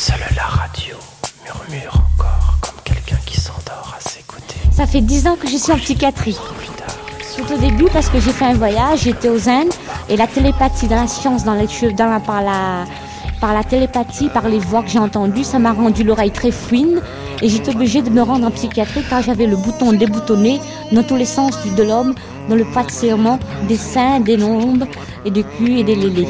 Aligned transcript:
Seule 0.00 0.16
la 0.34 0.44
radio 0.44 0.96
murmure 1.44 1.92
encore 1.92 2.56
comme 2.62 2.80
quelqu'un 2.84 3.18
qui 3.26 3.38
s'endort 3.38 3.94
à 3.94 4.00
ses 4.00 4.22
côtés. 4.22 4.56
Ça 4.72 4.86
fait 4.86 5.02
dix 5.02 5.26
ans 5.26 5.36
que 5.36 5.46
je 5.46 5.58
suis 5.58 5.70
en 5.70 5.76
psychiatrie. 5.76 6.38
Tout 7.36 7.52
au 7.52 7.58
début 7.58 7.84
parce 7.92 8.08
que 8.08 8.18
j'ai 8.18 8.32
fait 8.32 8.46
un 8.46 8.54
voyage, 8.54 9.00
j'étais 9.02 9.28
aux 9.28 9.46
Indes 9.46 9.74
et 10.08 10.16
la 10.16 10.26
télépathie 10.26 10.88
dans 10.88 11.02
la 11.02 11.06
science, 11.06 11.44
dans, 11.44 11.52
les, 11.52 11.66
la, 11.98 12.18
par, 12.18 13.52
la, 13.52 13.62
télépathie, 13.62 14.30
par 14.30 14.48
les 14.48 14.58
voix 14.58 14.82
que 14.82 14.88
j'ai 14.88 14.98
entendues, 14.98 15.44
ça 15.44 15.58
m'a 15.58 15.72
rendu 15.72 16.02
l'oreille 16.02 16.30
très 16.30 16.50
fouine 16.50 17.02
et 17.42 17.50
j'étais 17.50 17.74
obligée 17.74 18.00
de 18.00 18.08
me 18.08 18.22
rendre 18.22 18.46
en 18.46 18.50
psychiatrie 18.50 19.04
car 19.10 19.22
j'avais 19.22 19.46
le 19.46 19.56
bouton 19.58 19.92
déboutonné 19.92 20.60
dans 20.92 21.02
tous 21.02 21.16
les 21.16 21.26
sens 21.26 21.52
de 21.76 21.82
l'homme, 21.82 22.14
dans 22.48 22.56
le 22.56 22.64
pas 22.64 22.84
de 22.84 22.90
serment, 22.90 23.38
des 23.68 23.76
seins, 23.76 24.20
des 24.20 24.38
lombes 24.38 24.86
et 25.26 25.30
des 25.30 25.42
culs 25.42 25.76
et 25.76 25.84
des 25.84 25.94
lélés. 25.94 26.26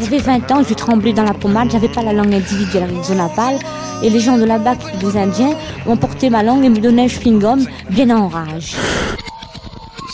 J'avais 0.00 0.18
20 0.18 0.50
ans, 0.50 0.62
je 0.66 0.72
tremblais 0.72 1.12
dans 1.12 1.24
la 1.24 1.34
pommade, 1.34 1.70
j'avais 1.70 1.88
pas 1.88 2.02
la 2.02 2.14
langue 2.14 2.32
individuelle 2.32 2.90
Zonapal, 3.04 3.58
et 4.02 4.08
les 4.08 4.18
gens 4.18 4.38
de 4.38 4.44
là-bas, 4.44 4.76
des 4.98 5.16
Indiens, 5.18 5.54
ont 5.86 5.98
porté 5.98 6.30
ma 6.30 6.42
langue 6.42 6.64
et 6.64 6.70
me 6.70 6.78
donnaient 6.80 7.04
un 7.04 7.06
chewing-gum 7.06 7.66
bien 7.90 8.08
en 8.16 8.28
rage. 8.28 8.76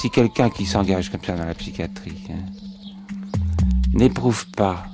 Si 0.00 0.10
quelqu'un 0.10 0.50
qui 0.50 0.66
s'engage 0.66 1.08
comme 1.10 1.22
ça 1.24 1.36
dans 1.36 1.44
la 1.44 1.54
psychiatrie 1.54 2.20
hein, 2.30 3.14
n'éprouve 3.94 4.46
pas 4.56 4.86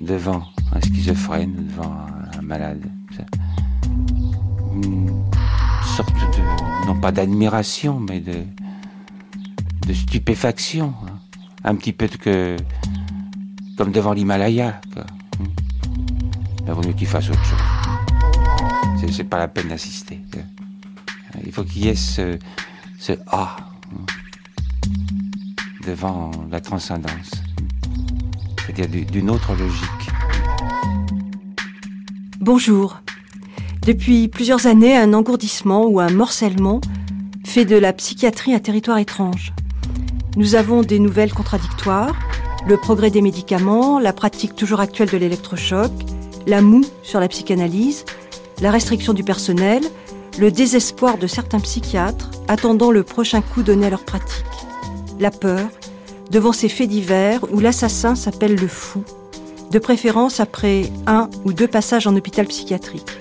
devant 0.00 0.42
un 0.72 0.80
schizophrène, 0.80 1.68
devant 1.70 1.94
un 2.36 2.42
malade, 2.42 2.90
une 4.74 5.22
sorte 5.96 6.12
de, 6.14 6.86
non 6.88 6.98
pas 7.00 7.12
d'admiration, 7.12 8.00
mais 8.00 8.18
de, 8.18 8.42
de 9.86 9.94
stupéfaction, 9.94 10.94
hein. 11.06 11.18
un 11.62 11.76
petit 11.76 11.92
peu 11.92 12.08
que 12.08 12.56
comme 13.80 13.92
devant 13.92 14.12
l'Himalaya. 14.12 14.78
Il 16.66 16.72
vaut 16.74 16.82
mieux 16.82 16.92
qu'il 16.92 17.06
fasse 17.06 17.30
autre 17.30 17.42
chose. 17.42 19.10
C'est 19.10 19.24
pas 19.24 19.38
la 19.38 19.48
peine 19.48 19.68
d'assister. 19.68 20.20
Il 21.46 21.50
faut 21.50 21.64
qu'il 21.64 21.86
y 21.86 21.88
ait 21.88 21.94
ce, 21.94 22.38
ce 22.98 23.12
ah 23.28 23.56
devant 25.86 26.30
la 26.50 26.60
transcendance, 26.60 27.30
c'est-à-dire 28.66 29.06
d'une 29.06 29.30
autre 29.30 29.54
logique. 29.54 30.10
Bonjour. 32.38 33.00
Depuis 33.86 34.28
plusieurs 34.28 34.66
années, 34.66 34.94
un 34.94 35.14
engourdissement 35.14 35.86
ou 35.86 36.00
un 36.00 36.10
morcellement 36.10 36.82
fait 37.46 37.64
de 37.64 37.76
la 37.76 37.94
psychiatrie 37.94 38.52
un 38.52 38.58
territoire 38.58 38.98
étrange. 38.98 39.54
Nous 40.36 40.54
avons 40.54 40.82
des 40.82 40.98
nouvelles 40.98 41.32
contradictoires, 41.32 42.14
le 42.66 42.76
progrès 42.76 43.10
des 43.10 43.22
médicaments, 43.22 43.98
la 43.98 44.12
pratique 44.12 44.54
toujours 44.54 44.80
actuelle 44.80 45.08
de 45.08 45.16
l'électrochoc, 45.16 45.90
la 46.46 46.60
moue 46.60 46.84
sur 47.02 47.20
la 47.20 47.28
psychanalyse, 47.28 48.04
la 48.60 48.70
restriction 48.70 49.12
du 49.12 49.24
personnel, 49.24 49.82
le 50.38 50.50
désespoir 50.50 51.18
de 51.18 51.26
certains 51.26 51.60
psychiatres 51.60 52.30
attendant 52.48 52.90
le 52.90 53.02
prochain 53.02 53.40
coup 53.40 53.62
donné 53.62 53.86
à 53.86 53.90
leur 53.90 54.04
pratique, 54.04 54.44
la 55.18 55.30
peur 55.30 55.68
devant 56.30 56.52
ces 56.52 56.68
faits 56.68 56.88
divers 56.88 57.40
où 57.52 57.60
l'assassin 57.60 58.14
s'appelle 58.14 58.54
le 58.54 58.68
fou, 58.68 59.02
de 59.70 59.78
préférence 59.78 60.40
après 60.40 60.84
un 61.06 61.28
ou 61.44 61.52
deux 61.52 61.68
passages 61.68 62.06
en 62.06 62.16
hôpital 62.16 62.46
psychiatrique. 62.46 63.18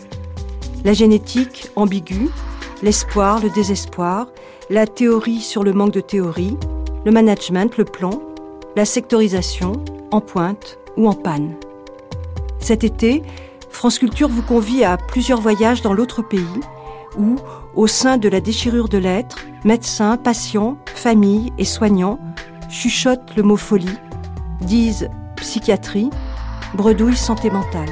La 0.85 0.93
génétique 0.93 1.69
ambiguë, 1.75 2.29
l'espoir, 2.83 3.41
le 3.41 3.49
désespoir, 3.49 4.27
la 4.69 4.85
théorie 4.85 5.41
sur 5.41 5.63
le 5.63 5.73
manque 5.73 5.93
de 5.93 6.01
théorie, 6.01 6.57
le 7.05 7.11
management, 7.11 7.77
le 7.77 7.85
plan, 7.85 8.21
sectorisation, 8.85 9.73
en 10.11 10.21
pointe 10.21 10.77
ou 10.97 11.07
en 11.07 11.13
panne. 11.13 11.55
Cet 12.59 12.83
été, 12.83 13.23
France 13.69 13.99
Culture 13.99 14.27
vous 14.27 14.41
convie 14.41 14.83
à 14.83 14.97
plusieurs 14.97 15.41
voyages 15.41 15.81
dans 15.81 15.93
l'autre 15.93 16.21
pays 16.21 16.43
où, 17.17 17.35
au 17.75 17.87
sein 17.87 18.17
de 18.17 18.29
la 18.29 18.41
déchirure 18.41 18.89
de 18.89 18.97
l'être, 18.97 19.45
médecins, 19.63 20.17
patients, 20.17 20.77
familles 20.85 21.53
et 21.57 21.65
soignants 21.65 22.19
chuchotent 22.69 23.35
le 23.35 23.43
mot 23.43 23.57
folie, 23.57 23.97
disent 24.61 25.09
psychiatrie, 25.37 26.09
bredouille 26.73 27.15
santé 27.15 27.49
mentale. 27.49 27.89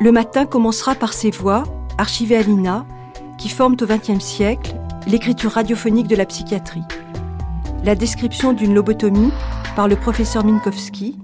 Le 0.00 0.12
matin 0.12 0.46
commencera 0.46 0.94
par 0.94 1.12
ces 1.12 1.30
voix, 1.30 1.64
archivées 1.96 2.36
à 2.36 2.42
l'INA, 2.42 2.84
qui 3.38 3.48
forment 3.48 3.76
au 3.80 3.86
XXe 3.86 4.22
siècle 4.22 4.74
l'écriture 5.06 5.52
radiophonique 5.52 6.08
de 6.08 6.16
la 6.16 6.26
psychiatrie. 6.26 6.82
La 7.84 7.94
description 7.94 8.52
d'une 8.52 8.74
lobotomie 8.74 9.32
par 9.74 9.88
le 9.88 9.96
professeur 9.96 10.44
Minkowski, 10.44 11.16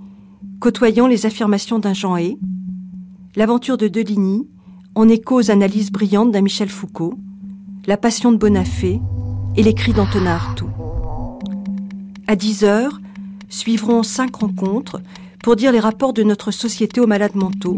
côtoyant 0.61 1.07
les 1.07 1.27
affirmations 1.27 1.79
d'un 1.79 1.93
Jean 1.93 2.17
Hay, 2.17 2.39
l'aventure 3.37 3.77
de 3.77 3.89
Deligny, 3.89 4.49
en 4.95 5.09
écho 5.09 5.41
aux 5.41 5.51
analyses 5.51 5.93
brillantes 5.93 6.33
d'un 6.33 6.41
Michel 6.41 6.69
Foucault, 6.69 7.15
la 7.87 7.97
passion 7.97 8.33
de 8.33 8.37
Bonafé 8.37 9.01
et 9.57 9.63
les 9.63 9.75
cris 9.75 9.93
d'Antonin 9.93 10.35
Artaud. 10.35 10.71
À 12.27 12.37
10 12.37 12.65
heures, 12.65 13.01
suivront 13.49 14.03
cinq 14.03 14.37
rencontres 14.37 15.01
pour 15.43 15.57
dire 15.57 15.73
les 15.73 15.81
rapports 15.81 16.13
de 16.13 16.23
notre 16.23 16.51
société 16.51 17.01
aux 17.01 17.07
malades 17.07 17.37
mentaux, 17.37 17.77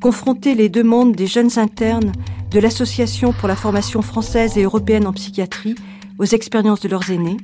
confronter 0.00 0.54
les 0.54 0.68
demandes 0.68 1.14
des 1.14 1.26
jeunes 1.26 1.58
internes 1.58 2.12
de 2.50 2.60
l'Association 2.60 3.32
pour 3.32 3.48
la 3.48 3.56
formation 3.56 4.02
française 4.02 4.56
et 4.56 4.62
européenne 4.62 5.06
en 5.06 5.12
psychiatrie 5.12 5.74
aux 6.18 6.24
expériences 6.24 6.80
de 6.80 6.88
leurs 6.88 7.10
aînés, 7.10 7.36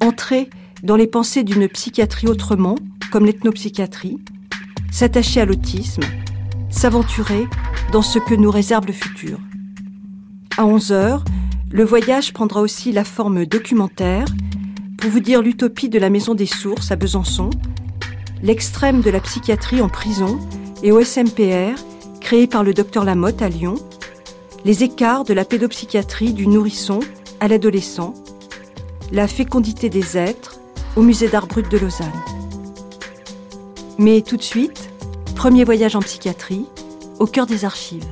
entrer 0.00 0.48
dans 0.84 0.96
les 0.96 1.06
pensées 1.06 1.44
d'une 1.44 1.66
psychiatrie 1.66 2.28
autrement, 2.28 2.76
comme 3.10 3.24
l'ethnopsychiatrie, 3.24 4.18
s'attacher 4.92 5.40
à 5.40 5.46
l'autisme, 5.46 6.02
s'aventurer 6.68 7.46
dans 7.90 8.02
ce 8.02 8.18
que 8.18 8.34
nous 8.34 8.50
réserve 8.50 8.86
le 8.86 8.92
futur. 8.92 9.38
À 10.58 10.66
11 10.66 10.92
heures, 10.92 11.24
le 11.72 11.84
voyage 11.84 12.34
prendra 12.34 12.60
aussi 12.60 12.92
la 12.92 13.02
forme 13.02 13.46
documentaire 13.46 14.26
pour 14.98 15.10
vous 15.10 15.20
dire 15.20 15.40
l'utopie 15.40 15.88
de 15.88 15.98
la 15.98 16.10
Maison 16.10 16.34
des 16.34 16.46
Sources 16.46 16.92
à 16.92 16.96
Besançon, 16.96 17.48
l'extrême 18.42 19.00
de 19.00 19.10
la 19.10 19.20
psychiatrie 19.20 19.80
en 19.80 19.88
prison 19.88 20.38
et 20.82 20.92
au 20.92 21.02
SMPR, 21.02 21.80
créé 22.20 22.46
par 22.46 22.62
le 22.62 22.74
docteur 22.74 23.04
Lamotte 23.04 23.40
à 23.40 23.48
Lyon, 23.48 23.76
les 24.66 24.82
écarts 24.82 25.24
de 25.24 25.32
la 25.32 25.46
pédopsychiatrie 25.46 26.34
du 26.34 26.46
nourrisson 26.46 27.00
à 27.40 27.48
l'adolescent, 27.48 28.12
la 29.12 29.28
fécondité 29.28 29.88
des 29.88 30.18
êtres, 30.18 30.60
au 30.96 31.02
musée 31.02 31.28
d'art 31.28 31.46
brut 31.46 31.70
de 31.70 31.78
Lausanne. 31.78 32.12
Mais 33.98 34.22
tout 34.22 34.36
de 34.36 34.42
suite, 34.42 34.90
premier 35.36 35.64
voyage 35.64 35.96
en 35.96 36.00
psychiatrie, 36.00 36.66
au 37.18 37.26
cœur 37.26 37.46
des 37.46 37.64
archives. 37.64 38.04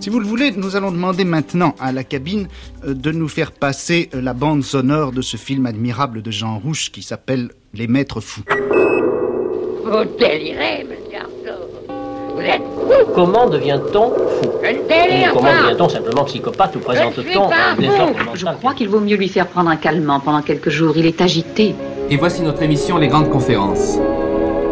Si 0.00 0.08
vous 0.08 0.18
le 0.18 0.26
voulez, 0.26 0.50
nous 0.52 0.76
allons 0.76 0.92
demander 0.92 1.24
maintenant 1.24 1.74
à 1.78 1.92
la 1.92 2.04
cabine 2.04 2.48
euh, 2.86 2.94
de 2.94 3.12
nous 3.12 3.28
faire 3.28 3.52
passer 3.52 4.08
euh, 4.14 4.22
la 4.22 4.32
bande 4.32 4.64
sonore 4.64 5.12
de 5.12 5.20
ce 5.20 5.36
film 5.36 5.66
admirable 5.66 6.22
de 6.22 6.30
Jean 6.30 6.58
Rouche 6.58 6.90
qui 6.90 7.02
s'appelle 7.02 7.50
Les 7.74 7.86
Maîtres 7.86 8.20
Fous. 8.20 8.42
Vous 8.48 10.04
délirez, 10.18 10.84
monsieur 10.84 11.18
Arthur. 11.18 12.34
Vous 12.34 12.40
êtes 12.40 12.62
fou. 12.62 13.12
Comment 13.14 13.50
devient-on 13.50 14.14
fou? 14.14 14.50
Je 14.62 14.68
ne 14.68 14.88
délire 14.88 15.32
comment 15.34 15.50
pas. 15.50 15.62
devient-on 15.64 15.88
simplement 15.90 16.24
psychopathe 16.24 16.76
ou 16.76 16.78
présente-t-on 16.78 17.50
un 17.50 17.76
désordre 17.76 18.16
Je 18.34 18.46
crois 18.46 18.72
qu'il 18.72 18.88
vaut 18.88 19.00
mieux 19.00 19.16
lui 19.16 19.28
faire 19.28 19.48
prendre 19.48 19.68
un 19.68 19.76
calmant 19.76 20.20
pendant 20.20 20.40
quelques 20.40 20.70
jours. 20.70 20.94
Il 20.96 21.04
est 21.04 21.20
agité. 21.20 21.74
Et 22.12 22.16
voici 22.16 22.42
notre 22.42 22.60
émission 22.62 22.98
Les 22.98 23.06
Grandes 23.06 23.30
Conférences. 23.30 23.96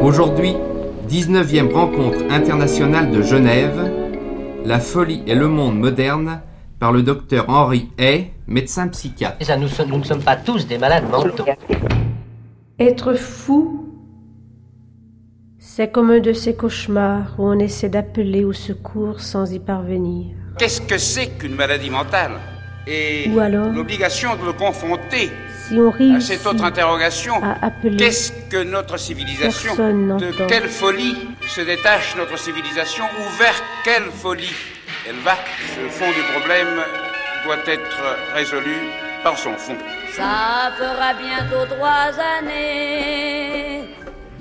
Aujourd'hui, 0.02 0.56
19e 1.08 1.72
rencontre 1.72 2.18
internationale 2.30 3.12
de 3.12 3.22
Genève, 3.22 3.92
La 4.64 4.80
folie 4.80 5.22
et 5.24 5.36
le 5.36 5.46
monde 5.46 5.78
moderne, 5.78 6.40
par 6.80 6.90
le 6.90 7.04
docteur 7.04 7.48
Henri 7.48 7.90
Hay, 7.96 8.32
médecin 8.48 8.88
psychiatre. 8.88 9.36
Et 9.38 9.44
ça, 9.44 9.56
nous, 9.56 9.68
ne 9.68 10.02
sommes 10.02 10.22
pas 10.24 10.34
tous 10.34 10.66
des 10.66 10.78
malades 10.78 11.08
mentaux. 11.08 11.44
Être 12.80 13.14
fou, 13.14 13.86
c'est 15.60 15.92
comme 15.92 16.10
un 16.10 16.18
de 16.18 16.32
ces 16.32 16.56
cauchemars 16.56 17.36
où 17.38 17.44
on 17.44 17.60
essaie 17.60 17.88
d'appeler 17.88 18.44
au 18.44 18.52
secours 18.52 19.20
sans 19.20 19.52
y 19.52 19.60
parvenir. 19.60 20.34
Qu'est-ce 20.58 20.80
que 20.80 20.98
c'est 20.98 21.38
qu'une 21.38 21.54
maladie 21.54 21.90
mentale? 21.90 22.32
Et 22.88 23.30
Ou 23.32 23.38
alors 23.38 23.68
l'obligation 23.68 24.30
de 24.34 24.46
le 24.46 24.52
confronter 24.54 25.30
Si 25.68 25.78
on 25.78 25.92
à 26.14 26.20
cette 26.20 26.46
autre 26.46 26.64
interrogation. 26.64 27.34
Qu'est-ce 27.98 28.32
que 28.48 28.62
notre 28.62 28.96
civilisation 28.96 29.74
De 30.16 30.30
quelle 30.46 30.68
folie 30.68 31.28
se 31.46 31.60
détache 31.60 32.16
notre 32.16 32.38
civilisation 32.38 33.04
Ou 33.04 33.38
vers 33.38 33.62
quelle 33.84 34.10
folie 34.10 34.54
elle 35.06 35.16
va? 35.16 35.36
Ce 35.74 35.86
fond 35.90 36.10
du 36.10 36.22
problème 36.32 36.82
doit 37.44 37.58
être 37.66 38.00
résolu 38.34 38.76
par 39.22 39.38
son 39.38 39.52
fond. 39.54 39.76
Ça 40.12 40.72
fera 40.78 41.12
bientôt 41.12 41.66
trois 41.74 42.12
années, 42.38 43.84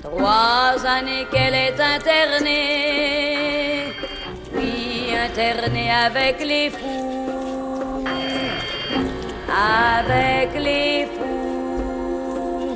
trois 0.02 0.76
années 0.86 1.26
qu'elle 1.30 1.54
est 1.54 1.78
internée, 1.78 3.84
oui 4.54 5.12
internée 5.14 5.90
avec 5.90 6.40
les 6.40 6.70
fous, 6.70 7.37
avec 9.58 10.54
les 10.54 11.06
fous. 11.06 12.74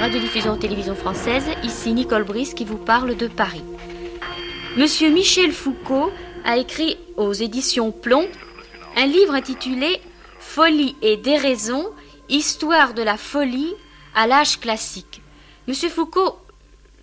radiodiffusion 0.00 0.56
télévision 0.56 0.96
française, 0.96 1.44
ici 1.62 1.92
Nicole 1.92 2.24
Brice 2.24 2.54
qui 2.54 2.64
vous 2.64 2.76
parle 2.76 3.16
de 3.16 3.28
Paris. 3.28 3.62
Monsieur 4.76 5.10
Michel 5.10 5.52
Foucault 5.52 6.10
a 6.44 6.56
écrit 6.56 6.98
aux 7.16 7.32
éditions 7.32 7.92
Plomb 7.92 8.26
un 8.96 9.06
livre 9.06 9.34
intitulé 9.34 10.00
Folie 10.40 10.96
et 11.02 11.16
déraison, 11.16 11.86
histoire 12.28 12.94
de 12.94 13.02
la 13.02 13.16
folie 13.16 13.74
à 14.16 14.26
l'âge 14.26 14.58
classique. 14.58 15.22
Monsieur 15.68 15.88
Foucault, 15.88 16.36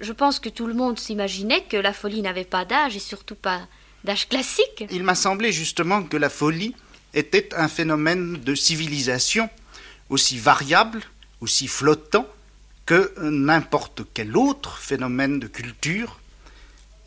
je 0.01 0.11
pense 0.11 0.39
que 0.39 0.49
tout 0.49 0.67
le 0.67 0.73
monde 0.73 0.99
s'imaginait 0.99 1.63
que 1.63 1.77
la 1.77 1.93
folie 1.93 2.21
n'avait 2.21 2.43
pas 2.43 2.65
d'âge 2.65 2.97
et 2.97 2.99
surtout 2.99 3.35
pas 3.35 3.61
Il 4.91 5.03
m'a 5.03 5.15
semblé 5.15 5.51
justement 5.51 6.03
que 6.03 6.17
la 6.17 6.29
folie 6.29 6.75
était 7.13 7.49
un 7.55 7.67
phénomène 7.67 8.37
de 8.37 8.55
civilisation 8.55 9.49
aussi 10.09 10.37
variable, 10.37 11.01
aussi 11.41 11.67
flottant 11.67 12.27
que 12.85 13.13
n'importe 13.21 14.01
quel 14.13 14.35
autre 14.35 14.77
phénomène 14.77 15.39
de 15.39 15.47
culture. 15.47 16.19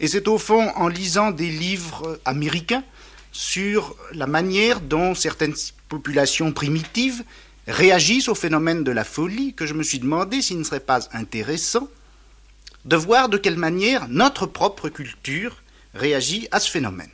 Et 0.00 0.09
c'est 0.09 0.29
au 0.29 0.39
fond 0.39 0.71
en 0.77 0.89
lisant 0.89 1.31
des 1.31 1.50
livres 1.50 2.21
américains 2.25 2.85
sur 3.33 3.97
la 4.12 4.27
manière 4.27 4.81
dont 4.81 5.15
certaines 5.15 5.55
populations 5.88 6.53
primitives 6.53 7.25
réagissent 7.67 8.29
au 8.29 8.35
phénomène 8.35 8.85
de 8.85 8.93
la 8.93 9.05
folie 9.05 9.55
que 9.55 9.67
je 9.67 9.75
me 9.75 9.83
suis 9.83 9.99
demandé 9.99 10.43
s'il 10.43 10.59
ne 10.59 10.65
serait 10.65 10.81
pas 10.81 11.00
intéressant 11.12 11.88
de 12.85 12.97
voir 12.97 13.29
de 13.29 13.38
quelle 13.38 13.56
manière 13.56 14.09
notre 14.09 14.47
propre 14.47 14.88
culture 14.88 15.62
réagit 15.94 16.49
à 16.50 16.61
ce 16.61 16.71
phénomène. 16.71 17.11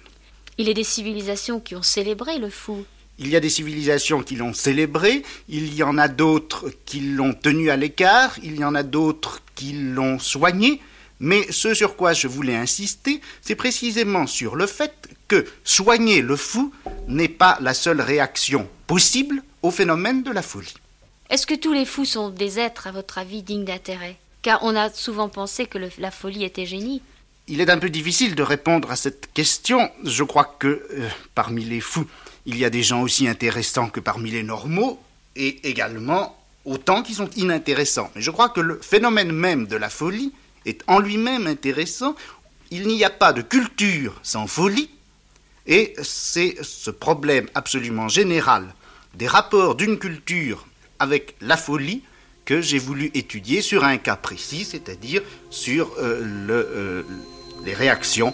Il 0.59 0.67
y 0.67 0.71
a 0.71 0.75
des 0.75 0.85
civilisations 0.85 1.61
qui 1.61 1.75
ont 1.77 1.83
célébré 1.83 2.39
le 2.39 2.51
fou. 2.51 2.85
Il 3.21 3.29
y 3.29 3.37
a 3.37 3.41
des 3.41 3.51
civilisations 3.51 4.23
qui 4.23 4.37
l'ont 4.37 4.55
célébré, 4.55 5.23
il 5.49 5.75
y 5.75 5.83
en 5.83 5.99
a 5.99 6.07
d'autres 6.09 6.71
qui 6.87 7.01
l'ont 7.01 7.35
tenu 7.35 7.71
à 7.71 7.77
l'écart, 7.77 8.37
il 8.43 8.57
y 8.57 8.65
en 8.65 8.75
a 8.77 8.85
d'autres 8.85 9.41
qui 9.57 9.73
l'ont 9.73 10.21
soigné, 10.21 10.81
mais 11.19 11.51
ce 11.51 11.75
sur 11.75 11.97
quoi 11.97 12.13
je 12.13 12.29
voulais 12.29 12.55
insister, 12.55 13.21
c'est 13.43 13.57
précisément 13.57 14.29
sur 14.29 14.55
le 14.55 14.67
fait 14.69 15.09
que 15.27 15.45
soigner 15.65 16.23
le 16.23 16.37
fou 16.37 16.73
n'est 17.09 17.29
pas 17.29 17.59
la 17.61 17.75
seule 17.75 18.01
réaction 18.01 18.69
possible 18.87 19.43
au 19.63 19.73
phénomène 19.73 20.23
de 20.23 20.31
la 20.31 20.43
folie. 20.43 20.75
Est-ce 21.29 21.47
que 21.47 21.55
tous 21.57 21.73
les 21.73 21.85
fous 21.85 22.05
sont 22.05 22.31
des 22.31 22.59
êtres, 22.61 22.87
à 22.87 22.93
votre 22.93 23.19
avis, 23.19 23.43
dignes 23.43 23.65
d'intérêt? 23.65 24.17
Car 24.43 24.61
on 24.63 24.77
a 24.77 24.91
souvent 24.91 25.29
pensé 25.29 25.67
que 25.67 25.77
le- 25.77 25.91
la 25.99 26.13
folie 26.13 26.45
était 26.45 26.67
génie. 26.67 27.03
Il 27.51 27.63
est 27.63 27.71
un 27.71 27.79
peu 27.79 27.89
difficile 27.89 28.35
de 28.35 28.43
répondre 28.43 28.91
à 28.91 28.97
cette 28.97 29.33
question. 29.33 29.91
Je 30.05 30.23
crois 30.23 30.57
que 30.59 30.87
euh, 30.93 31.09
parmi 31.35 31.65
les 31.65 31.81
fous, 31.81 32.07
il 32.45 32.59
y 32.59 32.65
a 32.67 32.71
des 32.71 32.83
gens 32.83 33.01
aussi 33.01 33.27
intéressants 33.27 33.89
que 33.89 34.01
parmi 34.01 34.31
les 34.31 34.43
normaux, 34.43 35.01
et 35.35 35.67
également 35.67 36.39
autant 36.67 37.03
qui 37.03 37.15
sont 37.15 37.31
inintéressants. 37.37 38.11
Mais 38.15 38.21
je 38.21 38.31
crois 38.31 38.51
que 38.51 38.61
le 38.61 38.79
phénomène 38.83 39.33
même 39.33 39.67
de 39.67 39.77
la 39.77 39.89
folie 39.89 40.33
est 40.67 40.83
en 40.89 40.99
lui-même 40.99 41.47
intéressant. 41.47 42.15
Il 42.71 42.87
n'y 42.87 43.03
a 43.05 43.11
pas 43.11 43.33
de 43.33 43.41
culture 43.41 44.21
sans 44.23 44.47
folie, 44.47 44.91
et 45.67 45.95
c'est 46.03 46.57
ce 46.61 46.91
problème 46.91 47.49
absolument 47.55 48.09
général 48.09 48.75
des 49.15 49.27
rapports 49.27 49.75
d'une 49.75 49.99
culture 49.99 50.67
avec 50.99 51.35
la 51.41 51.57
folie 51.57 52.03
que 52.45 52.61
j'ai 52.61 52.79
voulu 52.79 53.11
étudier 53.15 53.63
sur 53.63 53.85
un 53.85 53.97
cas 53.99 54.17
précis, 54.17 54.65
c'est-à-dire 54.65 55.23
sur 55.51 55.93
euh, 55.99 56.21
le, 56.47 56.55
euh, 56.55 57.03
les 57.65 57.75
réactions 57.75 58.33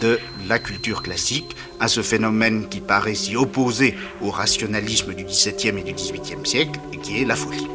de 0.00 0.18
la 0.48 0.58
culture 0.58 1.02
classique 1.02 1.56
à 1.78 1.88
ce 1.88 2.02
phénomène 2.02 2.68
qui 2.68 2.80
paraît 2.80 3.14
si 3.14 3.36
opposé 3.36 3.94
au 4.22 4.30
rationalisme 4.30 5.14
du 5.14 5.24
XVIIe 5.24 5.78
et 5.78 5.82
du 5.82 5.92
XVIIIe 5.92 6.44
siècle, 6.44 6.78
et 6.92 6.98
qui 6.98 7.22
est 7.22 7.24
la 7.24 7.36
folie. 7.36 7.66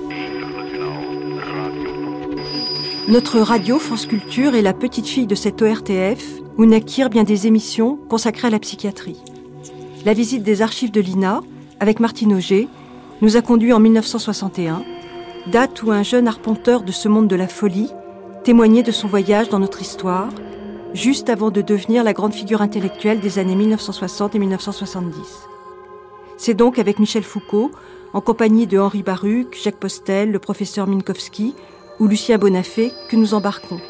Notre 3.08 3.40
radio 3.40 3.78
France 3.78 4.08
Culture 4.08 4.56
est 4.56 4.62
la 4.62 4.74
petite 4.74 5.08
fille 5.08 5.28
de 5.28 5.36
cette 5.36 5.62
ORTF 5.62 6.24
où 6.58 6.66
naquirent 6.66 7.10
bien 7.10 7.24
des 7.24 7.48
émissions 7.48 7.98
consacrées 8.10 8.48
à 8.48 8.52
la 8.52 8.60
psychiatrie. 8.60 9.22
La 10.06 10.14
visite 10.14 10.44
des 10.44 10.62
archives 10.62 10.92
de 10.92 11.02
l'INA, 11.02 11.42
avec 11.80 12.00
Martine 12.00 12.34
Auger, 12.34 12.68
nous 13.22 13.38
a 13.38 13.42
conduit 13.42 13.74
en 13.74 13.80
1961, 13.80 14.84
date 15.52 15.84
où 15.84 15.92
un 15.92 16.04
jeune 16.04 16.28
arpenteur 16.28 16.82
de 16.82 16.92
ce 16.92 17.08
monde 17.08 17.28
de 17.28 17.36
la 17.36 17.48
folie 17.48 17.90
témoignait 18.44 18.84
de 18.84 18.92
son 18.92 19.08
voyage 19.08 19.50
dans 19.50 19.60
notre 19.60 19.82
histoire, 19.82 20.30
juste 20.96 21.30
avant 21.30 21.52
de 21.52 21.62
devenir 21.62 22.04
la 22.04 22.14
grande 22.14 22.34
figure 22.34 22.62
intellectuelle 22.62 23.20
des 23.20 23.38
années 23.38 23.56
1960 23.56 24.34
et 24.34 24.40
1970. 24.40 25.18
C'est 26.38 26.54
donc 26.54 26.80
avec 26.80 27.00
Michel 27.00 27.24
Foucault, 27.24 27.72
en 28.14 28.22
compagnie 28.22 28.66
de 28.66 28.80
Henri 28.80 29.04
Baruch, 29.04 29.60
Jacques 29.62 29.80
Postel, 29.80 30.32
le 30.32 30.40
professeur 30.40 30.88
Minkowski 30.88 31.54
ou 32.00 32.08
Lucien 32.08 32.38
Bonafé, 32.38 32.94
que 33.10 33.18
nous 33.18 33.34
embarquons. 33.34 33.82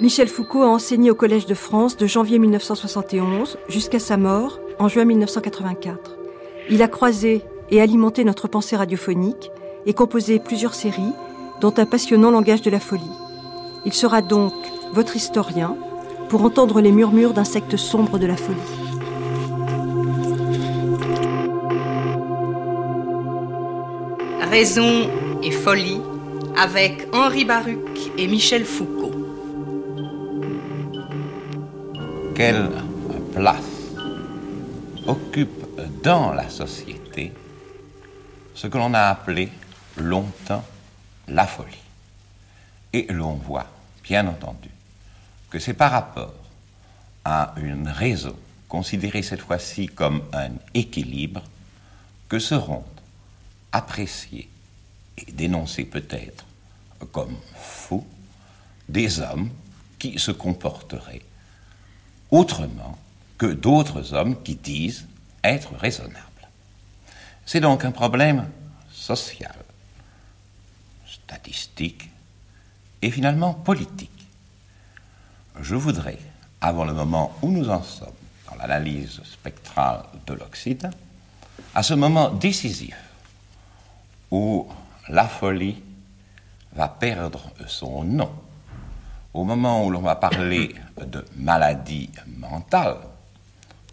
Michel 0.00 0.26
Foucault 0.26 0.62
a 0.62 0.68
enseigné 0.68 1.12
au 1.12 1.14
Collège 1.14 1.46
de 1.46 1.54
France 1.54 1.96
de 1.96 2.06
janvier 2.06 2.40
1971 2.40 3.56
jusqu'à 3.68 4.00
sa 4.00 4.16
mort 4.16 4.58
en 4.80 4.88
juin 4.88 5.04
1984. 5.04 6.16
Il 6.70 6.82
a 6.82 6.88
croisé 6.88 7.42
et 7.70 7.80
alimenté 7.80 8.24
notre 8.24 8.48
pensée 8.48 8.76
radiophonique 8.76 9.52
et 9.86 9.94
composé 9.94 10.40
plusieurs 10.40 10.74
séries, 10.74 11.12
dont 11.60 11.72
un 11.76 11.86
passionnant 11.86 12.32
langage 12.32 12.62
de 12.62 12.70
la 12.70 12.80
folie. 12.80 13.02
Il 13.84 13.92
sera 13.92 14.22
donc 14.22 14.52
votre 14.92 15.14
historien 15.14 15.76
pour 16.28 16.42
entendre 16.42 16.80
les 16.80 16.92
murmures 16.92 17.32
d'un 17.32 17.44
secte 17.44 17.76
sombre 17.76 18.18
de 18.18 18.26
la 18.26 18.36
folie. 18.36 18.56
Raison 24.50 25.10
et 25.42 25.50
folie 25.50 26.00
avec 26.56 27.08
Henri 27.12 27.44
Baruch 27.44 28.10
et 28.16 28.26
Michel 28.26 28.64
Foucault. 28.64 29.12
Quelle 32.34 32.70
place 33.34 33.92
occupe 35.06 35.64
dans 36.02 36.32
la 36.32 36.48
société 36.48 37.32
ce 38.54 38.66
que 38.66 38.78
l'on 38.78 38.94
a 38.94 39.02
appelé 39.02 39.50
longtemps 39.96 40.64
la 41.28 41.46
folie? 41.46 41.82
Et 42.92 43.06
l'on 43.10 43.34
voit, 43.34 43.66
bien 44.02 44.26
entendu, 44.26 44.70
que 45.56 45.62
c'est 45.62 45.72
par 45.72 45.90
rapport 45.90 46.34
à 47.24 47.54
une 47.56 47.88
raison 47.88 48.36
considérée 48.68 49.22
cette 49.22 49.40
fois-ci 49.40 49.86
comme 49.86 50.22
un 50.34 50.50
équilibre 50.74 51.42
que 52.28 52.38
seront 52.38 52.84
appréciés 53.72 54.50
et 55.16 55.32
dénoncés 55.32 55.86
peut-être 55.86 56.44
comme 57.10 57.34
fous 57.54 58.06
des 58.86 59.20
hommes 59.20 59.48
qui 59.98 60.18
se 60.18 60.30
comporteraient 60.30 61.22
autrement 62.30 62.98
que 63.38 63.46
d'autres 63.46 64.12
hommes 64.12 64.42
qui 64.42 64.56
disent 64.56 65.06
être 65.42 65.74
raisonnables. 65.76 66.50
C'est 67.46 67.60
donc 67.60 67.86
un 67.86 67.92
problème 67.92 68.46
social, 68.92 69.56
statistique 71.06 72.10
et 73.00 73.10
finalement 73.10 73.54
politique. 73.54 74.15
Je 75.60 75.74
voudrais, 75.74 76.18
avant 76.60 76.84
le 76.84 76.92
moment 76.92 77.32
où 77.42 77.50
nous 77.50 77.70
en 77.70 77.82
sommes 77.82 78.08
dans 78.48 78.56
l'analyse 78.56 79.20
spectrale 79.24 80.02
de 80.26 80.34
l'Occident, 80.34 80.90
à 81.74 81.82
ce 81.82 81.94
moment 81.94 82.30
décisif 82.30 82.96
où 84.30 84.68
la 85.08 85.26
folie 85.28 85.82
va 86.74 86.88
perdre 86.88 87.50
son 87.66 88.04
nom, 88.04 88.30
au 89.32 89.44
moment 89.44 89.84
où 89.84 89.90
l'on 89.90 90.00
va 90.00 90.16
parler 90.16 90.74
de 91.04 91.24
maladie 91.36 92.10
mentale, 92.38 92.98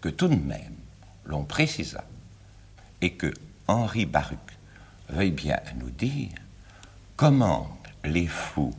que 0.00 0.08
tout 0.10 0.28
de 0.28 0.34
même 0.34 0.76
l'on 1.24 1.44
précisa 1.44 2.04
et 3.00 3.12
que 3.12 3.32
Henri 3.66 4.04
Baruch 4.04 4.38
veuille 5.08 5.30
bien 5.30 5.60
nous 5.76 5.90
dire 5.90 6.30
comment 7.16 7.78
les 8.04 8.26
fous 8.26 8.74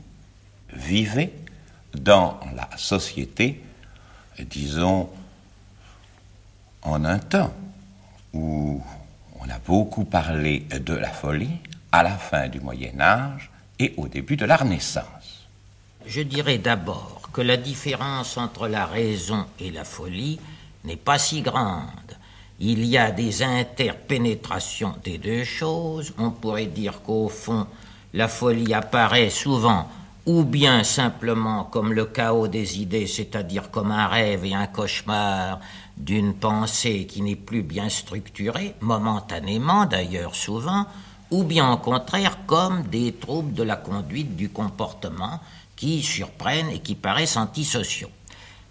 vivaient 0.74 1.34
dans 1.96 2.40
la 2.56 2.70
société, 2.78 3.62
disons, 4.40 5.10
en 6.82 7.04
un 7.04 7.20
temps 7.20 7.54
où 8.34 8.82
on 9.40 9.50
a 9.50 9.60
beaucoup 9.60 10.06
parlé 10.06 10.60
de 10.60 10.94
la 10.94 11.10
folie 11.10 11.58
à 11.92 12.04
la 12.04 12.18
fin 12.18 12.48
du 12.48 12.60
Moyen 12.60 13.00
Âge 13.00 13.50
et 13.80 13.94
au 13.98 14.08
début 14.08 14.38
de 14.38 14.46
la 14.46 14.58
Renaissance. 14.58 15.48
Je 16.06 16.22
dirais 16.22 16.58
d'abord 16.58 17.30
que 17.34 17.42
la 17.42 17.58
différence 17.58 18.38
entre 18.38 18.68
la 18.68 18.86
raison 18.86 19.46
et 19.60 19.72
la 19.72 19.84
folie 19.84 20.40
n'est 20.84 20.96
pas 20.96 21.18
si 21.18 21.42
grande. 21.42 21.90
Il 22.60 22.86
y 22.86 22.98
a 22.98 23.12
des 23.12 23.44
interpénétrations 23.44 24.96
des 25.04 25.18
deux 25.18 25.44
choses. 25.44 26.14
On 26.18 26.32
pourrait 26.32 26.68
dire 26.68 27.02
qu'au 27.02 27.28
fond, 27.28 27.68
la 28.14 28.28
folie 28.28 28.74
apparaît 28.74 29.30
souvent 29.30 29.90
ou 30.25 30.44
bien 30.44 30.84
simplement 30.84 31.65
comme 31.65 31.94
le 31.94 32.05
chaos 32.05 32.48
des 32.48 32.79
idées, 32.79 33.08
c'est-à-dire 33.08 33.70
comme 33.70 33.91
un 33.91 34.08
rêve 34.08 34.44
et 34.46 34.55
un 34.55 34.67
cauchemar 34.67 35.60
d'une 35.98 36.34
pensée 36.34 37.05
qui 37.05 37.22
n'est 37.22 37.36
plus 37.36 37.62
bien 37.62 37.89
structurée, 37.89 38.75
momentanément 38.82 39.86
d'ailleurs 39.86 40.36
souvent, 40.36 40.86
ou 41.32 41.44
bien 41.44 41.72
au 41.72 41.77
contraire 41.77 42.39
comme 42.48 42.84
des 42.84 43.13
troubles 43.13 43.53
de 43.53 43.63
la 43.63 43.75
conduite 43.75 44.36
du 44.36 44.50
comportement 44.50 45.39
qui 45.75 46.01
surprennent 46.01 46.70
et 46.70 46.79
qui 46.79 46.96
paraissent 46.96 47.38
antisociaux. 47.38 48.10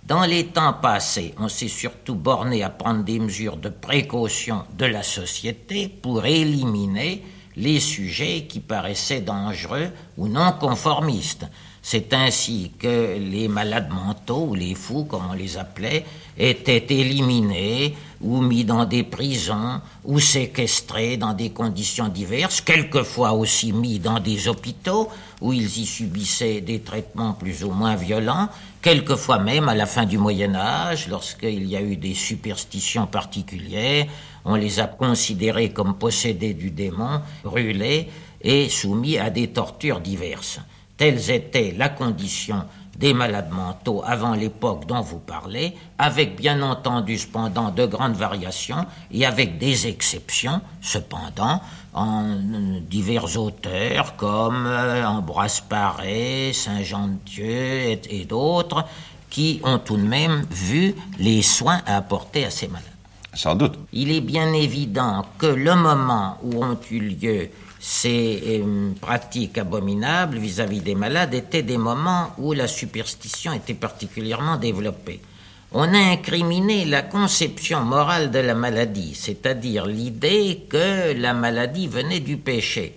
Dans 0.02 0.24
les 0.24 0.46
temps 0.46 0.74
passés, 0.74 1.34
on 1.38 1.48
s'est 1.48 1.68
surtout 1.68 2.14
borné 2.14 2.62
à 2.62 2.68
prendre 2.68 3.04
des 3.04 3.18
mesures 3.18 3.56
de 3.56 3.70
précaution 3.70 4.64
de 4.76 4.84
la 4.84 5.02
société 5.02 5.88
pour 5.88 6.26
éliminer 6.26 7.22
les 7.56 7.80
sujets 7.80 8.46
qui 8.48 8.60
paraissaient 8.60 9.20
dangereux 9.20 9.90
ou 10.16 10.28
non 10.28 10.52
conformistes. 10.52 11.46
C'est 11.86 12.14
ainsi 12.14 12.72
que 12.78 13.18
les 13.18 13.46
malades 13.46 13.90
mentaux, 13.90 14.46
ou 14.48 14.54
les 14.54 14.74
fous, 14.74 15.04
comme 15.04 15.28
on 15.30 15.34
les 15.34 15.58
appelait, 15.58 16.06
étaient 16.38 16.86
éliminés 16.88 17.94
ou 18.22 18.40
mis 18.40 18.64
dans 18.64 18.86
des 18.86 19.02
prisons 19.02 19.82
ou 20.02 20.18
séquestrés 20.18 21.18
dans 21.18 21.34
des 21.34 21.50
conditions 21.50 22.08
diverses, 22.08 22.62
quelquefois 22.62 23.32
aussi 23.32 23.74
mis 23.74 23.98
dans 23.98 24.18
des 24.18 24.48
hôpitaux 24.48 25.10
où 25.42 25.52
ils 25.52 25.78
y 25.78 25.84
subissaient 25.84 26.62
des 26.62 26.80
traitements 26.80 27.34
plus 27.34 27.62
ou 27.64 27.70
moins 27.70 27.96
violents, 27.96 28.48
quelquefois 28.80 29.38
même 29.38 29.68
à 29.68 29.74
la 29.74 29.84
fin 29.84 30.06
du 30.06 30.16
Moyen 30.16 30.54
Âge, 30.54 31.08
lorsqu'il 31.08 31.66
y 31.66 31.76
a 31.76 31.82
eu 31.82 31.96
des 31.96 32.14
superstitions 32.14 33.06
particulières, 33.06 34.06
on 34.44 34.54
les 34.54 34.80
a 34.80 34.86
considérés 34.86 35.70
comme 35.70 35.96
possédés 35.96 36.54
du 36.54 36.70
démon, 36.70 37.20
brûlés 37.42 38.08
et 38.42 38.68
soumis 38.68 39.18
à 39.18 39.30
des 39.30 39.48
tortures 39.48 40.00
diverses. 40.00 40.60
Telles 40.96 41.30
étaient 41.30 41.74
la 41.76 41.88
condition 41.88 42.64
des 42.96 43.14
malades 43.14 43.50
mentaux 43.50 44.02
avant 44.06 44.34
l'époque 44.34 44.86
dont 44.86 45.00
vous 45.00 45.18
parlez, 45.18 45.74
avec 45.98 46.36
bien 46.36 46.62
entendu 46.62 47.18
cependant 47.18 47.70
de 47.70 47.86
grandes 47.86 48.14
variations 48.14 48.86
et 49.10 49.26
avec 49.26 49.58
des 49.58 49.86
exceptions 49.88 50.60
cependant 50.80 51.60
en 51.92 52.24
euh, 52.24 52.80
divers 52.88 53.36
auteurs 53.36 54.16
comme 54.16 54.66
euh, 54.66 55.06
Ambroise 55.06 55.60
Paré, 55.60 56.52
Saint-Jean 56.52 57.08
de 57.08 57.18
Dieu 57.26 57.44
et, 57.44 58.00
et 58.10 58.24
d'autres 58.24 58.84
qui 59.30 59.60
ont 59.64 59.78
tout 59.78 59.96
de 59.96 60.02
même 60.02 60.46
vu 60.50 60.94
les 61.18 61.42
soins 61.42 61.80
à 61.86 61.96
apporter 61.96 62.44
à 62.44 62.50
ces 62.50 62.68
malades. 62.68 62.93
Sans 63.34 63.54
doute. 63.54 63.74
Il 63.92 64.10
est 64.12 64.20
bien 64.20 64.52
évident 64.52 65.26
que 65.38 65.46
le 65.46 65.74
moment 65.74 66.38
où 66.42 66.64
ont 66.64 66.78
eu 66.90 67.00
lieu 67.00 67.50
ces 67.80 68.42
euh, 68.46 68.92
pratiques 68.98 69.58
abominables 69.58 70.38
vis-à-vis 70.38 70.80
des 70.80 70.94
malades 70.94 71.34
étaient 71.34 71.62
des 71.62 71.76
moments 71.76 72.32
où 72.38 72.54
la 72.54 72.66
superstition 72.66 73.52
était 73.52 73.74
particulièrement 73.74 74.56
développée. 74.56 75.20
On 75.72 75.92
a 75.92 75.98
incriminé 75.98 76.86
la 76.86 77.02
conception 77.02 77.82
morale 77.82 78.30
de 78.30 78.38
la 78.38 78.54
maladie, 78.54 79.14
c'est-à-dire 79.14 79.86
l'idée 79.86 80.64
que 80.68 81.12
la 81.20 81.34
maladie 81.34 81.88
venait 81.88 82.20
du 82.20 82.36
péché. 82.36 82.94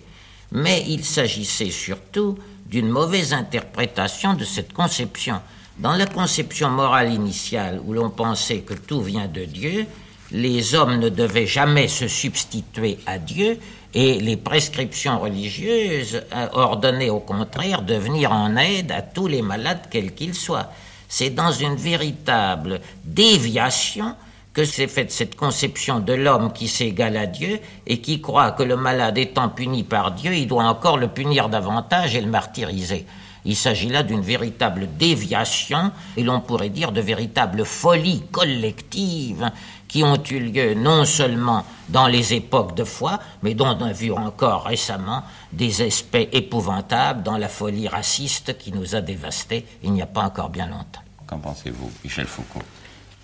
Mais 0.52 0.84
il 0.88 1.04
s'agissait 1.04 1.70
surtout 1.70 2.38
d'une 2.64 2.88
mauvaise 2.88 3.34
interprétation 3.34 4.34
de 4.34 4.44
cette 4.44 4.72
conception. 4.72 5.40
Dans 5.78 5.96
la 5.96 6.06
conception 6.06 6.70
morale 6.70 7.12
initiale, 7.12 7.80
où 7.84 7.92
l'on 7.92 8.10
pensait 8.10 8.60
que 8.60 8.74
tout 8.74 9.02
vient 9.02 9.28
de 9.28 9.44
Dieu, 9.44 9.86
les 10.32 10.74
hommes 10.74 10.98
ne 10.98 11.08
devaient 11.08 11.46
jamais 11.46 11.88
se 11.88 12.08
substituer 12.08 12.98
à 13.06 13.18
Dieu, 13.18 13.58
et 13.94 14.20
les 14.20 14.36
prescriptions 14.36 15.18
religieuses 15.18 16.22
euh, 16.34 16.48
ordonnaient 16.52 17.10
au 17.10 17.20
contraire 17.20 17.82
de 17.82 17.94
venir 17.94 18.32
en 18.32 18.56
aide 18.56 18.92
à 18.92 19.02
tous 19.02 19.26
les 19.26 19.42
malades 19.42 19.88
quels 19.90 20.14
qu'ils 20.14 20.34
soient. 20.34 20.70
C'est 21.08 21.30
dans 21.30 21.52
une 21.52 21.76
véritable 21.76 22.80
déviation 23.04 24.14
que 24.52 24.64
s'est 24.64 24.88
faite 24.88 25.10
cette 25.10 25.36
conception 25.36 26.00
de 26.00 26.12
l'homme 26.12 26.52
qui 26.52 26.68
s'égale 26.68 27.16
à 27.16 27.26
Dieu 27.26 27.60
et 27.86 28.00
qui 28.00 28.20
croit 28.20 28.50
que 28.52 28.62
le 28.62 28.76
malade 28.76 29.16
étant 29.16 29.48
puni 29.48 29.84
par 29.84 30.10
Dieu, 30.12 30.34
il 30.34 30.48
doit 30.48 30.64
encore 30.64 30.98
le 30.98 31.08
punir 31.08 31.48
davantage 31.48 32.14
et 32.14 32.20
le 32.20 32.30
martyriser. 32.30 33.06
Il 33.44 33.56
s'agit 33.56 33.88
là 33.88 34.02
d'une 34.02 34.20
véritable 34.20 34.88
déviation 34.98 35.92
et 36.16 36.22
l'on 36.22 36.40
pourrait 36.40 36.68
dire 36.68 36.92
de 36.92 37.00
véritable 37.00 37.64
folie 37.64 38.22
collective 38.30 39.50
qui 39.88 40.04
ont 40.04 40.22
eu 40.30 40.38
lieu 40.38 40.74
non 40.74 41.04
seulement 41.04 41.64
dans 41.88 42.06
les 42.06 42.34
époques 42.34 42.76
de 42.76 42.84
foi, 42.84 43.18
mais 43.42 43.54
dont 43.54 43.66
on 43.66 43.82
a 43.82 43.92
vu 43.92 44.12
encore 44.12 44.66
récemment 44.66 45.24
des 45.52 45.82
aspects 45.82 46.28
épouvantables 46.32 47.22
dans 47.22 47.38
la 47.38 47.48
folie 47.48 47.88
raciste 47.88 48.58
qui 48.58 48.70
nous 48.70 48.94
a 48.94 49.00
dévastés 49.00 49.64
il 49.82 49.92
n'y 49.92 50.02
a 50.02 50.06
pas 50.06 50.22
encore 50.22 50.50
bien 50.50 50.66
longtemps. 50.66 51.02
Qu'en 51.26 51.38
pensez-vous, 51.38 51.90
Michel 52.04 52.26
Foucault? 52.26 52.62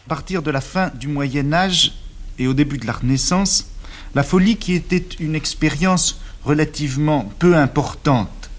À 0.06 0.08
partir 0.08 0.42
de 0.42 0.50
la 0.50 0.60
fin 0.60 0.90
du 0.94 1.08
Moyen 1.08 1.52
Âge 1.52 1.92
et 2.38 2.46
au 2.46 2.54
début 2.54 2.78
de 2.78 2.86
la 2.86 2.92
Renaissance, 2.94 3.66
la 4.14 4.22
folie 4.22 4.56
qui 4.56 4.74
était 4.74 5.06
une 5.20 5.34
expérience 5.34 6.20
relativement 6.44 7.30
peu 7.38 7.56
importante 7.56 8.50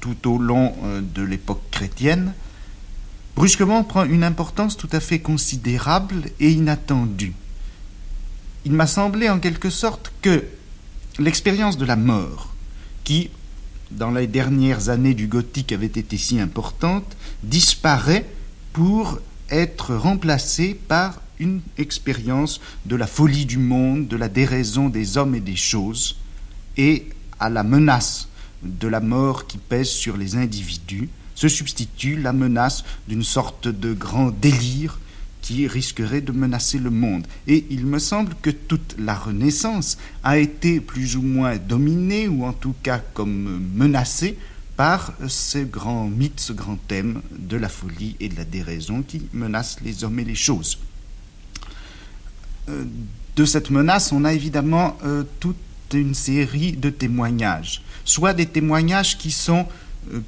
tout 0.00 0.30
au 0.30 0.38
long 0.38 0.74
euh, 0.84 1.00
de 1.00 1.22
l'époque 1.22 1.62
chrétienne, 1.70 2.34
brusquement 3.36 3.84
prend 3.84 4.04
une 4.04 4.24
importance 4.24 4.76
tout 4.76 4.88
à 4.92 5.00
fait 5.00 5.20
considérable 5.20 6.30
et 6.40 6.50
inattendue. 6.50 7.34
Il 8.64 8.72
m'a 8.72 8.86
semblé 8.86 9.28
en 9.28 9.40
quelque 9.40 9.70
sorte 9.70 10.12
que 10.22 10.44
l'expérience 11.18 11.78
de 11.78 11.84
la 11.84 11.96
mort, 11.96 12.54
qui, 13.04 13.30
dans 13.90 14.10
les 14.10 14.26
dernières 14.26 14.88
années 14.88 15.14
du 15.14 15.26
gothique, 15.26 15.72
avait 15.72 15.86
été 15.86 16.16
si 16.16 16.40
importante, 16.40 17.16
disparaît 17.42 18.26
pour 18.72 19.18
être 19.50 19.94
remplacée 19.94 20.74
par 20.74 21.20
une 21.38 21.60
expérience 21.76 22.60
de 22.86 22.96
la 22.96 23.06
folie 23.06 23.46
du 23.46 23.58
monde, 23.58 24.06
de 24.06 24.16
la 24.16 24.28
déraison 24.28 24.88
des 24.88 25.18
hommes 25.18 25.34
et 25.34 25.40
des 25.40 25.56
choses, 25.56 26.16
et 26.76 27.08
à 27.40 27.50
la 27.50 27.64
menace 27.64 28.28
de 28.62 28.86
la 28.86 29.00
mort 29.00 29.46
qui 29.46 29.58
pèse 29.58 29.88
sur 29.88 30.16
les 30.16 30.36
individus, 30.36 31.08
se 31.42 31.48
substitue 31.48 32.14
la 32.16 32.32
menace 32.32 32.84
d'une 33.08 33.24
sorte 33.24 33.66
de 33.66 33.92
grand 33.94 34.30
délire 34.30 35.00
qui 35.40 35.66
risquerait 35.66 36.20
de 36.20 36.30
menacer 36.30 36.78
le 36.78 36.90
monde. 36.90 37.26
Et 37.48 37.64
il 37.68 37.84
me 37.84 37.98
semble 37.98 38.36
que 38.40 38.50
toute 38.50 38.94
la 38.96 39.16
Renaissance 39.16 39.98
a 40.22 40.38
été 40.38 40.78
plus 40.78 41.16
ou 41.16 41.22
moins 41.22 41.56
dominée, 41.56 42.28
ou 42.28 42.44
en 42.44 42.52
tout 42.52 42.76
cas 42.84 43.00
comme 43.12 43.60
menacée, 43.74 44.38
par 44.76 45.14
ce 45.26 45.58
grand 45.58 46.06
mythe, 46.06 46.38
ce 46.38 46.52
grand 46.52 46.76
thème 46.86 47.22
de 47.36 47.56
la 47.56 47.68
folie 47.68 48.14
et 48.20 48.28
de 48.28 48.36
la 48.36 48.44
déraison 48.44 49.02
qui 49.02 49.22
menace 49.32 49.78
les 49.84 50.04
hommes 50.04 50.20
et 50.20 50.24
les 50.24 50.36
choses. 50.36 50.78
Euh, 52.68 52.84
de 53.34 53.44
cette 53.44 53.70
menace, 53.70 54.12
on 54.12 54.24
a 54.24 54.32
évidemment 54.32 54.96
euh, 55.04 55.24
toute 55.40 55.56
une 55.92 56.14
série 56.14 56.72
de 56.72 56.88
témoignages, 56.88 57.82
soit 58.04 58.32
des 58.32 58.46
témoignages 58.46 59.18
qui 59.18 59.32
sont 59.32 59.66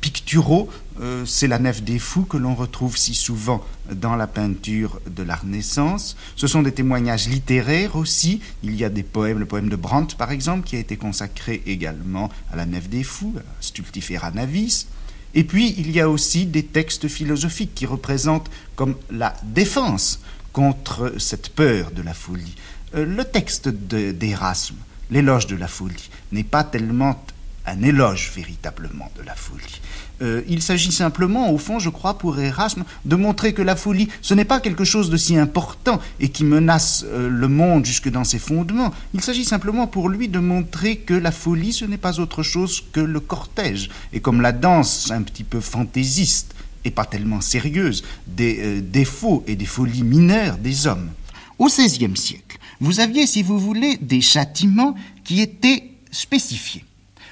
picturaux, 0.00 0.71
euh, 1.00 1.25
c'est 1.26 1.49
la 1.49 1.59
nef 1.59 1.83
des 1.83 1.99
fous 1.99 2.25
que 2.25 2.37
l'on 2.37 2.54
retrouve 2.54 2.97
si 2.97 3.14
souvent 3.14 3.64
dans 3.93 4.16
la 4.16 4.26
peinture 4.26 5.00
de 5.09 5.23
la 5.23 5.37
Renaissance. 5.37 6.16
Ce 6.37 6.47
sont 6.47 6.62
des 6.62 6.73
témoignages 6.73 7.28
littéraires 7.28 7.97
aussi. 7.97 8.40
Il 8.62 8.76
y 8.76 8.85
a 8.85 8.88
des 8.88 9.02
poèmes, 9.02 9.38
le 9.38 9.47
poème 9.47 9.69
de 9.69 9.76
Brandt 9.76 10.16
par 10.16 10.31
exemple, 10.31 10.66
qui 10.66 10.76
a 10.76 10.78
été 10.78 10.97
consacré 10.97 11.62
également 11.66 12.31
à 12.52 12.57
la 12.57 12.66
nef 12.66 12.88
des 12.88 13.02
fous, 13.02 13.35
Stultifera 13.61 14.31
Navis. 14.31 14.87
Et 15.35 15.43
puis 15.43 15.75
il 15.76 15.90
y 15.90 16.00
a 16.00 16.09
aussi 16.09 16.47
des 16.47 16.62
textes 16.64 17.09
philosophiques 17.09 17.75
qui 17.75 17.87
représentent 17.87 18.50
comme 18.76 18.95
la 19.11 19.35
défense 19.43 20.21
contre 20.52 21.14
cette 21.19 21.49
peur 21.49 21.90
de 21.90 22.02
la 22.02 22.14
folie. 22.14 22.54
Euh, 22.95 23.04
le 23.04 23.25
texte 23.25 23.69
d'Erasme, 23.69 24.76
l'éloge 25.11 25.49
de 25.49 25.57
la 25.57 25.66
folie, 25.66 26.11
n'est 26.31 26.45
pas 26.45 26.62
tellement 26.62 27.21
un 27.66 27.83
éloge 27.83 28.33
véritablement 28.35 29.11
de 29.16 29.23
la 29.23 29.35
folie. 29.35 29.80
Euh, 30.23 30.42
il 30.49 30.62
s'agit 30.62 30.92
simplement, 30.92 31.50
au 31.50 31.59
fond, 31.59 31.78
je 31.78 31.88
crois, 31.88 32.18
pour 32.18 32.38
Erasme, 32.38 32.85
de 33.04 33.16
montrer 33.16 33.52
que 33.52 33.62
la 33.62 33.75
folie, 33.75 34.09
ce 34.23 34.35
n'est 34.35 34.44
pas 34.44 34.61
quelque 34.61 34.85
chose 34.85 35.11
de 35.11 35.16
si 35.16 35.37
important 35.37 36.00
et 36.21 36.28
qui 36.28 36.44
menace 36.44 37.04
euh, 37.09 37.28
le 37.28 37.49
monde 37.49 37.85
jusque 37.85 38.11
dans 38.11 38.25
ses 38.25 38.38
fondements. 38.38 38.92
Il 39.12 39.23
s'agit 39.23 39.44
simplement 39.44 39.87
pour 39.87 40.09
lui 40.09 40.28
de 40.28 40.38
montrer 40.38 40.97
que 40.97 41.14
la 41.14 41.33
folie, 41.33 41.73
ce 41.73 41.85
n'est 41.85 41.97
pas 41.97 42.21
autre 42.21 42.42
chose 42.42 42.85
que 42.92 43.00
le 43.00 43.21
cortège. 43.21 43.90
Et 44.12 44.21
comme 44.21 44.40
la 44.40 44.52
danse 44.52 45.11
un 45.11 45.23
petit 45.23 45.44
peu 45.44 45.61
fantaisiste 45.61 46.54
et 46.85 46.90
pas 46.90 47.06
tellement 47.06 47.40
sérieuse 47.40 48.04
des 48.26 48.59
euh, 48.61 48.80
défauts 48.80 49.42
et 49.47 49.56
des 49.56 49.66
folies 49.66 50.04
mineures 50.04 50.59
des 50.59 50.87
hommes. 50.87 51.11
Au 51.59 51.66
XVIe 51.66 52.16
siècle, 52.16 52.59
vous 52.80 53.00
aviez, 53.00 53.26
si 53.26 53.42
vous 53.42 53.59
voulez, 53.59 53.97
des 53.97 54.21
châtiments 54.21 54.94
qui 55.25 55.40
étaient 55.40 55.90
spécifiés 56.11 56.85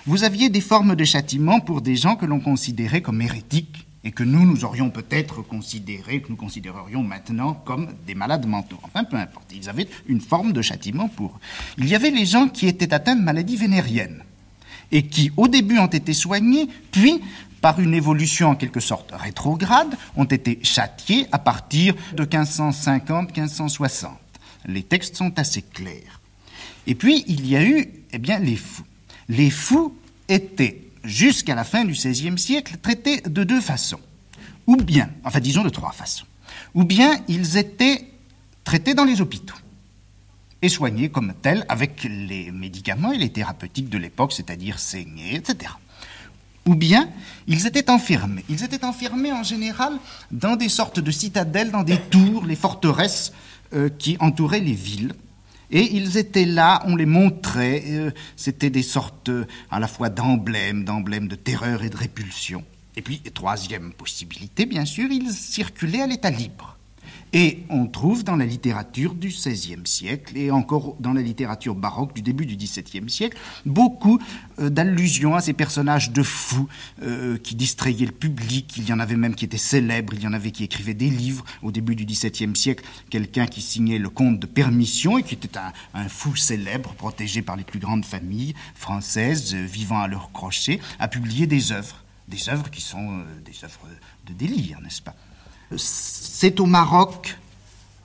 vous 0.06 0.24
aviez 0.24 0.50
des 0.50 0.60
formes 0.60 0.96
de 0.96 1.04
châtiment 1.04 1.60
pour 1.60 1.80
des 1.80 1.94
gens 1.94 2.16
que 2.16 2.26
l'on 2.26 2.40
considérait 2.40 3.02
comme 3.02 3.22
hérétiques 3.22 3.86
et 4.04 4.10
que 4.10 4.24
nous, 4.24 4.44
nous 4.44 4.64
aurions 4.64 4.90
peut-être 4.90 5.42
considéré, 5.42 6.22
que 6.22 6.28
nous 6.28 6.36
considérerions 6.36 7.04
maintenant 7.04 7.54
comme 7.54 7.88
des 8.04 8.16
malades 8.16 8.46
mentaux. 8.46 8.80
Enfin, 8.82 9.04
peu 9.04 9.16
importe. 9.16 9.52
Ils 9.54 9.68
avaient 9.68 9.86
une 10.08 10.20
forme 10.20 10.52
de 10.52 10.60
châtiment 10.60 11.08
pour. 11.08 11.38
Il 11.78 11.88
y 11.88 11.94
avait 11.94 12.10
les 12.10 12.26
gens 12.26 12.48
qui 12.48 12.66
étaient 12.66 12.92
atteints 12.92 13.14
de 13.14 13.22
maladies 13.22 13.56
vénériennes 13.56 14.24
et 14.90 15.06
qui, 15.06 15.30
au 15.36 15.46
début, 15.46 15.78
ont 15.78 15.86
été 15.86 16.12
soignés, 16.14 16.68
puis, 16.90 17.20
par 17.60 17.78
une 17.78 17.94
évolution 17.94 18.48
en 18.48 18.56
quelque 18.56 18.80
sorte 18.80 19.12
rétrograde, 19.12 19.96
ont 20.16 20.24
été 20.24 20.58
châtiés 20.64 21.28
à 21.30 21.38
partir 21.38 21.94
de 22.14 22.24
1550-1560. 22.24 24.08
Les 24.66 24.82
textes 24.82 25.14
sont 25.14 25.38
assez 25.38 25.62
clairs. 25.62 26.20
Et 26.88 26.96
puis, 26.96 27.24
il 27.28 27.46
y 27.46 27.54
a 27.54 27.64
eu, 27.64 27.88
eh 28.12 28.18
bien, 28.18 28.40
les 28.40 28.56
fous 28.56 28.82
les 29.28 29.50
fous 29.50 29.96
étaient, 30.28 30.88
jusqu'à 31.04 31.54
la 31.54 31.64
fin 31.64 31.84
du 31.84 31.92
XVIe 31.92 32.38
siècle, 32.38 32.76
traités 32.80 33.20
de 33.20 33.44
deux 33.44 33.60
façons. 33.60 34.00
Ou 34.66 34.76
bien, 34.76 35.10
enfin 35.24 35.40
disons 35.40 35.62
de 35.62 35.68
trois 35.68 35.92
façons. 35.92 36.26
Ou 36.74 36.84
bien 36.84 37.18
ils 37.28 37.56
étaient 37.56 38.06
traités 38.64 38.94
dans 38.94 39.04
les 39.04 39.20
hôpitaux 39.20 39.54
et 40.62 40.68
soignés 40.68 41.08
comme 41.08 41.34
tels 41.42 41.66
avec 41.68 42.04
les 42.04 42.52
médicaments 42.52 43.12
et 43.12 43.18
les 43.18 43.30
thérapeutiques 43.30 43.88
de 43.88 43.98
l'époque, 43.98 44.32
c'est-à-dire 44.32 44.78
saigner, 44.78 45.34
etc. 45.34 45.72
Ou 46.66 46.76
bien 46.76 47.08
ils 47.48 47.66
étaient 47.66 47.90
enfermés. 47.90 48.44
Ils 48.48 48.62
étaient 48.62 48.84
enfermés 48.84 49.32
en 49.32 49.42
général 49.42 49.98
dans 50.30 50.54
des 50.54 50.68
sortes 50.68 51.00
de 51.00 51.10
citadelles, 51.10 51.72
dans 51.72 51.82
des 51.82 51.98
tours, 51.98 52.46
les 52.46 52.54
forteresses 52.54 53.32
euh, 53.74 53.88
qui 53.88 54.16
entouraient 54.20 54.60
les 54.60 54.72
villes. 54.72 55.14
Et 55.72 55.96
ils 55.96 56.18
étaient 56.18 56.44
là, 56.44 56.82
on 56.86 56.96
les 56.96 57.06
montrait, 57.06 57.82
euh, 57.88 58.10
c'était 58.36 58.68
des 58.68 58.82
sortes 58.82 59.30
euh, 59.30 59.46
à 59.70 59.80
la 59.80 59.88
fois 59.88 60.10
d'emblèmes, 60.10 60.84
d'emblèmes 60.84 61.28
de 61.28 61.34
terreur 61.34 61.82
et 61.82 61.88
de 61.88 61.96
répulsion. 61.96 62.62
Et 62.94 63.00
puis, 63.00 63.20
troisième 63.20 63.94
possibilité, 63.94 64.66
bien 64.66 64.84
sûr, 64.84 65.10
ils 65.10 65.32
circulaient 65.32 66.02
à 66.02 66.06
l'état 66.06 66.30
libre. 66.30 66.76
Et 67.32 67.64
on 67.70 67.86
trouve 67.86 68.24
dans 68.24 68.36
la 68.36 68.44
littérature 68.44 69.14
du 69.14 69.28
XVIe 69.28 69.80
siècle 69.84 70.36
et 70.36 70.50
encore 70.50 70.96
dans 71.00 71.14
la 71.14 71.22
littérature 71.22 71.74
baroque 71.74 72.14
du 72.14 72.20
début 72.20 72.44
du 72.44 72.56
XVIIe 72.56 73.08
siècle 73.08 73.38
beaucoup 73.64 74.18
euh, 74.58 74.68
d'allusions 74.68 75.34
à 75.34 75.40
ces 75.40 75.54
personnages 75.54 76.10
de 76.10 76.22
fous 76.22 76.68
euh, 77.02 77.38
qui 77.38 77.54
distrayaient 77.54 78.06
le 78.06 78.12
public. 78.12 78.74
Il 78.76 78.86
y 78.86 78.92
en 78.92 79.00
avait 79.00 79.16
même 79.16 79.34
qui 79.34 79.46
étaient 79.46 79.56
célèbres, 79.56 80.12
il 80.12 80.22
y 80.22 80.26
en 80.26 80.34
avait 80.34 80.50
qui 80.50 80.64
écrivaient 80.64 80.92
des 80.92 81.08
livres. 81.08 81.44
Au 81.62 81.72
début 81.72 81.96
du 81.96 82.04
XVIIe 82.04 82.54
siècle, 82.54 82.84
quelqu'un 83.08 83.46
qui 83.46 83.62
signait 83.62 83.98
le 83.98 84.10
compte 84.10 84.38
de 84.38 84.46
permission 84.46 85.16
et 85.16 85.22
qui 85.22 85.34
était 85.34 85.58
un, 85.94 86.08
fou 86.08 86.36
célèbre, 86.36 86.92
protégé 86.94 87.40
par 87.40 87.56
les 87.56 87.64
plus 87.64 87.78
grandes 87.78 88.04
familles 88.04 88.54
françaises, 88.74 89.54
euh, 89.54 89.64
vivant 89.64 90.00
à 90.00 90.08
leur 90.08 90.32
crochet, 90.32 90.80
a 90.98 91.08
publié 91.08 91.46
des 91.46 91.72
œuvres. 91.72 92.04
Des 92.28 92.48
œuvres 92.50 92.70
qui 92.70 92.80
sont 92.80 93.24
des 93.44 93.64
œuvres 93.64 93.88
de 94.26 94.32
délire, 94.32 94.80
n'est-ce 94.80 95.02
pas? 95.02 95.14
C'est 95.76 96.60
au 96.60 96.66
Maroc, 96.66 97.38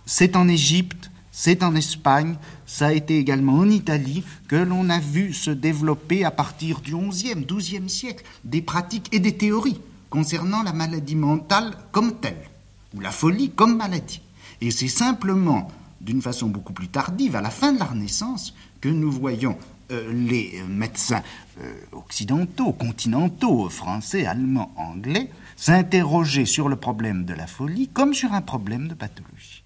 c'est 0.05 0.35
en 0.35 0.47
Égypte, 0.47 1.09
c'est 1.31 1.63
en 1.63 1.75
Espagne, 1.75 2.35
ça 2.65 2.87
a 2.87 2.93
été 2.93 3.17
également 3.17 3.59
en 3.59 3.69
Italie 3.69 4.23
que 4.47 4.55
l'on 4.55 4.89
a 4.89 4.99
vu 4.99 5.33
se 5.33 5.51
développer 5.51 6.25
à 6.25 6.31
partir 6.31 6.81
du 6.81 6.95
XIe, 6.95 7.45
XIIe 7.45 7.89
siècle 7.89 8.23
des 8.43 8.61
pratiques 8.61 9.09
et 9.11 9.19
des 9.19 9.37
théories 9.37 9.79
concernant 10.09 10.63
la 10.63 10.73
maladie 10.73 11.15
mentale 11.15 11.77
comme 11.91 12.19
telle, 12.19 12.49
ou 12.95 12.99
la 12.99 13.11
folie 13.11 13.51
comme 13.51 13.77
maladie. 13.77 14.21
Et 14.61 14.71
c'est 14.71 14.87
simplement 14.87 15.71
d'une 16.01 16.21
façon 16.21 16.47
beaucoup 16.47 16.73
plus 16.73 16.87
tardive, 16.87 17.35
à 17.35 17.41
la 17.41 17.49
fin 17.49 17.73
de 17.73 17.79
la 17.79 17.85
Renaissance, 17.85 18.53
que 18.81 18.89
nous 18.89 19.11
voyons 19.11 19.57
euh, 19.91 20.11
les 20.11 20.61
médecins 20.67 21.23
euh, 21.61 21.73
occidentaux, 21.91 22.73
continentaux, 22.73 23.69
français, 23.69 24.25
allemands, 24.25 24.73
anglais, 24.75 25.29
s'interroger 25.57 26.45
sur 26.45 26.69
le 26.69 26.77
problème 26.77 27.25
de 27.25 27.33
la 27.33 27.47
folie 27.47 27.89
comme 27.89 28.13
sur 28.13 28.31
un 28.31 28.41
problème 28.41 28.87
de 28.87 28.93
pathologie. 28.93 29.65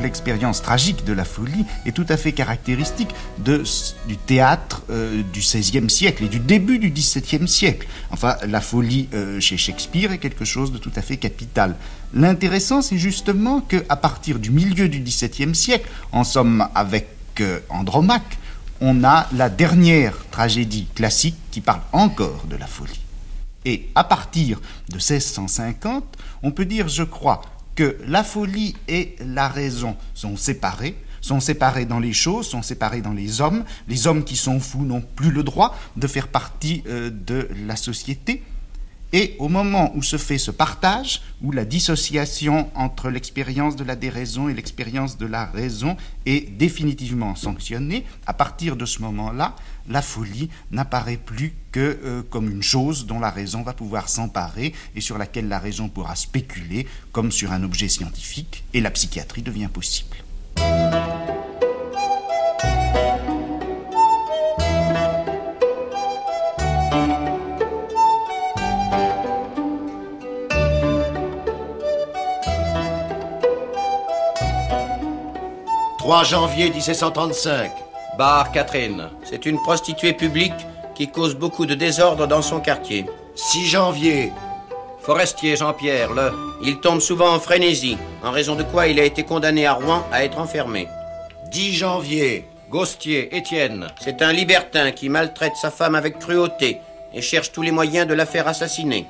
L'expérience 0.00 0.62
tragique 0.62 1.04
de 1.04 1.12
la 1.12 1.24
folie 1.24 1.64
est 1.86 1.92
tout 1.92 2.06
à 2.08 2.16
fait 2.16 2.32
caractéristique 2.32 3.10
du 3.38 4.16
théâtre 4.16 4.82
euh, 4.90 5.22
du 5.32 5.40
XVIe 5.40 5.88
siècle 5.88 6.24
et 6.24 6.28
du 6.28 6.40
début 6.40 6.78
du 6.78 6.90
XVIIe 6.90 7.46
siècle. 7.48 7.86
Enfin, 8.10 8.36
la 8.46 8.60
folie 8.60 9.08
euh, 9.14 9.40
chez 9.40 9.56
Shakespeare 9.56 10.12
est 10.12 10.18
quelque 10.18 10.44
chose 10.44 10.72
de 10.72 10.78
tout 10.78 10.92
à 10.96 11.02
fait 11.02 11.16
capital. 11.16 11.76
L'intéressant, 12.14 12.82
c'est 12.82 12.98
justement 12.98 13.60
qu'à 13.60 13.96
partir 13.96 14.38
du 14.38 14.50
milieu 14.50 14.88
du 14.88 15.00
XVIIe 15.00 15.54
siècle, 15.54 15.88
en 16.12 16.24
somme 16.24 16.66
avec 16.74 17.08
euh, 17.40 17.60
Andromaque, 17.68 18.38
on 18.80 19.04
a 19.04 19.28
la 19.34 19.48
dernière 19.50 20.16
tragédie 20.30 20.86
classique 20.94 21.36
qui 21.50 21.60
parle 21.60 21.82
encore 21.92 22.44
de 22.48 22.56
la 22.56 22.66
folie. 22.66 23.00
Et 23.64 23.90
à 23.94 24.04
partir 24.04 24.58
de 24.88 24.94
1650, 24.94 26.04
on 26.42 26.50
peut 26.50 26.64
dire, 26.64 26.88
je 26.88 27.02
crois, 27.02 27.42
que 27.80 27.96
la 28.06 28.22
folie 28.22 28.76
et 28.88 29.16
la 29.24 29.48
raison 29.48 29.96
sont 30.12 30.36
séparées, 30.36 30.96
sont 31.22 31.40
séparées 31.40 31.86
dans 31.86 31.98
les 31.98 32.12
choses, 32.12 32.46
sont 32.46 32.60
séparées 32.60 33.00
dans 33.00 33.14
les 33.14 33.40
hommes. 33.40 33.64
Les 33.88 34.06
hommes 34.06 34.22
qui 34.22 34.36
sont 34.36 34.60
fous 34.60 34.84
n'ont 34.84 35.00
plus 35.00 35.30
le 35.30 35.42
droit 35.42 35.74
de 35.96 36.06
faire 36.06 36.28
partie 36.28 36.82
euh, 36.86 37.08
de 37.10 37.48
la 37.66 37.76
société. 37.76 38.42
Et 39.12 39.34
au 39.38 39.48
moment 39.48 39.90
où 39.96 40.02
se 40.02 40.16
fait 40.16 40.38
ce 40.38 40.52
partage, 40.52 41.22
où 41.42 41.50
la 41.50 41.64
dissociation 41.64 42.70
entre 42.74 43.10
l'expérience 43.10 43.74
de 43.74 43.82
la 43.82 43.96
déraison 43.96 44.48
et 44.48 44.54
l'expérience 44.54 45.18
de 45.18 45.26
la 45.26 45.46
raison 45.46 45.96
est 46.26 46.48
définitivement 46.56 47.34
sanctionnée, 47.34 48.04
à 48.26 48.34
partir 48.34 48.76
de 48.76 48.86
ce 48.86 49.02
moment-là, 49.02 49.56
la 49.88 50.02
folie 50.02 50.48
n'apparaît 50.70 51.16
plus 51.16 51.54
que 51.72 51.98
euh, 52.04 52.22
comme 52.22 52.50
une 52.50 52.62
chose 52.62 53.06
dont 53.06 53.18
la 53.18 53.30
raison 53.30 53.62
va 53.62 53.72
pouvoir 53.72 54.08
s'emparer 54.08 54.72
et 54.94 55.00
sur 55.00 55.18
laquelle 55.18 55.48
la 55.48 55.58
raison 55.58 55.88
pourra 55.88 56.14
spéculer 56.14 56.86
comme 57.10 57.32
sur 57.32 57.50
un 57.50 57.64
objet 57.64 57.88
scientifique, 57.88 58.64
et 58.74 58.80
la 58.80 58.90
psychiatrie 58.90 59.42
devient 59.42 59.68
possible. 59.72 60.16
«3 76.00 76.24
janvier 76.24 76.70
1735. 76.70 77.72
Bar 78.16 78.52
Catherine. 78.52 79.10
C'est 79.22 79.44
une 79.44 79.60
prostituée 79.60 80.14
publique 80.14 80.54
qui 80.94 81.08
cause 81.10 81.36
beaucoup 81.36 81.66
de 81.66 81.74
désordre 81.74 82.26
dans 82.26 82.40
son 82.40 82.58
quartier. 82.58 83.04
6 83.34 83.66
janvier. 83.66 84.32
Forestier 85.02 85.56
Jean-Pierre, 85.56 86.14
le. 86.14 86.32
Il 86.64 86.80
tombe 86.80 87.00
souvent 87.00 87.34
en 87.34 87.38
frénésie, 87.38 87.98
en 88.24 88.30
raison 88.30 88.54
de 88.54 88.62
quoi 88.62 88.86
il 88.86 88.98
a 88.98 89.04
été 89.04 89.24
condamné 89.24 89.66
à 89.66 89.74
Rouen 89.74 90.02
à 90.10 90.24
être 90.24 90.38
enfermé. 90.38 90.88
10 91.52 91.74
janvier. 91.74 92.48
Ghostier 92.70 93.36
Étienne. 93.36 93.88
C'est 94.00 94.22
un 94.22 94.32
libertin 94.32 94.92
qui 94.92 95.10
maltraite 95.10 95.56
sa 95.56 95.70
femme 95.70 95.94
avec 95.94 96.18
cruauté 96.18 96.80
et 97.12 97.20
cherche 97.20 97.52
tous 97.52 97.60
les 97.60 97.72
moyens 97.72 98.06
de 98.06 98.14
la 98.14 98.24
faire 98.24 98.48
assassiner. 98.48 99.04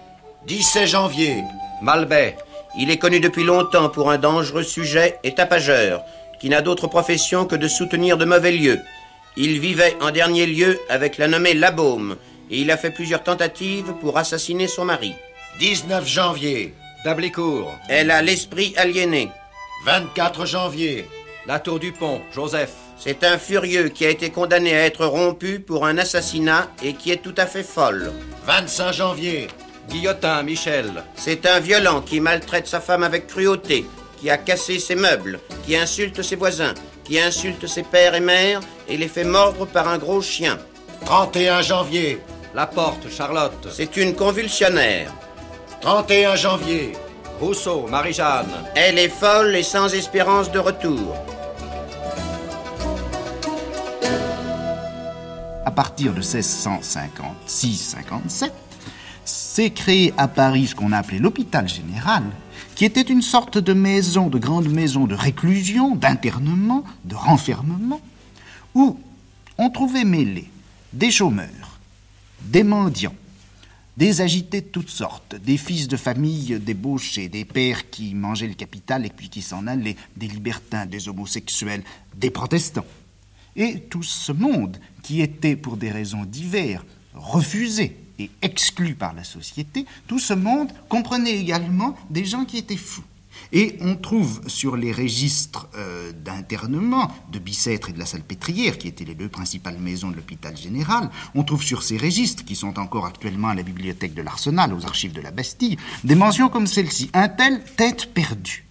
17 0.48 0.88
janvier. 0.88 1.44
Malbet. 1.83 2.37
Il 2.76 2.90
est 2.90 2.98
connu 2.98 3.20
depuis 3.20 3.44
longtemps 3.44 3.88
pour 3.88 4.11
un 4.11 4.18
dangereux 4.18 4.62
sujet 4.64 5.18
et 5.24 5.35
tapageur, 5.35 6.05
qui 6.40 6.48
n'a 6.48 6.62
d'autre 6.62 6.87
profession 6.87 7.44
que 7.44 7.57
de 7.57 7.68
soutenir 7.68 8.16
de 8.16 8.24
mauvais 8.24 8.53
lieux. 8.53 8.81
Il 9.37 9.61
vivait 9.61 9.96
en 10.00 10.11
dernier 10.11 10.46
lieu 10.46 10.79
avec 10.88 11.18
la 11.18 11.29
nommée 11.29 11.55
Labaume, 11.55 12.16
et 12.50 12.59
il 12.59 12.70
a 12.70 12.76
fait 12.76 12.90
plusieurs 12.90 13.22
tentatives 13.22 13.92
pour 14.00 14.18
assassiner 14.18 14.66
son 14.66 14.85
mari. 14.85 15.14
19 15.61 16.07
janvier. 16.09 16.74
Dablicourt. 17.05 17.72
Elle 17.88 18.11
a 18.11 18.22
l'esprit 18.22 18.74
aliéné. 18.76 19.29
24 19.85 20.46
janvier. 20.46 21.07
La 21.46 21.59
Tour 21.59 21.79
du 21.79 21.92
Pont, 21.92 22.20
Joseph. 22.35 22.72
C'est 22.98 23.24
un 23.24 23.38
furieux 23.38 23.88
qui 23.88 24.05
a 24.05 24.11
été 24.11 24.31
condamné 24.31 24.74
à 24.74 24.85
être 24.85 25.07
rompu 25.07 25.59
pour 25.61 25.87
un 25.87 25.96
assassinat 25.96 26.68
et 26.83 26.92
qui 26.92 27.11
est 27.11 27.22
tout 27.22 27.35
à 27.38 27.46
fait 27.46 27.62
folle. 27.62 28.12
25 28.44 28.92
janvier. 28.92 29.48
Guillotin, 29.88 30.42
Michel. 30.42 31.03
C'est 31.16 31.46
un 31.46 31.61
violent 31.61 32.03
qui 32.03 32.20
maltraite 32.20 32.66
sa 32.66 32.81
femme 32.81 33.03
avec 33.03 33.26
cruauté, 33.26 33.87
qui 34.20 34.30
a 34.30 34.37
cassé 34.37 34.78
ses 34.78 34.94
meubles, 34.94 35.40
qui 35.64 35.76
insulte 35.76 36.22
ses 36.22 36.37
voisins, 36.37 36.74
qui 37.04 37.18
insulte 37.18 37.66
ses 37.66 37.83
pères 37.83 38.14
et 38.14 38.20
mères 38.20 38.61
et 38.88 38.96
les 38.96 39.09
fait 39.09 39.24
mordre 39.24 39.66
par 39.66 39.88
un 39.88 39.98
gros 39.98 40.22
chien. 40.22 40.59
31 41.06 41.62
janvier. 41.62 42.20
La 42.54 42.66
porte, 42.66 43.11
Charlotte. 43.11 43.68
C'est 43.70 43.96
une 43.96 44.14
convulsionnaire. 44.14 45.12
31 45.80 46.37
janvier. 46.37 46.92
Rousseau, 47.40 47.87
Marie-Jeanne. 47.88 48.52
Elle 48.74 48.98
est 48.98 49.09
folle 49.09 49.56
et 49.56 49.62
sans 49.62 49.94
espérance 49.94 50.52
de 50.52 50.59
retour. 50.59 51.16
À 55.64 55.70
partir 55.70 56.12
de 56.12 56.20
1656-57, 56.20 58.50
s'est 59.24 59.70
créé 59.70 60.12
à 60.16 60.26
Paris 60.28 60.66
ce 60.66 60.74
qu'on 60.74 60.92
appelait 60.92 61.18
l'hôpital 61.18 61.66
général, 61.68 62.24
qui 62.81 62.87
était 62.87 63.03
une 63.03 63.21
sorte 63.21 63.59
de 63.59 63.75
maison, 63.75 64.29
de 64.29 64.38
grande 64.38 64.71
maison 64.71 65.07
de 65.07 65.14
réclusion, 65.14 65.97
d'internement, 65.97 66.83
de 67.05 67.14
renfermement, 67.14 68.01
où 68.75 68.99
on 69.59 69.69
trouvait 69.69 70.07
mêlés 70.07 70.49
des 70.95 71.11
chômeurs, 71.11 71.79
des 72.40 72.62
mendiants, 72.62 73.12
Des 73.99 74.23
agités 74.23 74.62
de 74.62 74.69
toutes 74.69 74.88
sortes, 74.88 75.35
des 75.35 75.59
fils 75.59 75.88
de 75.88 75.99
famille 75.99 76.59
débauchés, 76.59 77.29
des 77.29 77.45
pères 77.45 77.90
qui 77.90 78.14
mangeaient 78.14 78.49
le 78.49 78.55
capital 78.55 79.05
et 79.05 79.11
puis 79.11 79.29
qui 79.29 79.43
s'en 79.43 79.66
allaient, 79.66 79.97
des 80.16 80.29
libertins, 80.29 80.87
des 80.87 81.07
homosexuels, 81.07 81.83
des 82.16 82.31
protestants. 82.31 82.87
Et 83.57 83.81
tout 83.90 84.03
ce 84.03 84.33
monde 84.33 84.79
qui 85.03 85.21
était, 85.21 85.55
pour 85.55 85.77
des 85.77 85.90
raisons 85.90 86.25
diverses, 86.25 86.87
refusé 87.12 87.95
et 88.20 88.30
exclu 88.42 88.94
par 88.94 89.14
la 89.14 89.24
société, 89.24 89.87
tout 90.06 90.18
ce 90.18 90.35
monde 90.35 90.70
comprenait 90.88 91.38
également 91.38 91.96
des 92.11 92.24
gens 92.24 92.44
qui 92.44 92.59
étaient 92.59 92.76
fous. 92.76 93.04
Et 93.52 93.76
on 93.80 93.96
trouve 93.96 94.42
sur 94.46 94.76
les 94.76 94.92
registres 94.92 95.68
euh, 95.74 96.12
d'internement 96.12 97.11
de 97.33 97.38
Bicêtre 97.38 97.88
et 97.88 97.92
de 97.92 97.98
la 97.98 98.06
Salpêtrière, 98.06 98.78
qui 98.78 98.88
étaient 98.88 99.04
les 99.04 99.14
deux 99.14 99.28
principales 99.28 99.78
maisons 99.78 100.11
de 100.11 100.16
l'hôpital 100.16 100.56
général, 100.56 101.11
on 101.35 101.42
trouve 101.42 101.62
sur 101.62 101.83
ces 101.83 101.96
registres, 101.96 102.44
qui 102.44 102.54
sont 102.54 102.78
encore 102.78 103.06
actuellement 103.06 103.48
à 103.48 103.54
la 103.54 103.62
bibliothèque 103.62 104.14
de 104.14 104.22
l'Arsenal, 104.22 104.74
aux 104.74 104.85
archives 104.85 105.12
de 105.12 105.20
la 105.20 105.30
Bastille, 105.30 105.78
des 106.04 106.14
mentions 106.14 106.48
comme 106.48 106.66
celle-ci. 106.66 107.11
Un 107.12 107.28
tel 107.28 107.64
tête 107.76 108.12
perdue. 108.12 108.64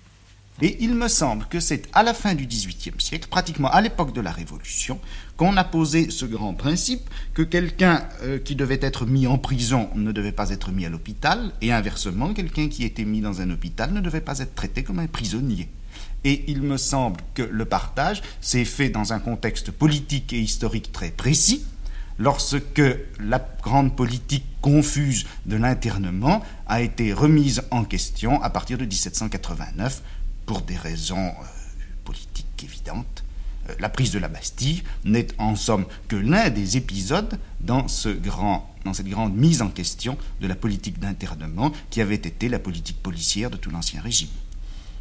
Et 0.62 0.78
il 0.82 0.94
me 0.94 1.08
semble 1.08 1.46
que 1.46 1.62
c'est 1.62 1.88
à 1.94 2.04
la 2.04 2.14
fin 2.14 2.36
du 2.36 2.46
XVIIIe 2.46 2.96
siècle, 2.98 3.30
pratiquement 3.30 3.70
à 3.70 3.80
l'époque 3.80 4.14
de 4.14 4.20
la 4.20 4.32
Révolution, 4.32 5.00
qu'on 5.38 5.56
a 5.56 5.64
posé 5.64 6.10
ce 6.10 6.26
grand 6.26 6.54
principe 6.54 7.10
que 7.34 7.44
quelqu'un 7.44 8.04
euh, 8.24 8.40
qui 8.40 8.56
devait 8.56 8.80
être 8.82 9.06
mis 9.06 9.26
en 9.26 9.38
prison 9.38 9.90
ne 9.96 10.12
devait 10.12 10.34
pas 10.34 10.50
être 10.50 10.72
mis 10.72 10.86
à 10.86 10.90
l'hôpital, 10.90 11.54
et 11.62 11.72
inversement, 11.72 12.34
quelqu'un 12.34 12.68
qui 12.68 12.84
était 12.84 13.06
mis 13.06 13.22
dans 13.22 13.40
un 13.40 13.50
hôpital 13.52 13.94
ne 13.94 14.02
devait 14.02 14.20
pas 14.20 14.40
être 14.40 14.54
traité 14.54 14.84
comme 14.84 15.00
un 15.00 15.08
prisonnier. 15.08 15.70
Et 16.26 16.44
il 16.50 16.62
me 16.62 16.76
semble 16.76 17.22
que 17.34 17.44
le 17.44 17.64
partage 17.64 18.22
s'est 18.42 18.66
fait 18.66 18.90
dans 18.90 19.14
un 19.14 19.20
contexte 19.20 19.72
politique 19.72 20.34
et 20.34 20.40
historique 20.40 20.92
très 20.92 21.12
précis, 21.12 21.64
lorsque 22.18 22.82
la 23.18 23.40
grande 23.64 23.96
politique 23.96 24.44
confuse 24.62 25.26
de 25.46 25.56
l'internement 25.56 26.44
a 26.68 26.82
été 26.82 27.14
remise 27.14 27.64
en 27.72 27.86
question 27.86 28.42
à 28.44 28.50
partir 28.50 28.78
de 28.78 28.84
1789 28.84 30.04
pour 30.50 30.62
des 30.62 30.78
raisons 30.78 31.28
euh, 31.28 31.46
politiques 32.04 32.64
évidentes. 32.64 33.24
Euh, 33.70 33.76
la 33.80 33.88
prise 33.88 34.10
de 34.10 34.18
la 34.18 34.30
Bastille 34.30 34.82
n'est 35.06 35.28
en 35.38 35.56
somme 35.56 35.86
que 36.08 36.16
l'un 36.16 36.50
des 36.50 36.76
épisodes 36.76 37.38
dans, 37.60 37.88
ce 37.88 38.10
grand, 38.10 38.74
dans 38.84 38.96
cette 38.96 39.10
grande 39.10 39.36
mise 39.36 39.62
en 39.62 39.68
question 39.68 40.18
de 40.42 40.48
la 40.48 40.56
politique 40.56 40.98
d'internement 40.98 41.72
qui 41.92 42.02
avait 42.02 42.16
été 42.16 42.50
la 42.50 42.58
politique 42.58 43.00
policière 43.04 43.52
de 43.52 43.58
tout 43.58 43.70
l'Ancien 43.70 44.02
Régime. 44.02 44.32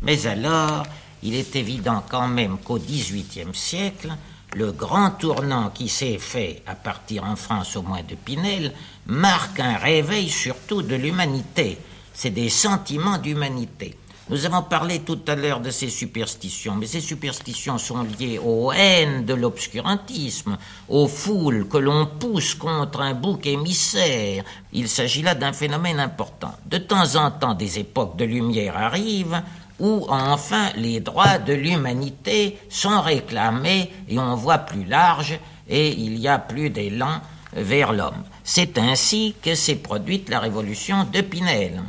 Mais 0.02 0.26
alors, 0.26 0.86
il 1.22 1.34
est 1.34 1.56
évident 1.56 2.04
quand 2.06 2.28
même 2.28 2.58
qu'au 2.58 2.78
XVIIIe 2.78 3.54
siècle, 3.54 4.14
le 4.54 4.72
grand 4.72 5.12
tournant 5.12 5.70
qui 5.70 5.88
s'est 5.88 6.18
fait 6.18 6.62
à 6.66 6.74
partir 6.74 7.24
en 7.24 7.36
France 7.36 7.74
au 7.74 7.80
moins 7.80 8.02
de 8.02 8.16
Pinel 8.16 8.74
marque 9.06 9.60
un 9.60 9.78
réveil 9.78 10.28
surtout 10.28 10.82
de 10.82 10.94
l'humanité. 10.94 11.78
C'est 12.12 12.32
des 12.32 12.50
sentiments 12.50 13.16
d'humanité. 13.16 13.96
Nous 14.30 14.44
avons 14.44 14.62
parlé 14.62 14.98
tout 15.00 15.20
à 15.26 15.34
l'heure 15.34 15.60
de 15.60 15.70
ces 15.70 15.88
superstitions, 15.88 16.74
mais 16.74 16.84
ces 16.84 17.00
superstitions 17.00 17.78
sont 17.78 18.02
liées 18.02 18.38
aux 18.38 18.70
haines 18.72 19.24
de 19.24 19.32
l'obscurantisme, 19.32 20.58
aux 20.90 21.08
foules 21.08 21.66
que 21.66 21.78
l'on 21.78 22.04
pousse 22.04 22.54
contre 22.54 23.00
un 23.00 23.14
bouc 23.14 23.46
émissaire. 23.46 24.44
Il 24.74 24.86
s'agit 24.90 25.22
là 25.22 25.34
d'un 25.34 25.54
phénomène 25.54 25.98
important. 25.98 26.54
De 26.66 26.76
temps 26.76 27.16
en 27.16 27.30
temps, 27.30 27.54
des 27.54 27.78
époques 27.78 28.16
de 28.18 28.26
lumière 28.26 28.76
arrivent 28.76 29.42
où 29.78 30.04
enfin 30.10 30.72
les 30.76 31.00
droits 31.00 31.38
de 31.38 31.54
l'humanité 31.54 32.58
sont 32.68 33.00
réclamés 33.00 33.90
et 34.10 34.18
on 34.18 34.34
voit 34.34 34.58
plus 34.58 34.84
large 34.84 35.38
et 35.70 35.88
il 35.88 36.18
y 36.18 36.28
a 36.28 36.38
plus 36.38 36.68
d'élan 36.68 37.22
vers 37.54 37.94
l'homme. 37.94 38.24
C'est 38.44 38.76
ainsi 38.76 39.34
que 39.42 39.54
s'est 39.54 39.76
produite 39.76 40.28
la 40.28 40.40
révolution 40.40 41.04
de 41.10 41.22
Pinel. 41.22 41.82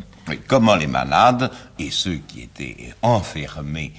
Comment 0.48 0.76
les 0.76 0.88
malades 0.88 1.52
et 1.78 1.92
ceux 1.92 2.20
qui 2.28 2.42
étaient 2.42 2.94
enfermés 3.02 3.94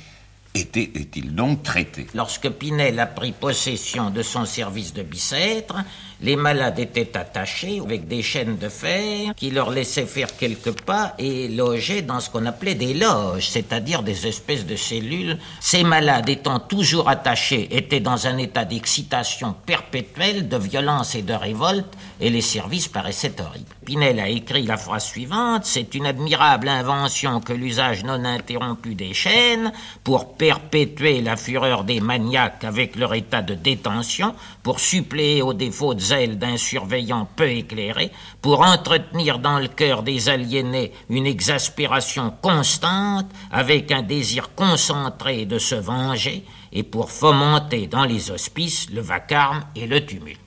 étaient-ils 0.54 1.34
donc 1.34 1.62
traités? 1.62 2.06
Lorsque 2.14 2.48
Pinel 2.50 2.98
a 2.98 3.06
pris 3.06 3.32
possession 3.32 4.10
de 4.10 4.22
son 4.22 4.44
service 4.44 4.92
de 4.92 5.02
Bicêtre, 5.02 5.76
les 6.22 6.36
malades 6.36 6.78
étaient 6.78 7.16
attachés 7.16 7.80
avec 7.80 8.06
des 8.06 8.22
chaînes 8.22 8.58
de 8.58 8.68
fer 8.68 9.32
qui 9.34 9.50
leur 9.50 9.70
laissaient 9.70 10.06
faire 10.06 10.36
quelques 10.36 10.80
pas 10.82 11.14
et 11.18 11.48
logeaient 11.48 12.02
dans 12.02 12.20
ce 12.20 12.28
qu'on 12.28 12.46
appelait 12.46 12.74
des 12.74 12.94
loges, 12.94 13.48
c'est-à-dire 13.48 14.02
des 14.02 14.26
espèces 14.26 14.66
de 14.66 14.76
cellules. 14.76 15.38
Ces 15.60 15.82
malades 15.82 16.28
étant 16.28 16.58
toujours 16.58 17.08
attachés 17.08 17.68
étaient 17.74 18.00
dans 18.00 18.26
un 18.26 18.36
état 18.38 18.64
d'excitation 18.64 19.54
perpétuelle, 19.64 20.48
de 20.48 20.56
violence 20.56 21.14
et 21.14 21.22
de 21.22 21.32
révolte, 21.32 21.96
et 22.20 22.28
les 22.28 22.42
services 22.42 22.88
paraissaient 22.88 23.40
horribles. 23.40 23.74
Pinel 23.84 24.20
a 24.20 24.28
écrit 24.28 24.64
la 24.64 24.76
phrase 24.76 25.06
suivante 25.06 25.64
C'est 25.64 25.94
une 25.94 26.06
admirable 26.06 26.68
invention 26.68 27.40
que 27.40 27.52
l'usage 27.52 28.04
non 28.04 28.24
interrompu 28.24 28.94
des 28.94 29.14
chaînes 29.14 29.72
pour 30.04 30.34
perpétuer 30.34 31.22
la 31.22 31.36
fureur 31.36 31.84
des 31.84 32.00
maniaques 32.00 32.64
avec 32.64 32.96
leur 32.96 33.14
état 33.14 33.42
de 33.42 33.54
détention, 33.54 34.34
pour 34.62 34.80
suppléer 34.80 35.40
aux 35.42 35.54
défauts 35.54 35.94
de 35.94 36.00
d'un 36.10 36.56
surveillant 36.56 37.28
peu 37.36 37.48
éclairé, 37.48 38.10
pour 38.42 38.60
entretenir 38.60 39.38
dans 39.38 39.58
le 39.58 39.68
cœur 39.68 40.02
des 40.02 40.28
aliénés 40.28 40.92
une 41.08 41.26
exaspération 41.26 42.32
constante 42.42 43.26
avec 43.50 43.90
un 43.92 44.02
désir 44.02 44.54
concentré 44.54 45.46
de 45.46 45.58
se 45.58 45.74
venger, 45.74 46.44
et 46.72 46.82
pour 46.82 47.10
fomenter 47.10 47.86
dans 47.86 48.04
les 48.04 48.30
hospices 48.30 48.90
le 48.90 49.00
vacarme 49.00 49.64
et 49.74 49.86
le 49.86 50.04
tumulte. 50.04 50.38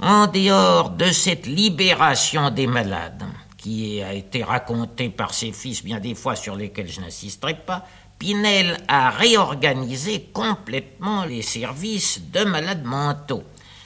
En 0.00 0.26
dehors 0.26 0.90
de 0.90 1.10
cette 1.10 1.46
libération 1.46 2.50
des 2.50 2.66
malades, 2.66 3.24
qui 3.56 4.00
a 4.02 4.14
été 4.14 4.44
racontée 4.44 5.10
par 5.10 5.34
ses 5.34 5.52
fils 5.52 5.84
bien 5.84 5.98
des 5.98 6.14
fois 6.14 6.36
sur 6.36 6.54
lesquels 6.54 6.88
je 6.88 7.00
n'insisterai 7.00 7.54
pas, 7.54 7.84
Pinel 8.18 8.78
a 8.88 9.10
réorganisé 9.10 10.28
complètement 10.32 11.24
les 11.24 11.42
services 11.42 12.20
de 12.32 12.44
malades 12.44 12.84
mentaux. 12.84 13.44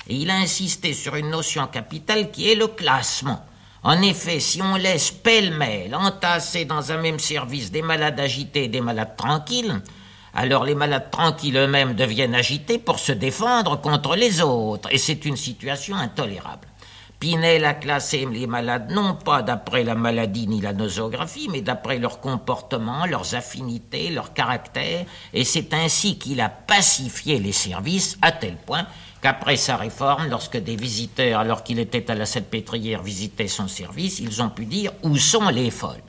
Et 0.09 0.17
il 0.17 0.31
a 0.31 0.37
insisté 0.37 0.95
sur 0.95 1.17
une 1.17 1.31
notion 1.31 1.67
capitale 1.67 2.31
qui 2.31 2.51
est 2.51 2.55
le 2.57 2.67
classement. 2.67 3.45
En 3.85 4.01
effet, 4.03 4.38
si 4.38 4.62
on 4.62 4.77
laisse 4.77 5.11
pêle-mêle 5.11 5.95
entasser 5.95 6.65
dans 6.65 6.93
un 6.93 6.99
même 6.99 7.19
service 7.19 7.73
des 7.73 7.83
malades 7.83 8.21
agités 8.21 8.65
et 8.65 8.69
des 8.69 8.81
malades 8.81 9.17
tranquilles, 9.17 9.81
alors 10.35 10.65
les 10.65 10.75
malades 10.75 11.11
tranquilles 11.11 11.57
eux-mêmes 11.57 11.95
deviennent 11.95 12.35
agités 12.35 12.79
pour 12.79 12.99
se 12.99 13.12
défendre 13.12 13.81
contre 13.81 14.15
les 14.15 14.41
autres, 14.41 14.88
et 14.93 14.99
c'est 14.99 15.25
une 15.25 15.37
situation 15.37 15.97
intolérable. 15.97 16.69
Pinel 17.19 17.65
a 17.65 17.75
classé 17.75 18.27
les 18.27 18.49
malades 18.49 18.91
non 18.91 19.15
pas 19.15 19.43
d'après 19.43 19.85
la 19.85 19.95
maladie 19.95 20.49
ni 20.49 20.61
la 20.61 20.73
nosographie, 20.73 21.49
mais 21.53 21.61
d'après 21.61 21.99
leur 21.99 22.21
comportement, 22.21 23.07
leurs 23.07 23.35
affinités, 23.35 24.11
leur 24.11 24.33
caractère, 24.33 25.07
et 25.33 25.45
c'est 25.45 25.73
ainsi 25.75 26.19
qu'il 26.19 26.41
a 26.41 26.49
pacifié 26.49 27.38
les 27.38 27.53
services 27.53 28.19
à 28.23 28.33
tel 28.33 28.57
point 28.57 28.87
qu'après 29.23 29.57
sa 29.57 29.77
réforme, 29.77 30.29
lorsque 30.29 30.59
des 30.59 30.77
visiteurs, 30.77 31.41
alors 31.41 31.63
qu'il 31.63 31.79
était 31.79 32.11
à 32.11 32.15
la 32.15 32.27
Salpêtrière, 32.27 33.03
visitaient 33.03 33.49
son 33.49 33.69
service, 33.69 34.19
ils 34.19 34.43
ont 34.43 34.51
pu 34.51 34.67
dire 34.67 34.93
où 35.03 35.17
sont 35.17 35.49
les 35.49 35.71
folles. 35.71 36.03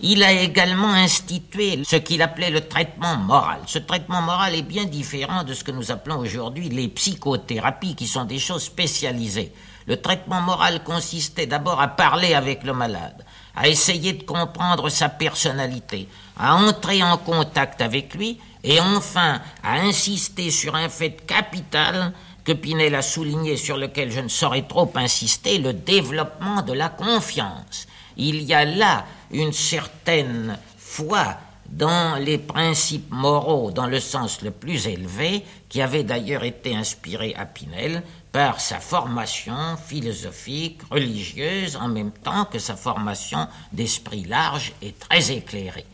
Il 0.00 0.24
a 0.24 0.32
également 0.32 0.92
institué 0.92 1.80
ce 1.84 1.94
qu'il 1.94 2.22
appelait 2.22 2.50
le 2.50 2.66
traitement 2.66 3.16
moral. 3.16 3.60
Ce 3.66 3.78
traitement 3.78 4.20
moral 4.20 4.56
est 4.56 4.62
bien 4.62 4.84
différent 4.84 5.44
de 5.44 5.54
ce 5.54 5.62
que 5.62 5.70
nous 5.70 5.92
appelons 5.92 6.18
aujourd'hui 6.18 6.68
les 6.68 6.88
psychothérapies, 6.88 7.94
qui 7.94 8.08
sont 8.08 8.24
des 8.24 8.40
choses 8.40 8.64
spécialisées. 8.64 9.52
Le 9.86 9.96
traitement 9.96 10.40
moral 10.40 10.82
consistait 10.82 11.46
d'abord 11.46 11.80
à 11.80 11.86
parler 11.86 12.34
avec 12.34 12.64
le 12.64 12.72
malade, 12.72 13.24
à 13.54 13.68
essayer 13.68 14.14
de 14.14 14.24
comprendre 14.24 14.88
sa 14.88 15.08
personnalité, 15.08 16.08
à 16.36 16.56
entrer 16.56 17.04
en 17.04 17.16
contact 17.16 17.80
avec 17.80 18.14
lui, 18.14 18.40
et 18.64 18.80
enfin 18.80 19.40
à 19.62 19.80
insister 19.80 20.50
sur 20.50 20.74
un 20.74 20.88
fait 20.88 21.12
capital 21.26 22.12
que 22.44 22.52
Pinel 22.52 22.94
a 22.94 23.02
souligné, 23.02 23.56
sur 23.56 23.76
lequel 23.76 24.10
je 24.10 24.20
ne 24.20 24.28
saurais 24.28 24.62
trop 24.62 24.90
insister, 24.94 25.58
le 25.58 25.72
développement 25.72 26.62
de 26.62 26.72
la 26.72 26.88
confiance. 26.88 27.86
Il 28.16 28.42
y 28.42 28.54
a 28.54 28.64
là 28.64 29.06
une 29.30 29.52
certaine 29.52 30.58
foi 30.76 31.36
dans 31.68 32.16
les 32.22 32.36
principes 32.36 33.10
moraux 33.10 33.70
dans 33.70 33.86
le 33.86 33.98
sens 33.98 34.42
le 34.42 34.50
plus 34.50 34.86
élevé, 34.86 35.42
qui 35.68 35.80
avait 35.80 36.04
d'ailleurs 36.04 36.44
été 36.44 36.76
inspiré 36.76 37.34
à 37.34 37.46
Pinel 37.46 38.02
par 38.30 38.60
sa 38.60 38.78
formation 38.78 39.76
philosophique, 39.76 40.80
religieuse, 40.90 41.76
en 41.76 41.88
même 41.88 42.12
temps 42.12 42.44
que 42.44 42.58
sa 42.58 42.76
formation 42.76 43.48
d'esprit 43.72 44.24
large 44.24 44.72
et 44.82 44.92
très 44.92 45.32
éclairé. 45.32 45.86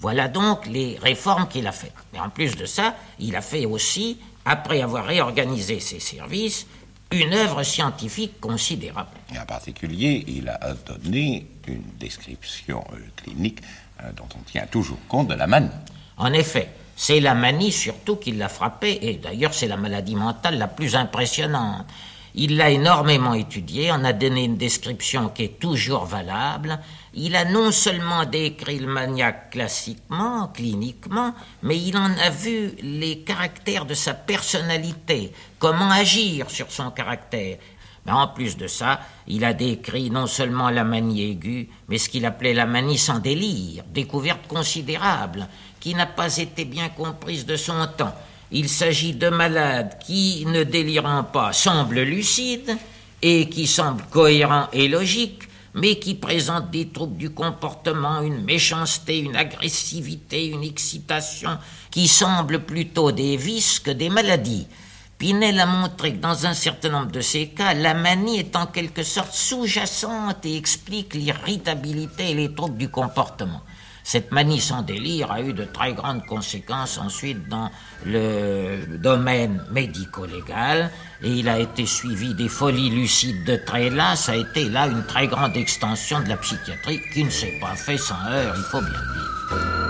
Voilà 0.00 0.28
donc 0.28 0.66
les 0.66 0.98
réformes 1.00 1.48
qu'il 1.48 1.66
a 1.66 1.72
faites. 1.72 1.94
Mais 2.12 2.20
en 2.20 2.28
plus 2.28 2.56
de 2.56 2.66
ça, 2.66 2.94
il 3.18 3.36
a 3.36 3.42
fait 3.42 3.64
aussi, 3.64 4.18
après 4.46 4.80
avoir 4.80 5.04
réorganisé 5.04 5.80
ses 5.80 6.00
services, 6.00 6.66
une 7.10 7.34
œuvre 7.34 7.62
scientifique 7.62 8.40
considérable. 8.40 9.10
Et 9.34 9.38
en 9.38 9.44
particulier, 9.44 10.24
il 10.28 10.48
a 10.48 10.72
donné 10.74 11.46
une 11.66 11.82
description 12.00 12.82
euh, 12.92 12.96
clinique 13.16 13.60
euh, 14.02 14.10
dont 14.16 14.28
on 14.34 14.42
tient 14.50 14.66
toujours 14.66 14.98
compte 15.08 15.28
de 15.28 15.34
la 15.34 15.46
manie. 15.46 15.68
En 16.16 16.32
effet, 16.32 16.70
c'est 16.96 17.20
la 17.20 17.34
manie 17.34 17.72
surtout 17.72 18.16
qui 18.16 18.32
l'a 18.32 18.48
frappé, 18.48 18.98
et 19.02 19.14
d'ailleurs 19.14 19.52
c'est 19.52 19.68
la 19.68 19.76
maladie 19.76 20.16
mentale 20.16 20.58
la 20.58 20.68
plus 20.68 20.96
impressionnante. 20.96 21.86
Il 22.34 22.56
l'a 22.56 22.70
énormément 22.70 23.34
étudié, 23.34 23.90
en 23.90 24.04
a 24.04 24.12
donné 24.12 24.44
une 24.44 24.56
description 24.56 25.30
qui 25.30 25.44
est 25.44 25.58
toujours 25.58 26.04
valable. 26.04 26.78
Il 27.18 27.34
a 27.34 27.46
non 27.46 27.72
seulement 27.72 28.26
décrit 28.26 28.78
le 28.78 28.88
maniaque 28.88 29.50
classiquement, 29.50 30.48
cliniquement, 30.48 31.34
mais 31.62 31.80
il 31.80 31.96
en 31.96 32.12
a 32.18 32.28
vu 32.28 32.72
les 32.82 33.20
caractères 33.20 33.86
de 33.86 33.94
sa 33.94 34.12
personnalité, 34.12 35.32
comment 35.58 35.90
agir 35.90 36.50
sur 36.50 36.70
son 36.70 36.90
caractère. 36.90 37.56
Mais 38.04 38.12
en 38.12 38.28
plus 38.28 38.58
de 38.58 38.66
ça, 38.66 39.00
il 39.26 39.46
a 39.46 39.54
décrit 39.54 40.10
non 40.10 40.26
seulement 40.26 40.68
la 40.68 40.84
manie 40.84 41.30
aiguë, 41.30 41.70
mais 41.88 41.96
ce 41.96 42.10
qu'il 42.10 42.26
appelait 42.26 42.52
la 42.52 42.66
manie 42.66 42.98
sans 42.98 43.18
délire, 43.18 43.84
découverte 43.88 44.46
considérable, 44.46 45.48
qui 45.80 45.94
n'a 45.94 46.06
pas 46.06 46.36
été 46.36 46.66
bien 46.66 46.90
comprise 46.90 47.46
de 47.46 47.56
son 47.56 47.88
temps. 47.96 48.14
Il 48.52 48.68
s'agit 48.68 49.14
de 49.14 49.30
malades 49.30 49.98
qui, 50.04 50.44
ne 50.46 50.64
délirant 50.64 51.24
pas, 51.24 51.54
semblent 51.54 52.02
lucides 52.02 52.76
et 53.22 53.48
qui 53.48 53.66
semblent 53.66 54.04
cohérents 54.10 54.68
et 54.74 54.86
logiques, 54.86 55.44
mais 55.76 55.98
qui 55.98 56.14
présentent 56.14 56.70
des 56.70 56.88
troubles 56.88 57.18
du 57.18 57.30
comportement, 57.30 58.22
une 58.22 58.42
méchanceté, 58.42 59.18
une 59.18 59.36
agressivité, 59.36 60.46
une 60.46 60.64
excitation, 60.64 61.58
qui 61.90 62.08
semblent 62.08 62.64
plutôt 62.64 63.12
des 63.12 63.36
vices 63.36 63.78
que 63.78 63.90
des 63.90 64.08
maladies. 64.08 64.66
Pinel 65.18 65.60
a 65.60 65.66
montré 65.66 66.14
que 66.14 66.20
dans 66.20 66.46
un 66.46 66.54
certain 66.54 66.88
nombre 66.88 67.12
de 67.12 67.20
ces 67.20 67.48
cas, 67.48 67.74
la 67.74 67.92
manie 67.92 68.38
est 68.38 68.56
en 68.56 68.66
quelque 68.66 69.02
sorte 69.02 69.32
sous-jacente 69.32 70.44
et 70.46 70.56
explique 70.56 71.14
l'irritabilité 71.14 72.30
et 72.30 72.34
les 72.34 72.54
troubles 72.54 72.78
du 72.78 72.88
comportement. 72.88 73.60
Cette 74.08 74.30
manie 74.30 74.60
sans 74.60 74.82
délire 74.82 75.32
a 75.32 75.40
eu 75.40 75.52
de 75.52 75.64
très 75.64 75.92
grandes 75.92 76.24
conséquences 76.26 76.96
ensuite 76.96 77.48
dans 77.48 77.72
le 78.04 78.98
domaine 78.98 79.60
médico-légal 79.72 80.92
et 81.24 81.28
il 81.28 81.48
a 81.48 81.58
été 81.58 81.86
suivi 81.86 82.32
des 82.32 82.48
folies 82.48 82.90
lucides 82.90 83.42
de 83.44 83.56
Tréla. 83.56 84.14
Ça 84.14 84.30
a 84.30 84.36
été 84.36 84.68
là 84.68 84.86
une 84.86 85.04
très 85.06 85.26
grande 85.26 85.56
extension 85.56 86.20
de 86.20 86.28
la 86.28 86.36
psychiatrie 86.36 87.00
qui 87.12 87.24
ne 87.24 87.30
s'est 87.30 87.58
pas 87.60 87.74
fait 87.74 87.98
sans 87.98 88.14
heurts, 88.30 88.54
il 88.56 88.62
faut 88.70 88.80
bien 88.80 88.90
le 88.90 89.12
dire. 89.12 89.85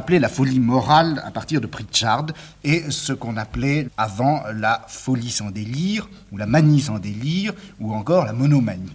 Appelé 0.00 0.18
la 0.18 0.30
folie 0.30 0.60
morale 0.60 1.22
à 1.26 1.30
partir 1.30 1.60
de 1.60 1.66
Pritchard 1.66 2.28
et 2.64 2.90
ce 2.90 3.12
qu'on 3.12 3.36
appelait 3.36 3.88
avant 3.98 4.42
la 4.54 4.82
folie 4.88 5.30
sans 5.30 5.50
délire 5.50 6.08
ou 6.32 6.38
la 6.38 6.46
manie 6.46 6.80
sans 6.80 6.98
délire 6.98 7.52
ou 7.78 7.92
encore 7.92 8.24
la 8.24 8.32
monomanie. 8.32 8.94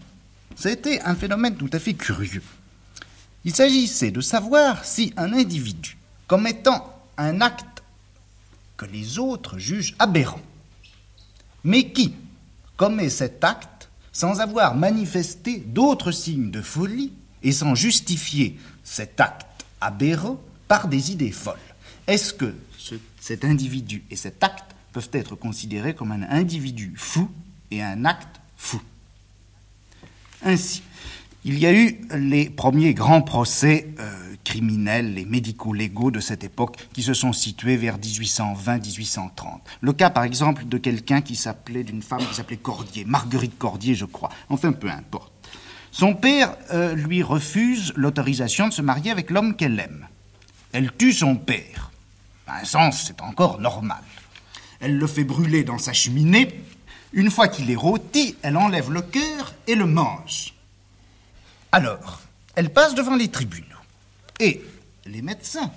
C'était 0.56 1.02
un 1.02 1.13
phénomène 1.13 1.58
tout 1.58 1.70
à 1.74 1.78
fait 1.78 1.94
curieux. 1.94 2.41
Il 3.44 3.56
s'agissait 3.56 4.10
de 4.10 4.20
savoir 4.20 4.84
si 4.84 5.13
un 5.15 5.32
individu 5.34 5.96
commettant 6.26 6.91
un 7.20 7.39
acte 7.39 7.84
que 8.76 8.86
les 8.86 9.20
autres 9.20 9.60
jugent 9.60 9.96
aberrant, 10.00 10.41
mais 11.63 11.91
qui 11.91 12.15
commet 12.78 13.12
cet 13.12 13.44
acte 13.44 13.89
sans 14.12 14.39
avoir 14.39 14.74
manifesté 14.74 15.60
d'autres 15.60 16.12
signes 16.12 16.50
de 16.50 16.63
folie 16.63 17.13
et 17.44 17.52
sans 17.52 17.76
justifier 17.76 18.58
cet 18.84 19.20
acte 19.20 19.65
aberrant 19.80 20.41
par 20.67 20.88
des 20.88 21.12
idées 21.12 21.32
folles. 21.32 21.60
Est-ce 22.08 22.34
que 22.34 22.54
ce- 22.78 22.95
cet 23.19 23.43
individu 23.45 24.04
et 24.12 24.15
cet 24.15 24.43
acte 24.43 24.75
peuvent 24.93 25.10
être 25.13 25.36
considérés 25.36 25.95
comme 25.95 26.12
un 26.12 26.23
individu 26.30 26.93
fou 26.95 27.30
et 27.71 27.82
un 27.82 28.06
acte 28.06 28.39
fou? 28.58 28.82
Ainsi, 30.43 30.84
il 31.43 31.58
y 31.60 31.65
a 31.65 31.73
eu 31.73 31.99
les 32.15 32.49
premiers 32.49 32.93
grands 32.93 33.21
procès 33.21 33.88
euh, 33.99 34.36
criminels, 34.43 35.13
les 35.15 35.25
médico-légaux 35.25 36.12
de 36.12 36.19
cette 36.19 36.43
époque, 36.43 36.78
qui 36.93 37.01
se 37.01 37.13
sont 37.13 37.34
situés 37.34 37.78
vers 37.78 37.97
1820-1830. 37.97 39.60
Le 39.82 39.93
cas, 39.93 40.10
par 40.10 40.23
exemple, 40.23 40.65
de 40.65 40.78
quelqu'un 40.78 41.21
qui 41.21 41.36
s'appelait, 41.36 41.84
d'une 41.84 42.01
femme 42.04 42.19
qui 42.28 42.36
s'appelait 42.36 42.58
Cordier, 42.58 43.06
Marguerite 43.06 43.58
Cordier, 43.58 43.95
je 43.95 44.06
crois. 44.06 44.30
Enfin, 44.49 44.71
peu 44.71 44.89
importe. 44.89 45.32
Son 45.91 46.13
père 46.13 46.56
euh, 46.73 46.93
lui 46.93 47.23
refuse 47.23 47.93
l'autorisation 47.95 48.67
de 48.67 48.73
se 48.73 48.82
marier 48.82 49.12
avec 49.12 49.30
l'homme 49.30 49.56
qu'elle 49.56 49.80
aime. 49.80 50.08
Elle 50.76 50.92
tue 50.92 51.14
son 51.14 51.38
père. 51.38 51.90
Un 52.50 52.66
sens, 52.66 53.06
c'est 53.08 53.22
encore 53.22 53.62
normal. 53.62 54.04
Elle 54.82 54.98
le 54.98 55.08
fait 55.08 55.24
brûler 55.24 55.64
dans 55.64 55.78
sa 55.78 55.94
cheminée. 55.94 56.50
Une 57.14 57.32
fois 57.32 57.48
qu'il 57.48 57.72
est 57.72 57.78
rôti, 57.78 58.36
elle 58.42 58.58
enlève 58.58 58.92
le 58.92 59.02
cœur 59.02 59.54
et 59.68 59.76
le 59.76 59.86
mange. 59.86 60.54
Alors, 61.72 62.20
elle 62.56 62.74
passe 62.74 62.94
devant 62.94 63.16
les 63.16 63.30
tribunaux. 63.30 63.66
Et 64.42 64.62
les 65.06 65.22
médecins 65.22 65.72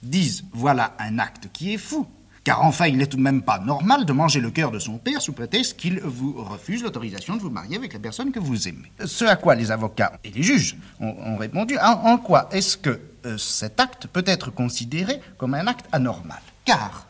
disent 0.00 0.44
voilà 0.52 0.94
un 1.00 1.18
acte 1.18 1.48
qui 1.52 1.74
est 1.74 1.78
fou. 1.78 2.06
Car 2.44 2.64
enfin, 2.64 2.86
il 2.86 2.98
n'est 2.98 3.06
tout 3.06 3.16
de 3.16 3.22
même 3.22 3.42
pas 3.42 3.58
normal 3.58 4.04
de 4.04 4.12
manger 4.12 4.38
le 4.38 4.52
cœur 4.52 4.70
de 4.70 4.78
son 4.78 4.98
père 4.98 5.22
sous 5.22 5.32
prétexte 5.32 5.76
qu'il 5.76 5.98
vous 5.98 6.34
refuse 6.44 6.84
l'autorisation 6.84 7.34
de 7.34 7.40
vous 7.40 7.50
marier 7.50 7.78
avec 7.78 7.92
la 7.92 7.98
personne 7.98 8.30
que 8.30 8.38
vous 8.38 8.68
aimez. 8.68 8.92
Ce 9.04 9.24
à 9.24 9.34
quoi 9.34 9.56
les 9.56 9.72
avocats 9.72 10.20
et 10.22 10.30
les 10.30 10.44
juges 10.44 10.76
ont, 11.00 11.36
répondu 11.36 11.76
en 11.78 12.16
quoi 12.18 12.48
est-ce 12.52 12.76
que 12.76 13.00
euh, 13.24 13.38
cet 13.38 13.80
acte 13.80 14.06
peut 14.06 14.24
être 14.26 14.50
considéré 14.50 15.20
comme 15.38 15.54
un 15.54 15.66
acte 15.66 15.86
anormal 15.92 16.42
Car 16.64 17.06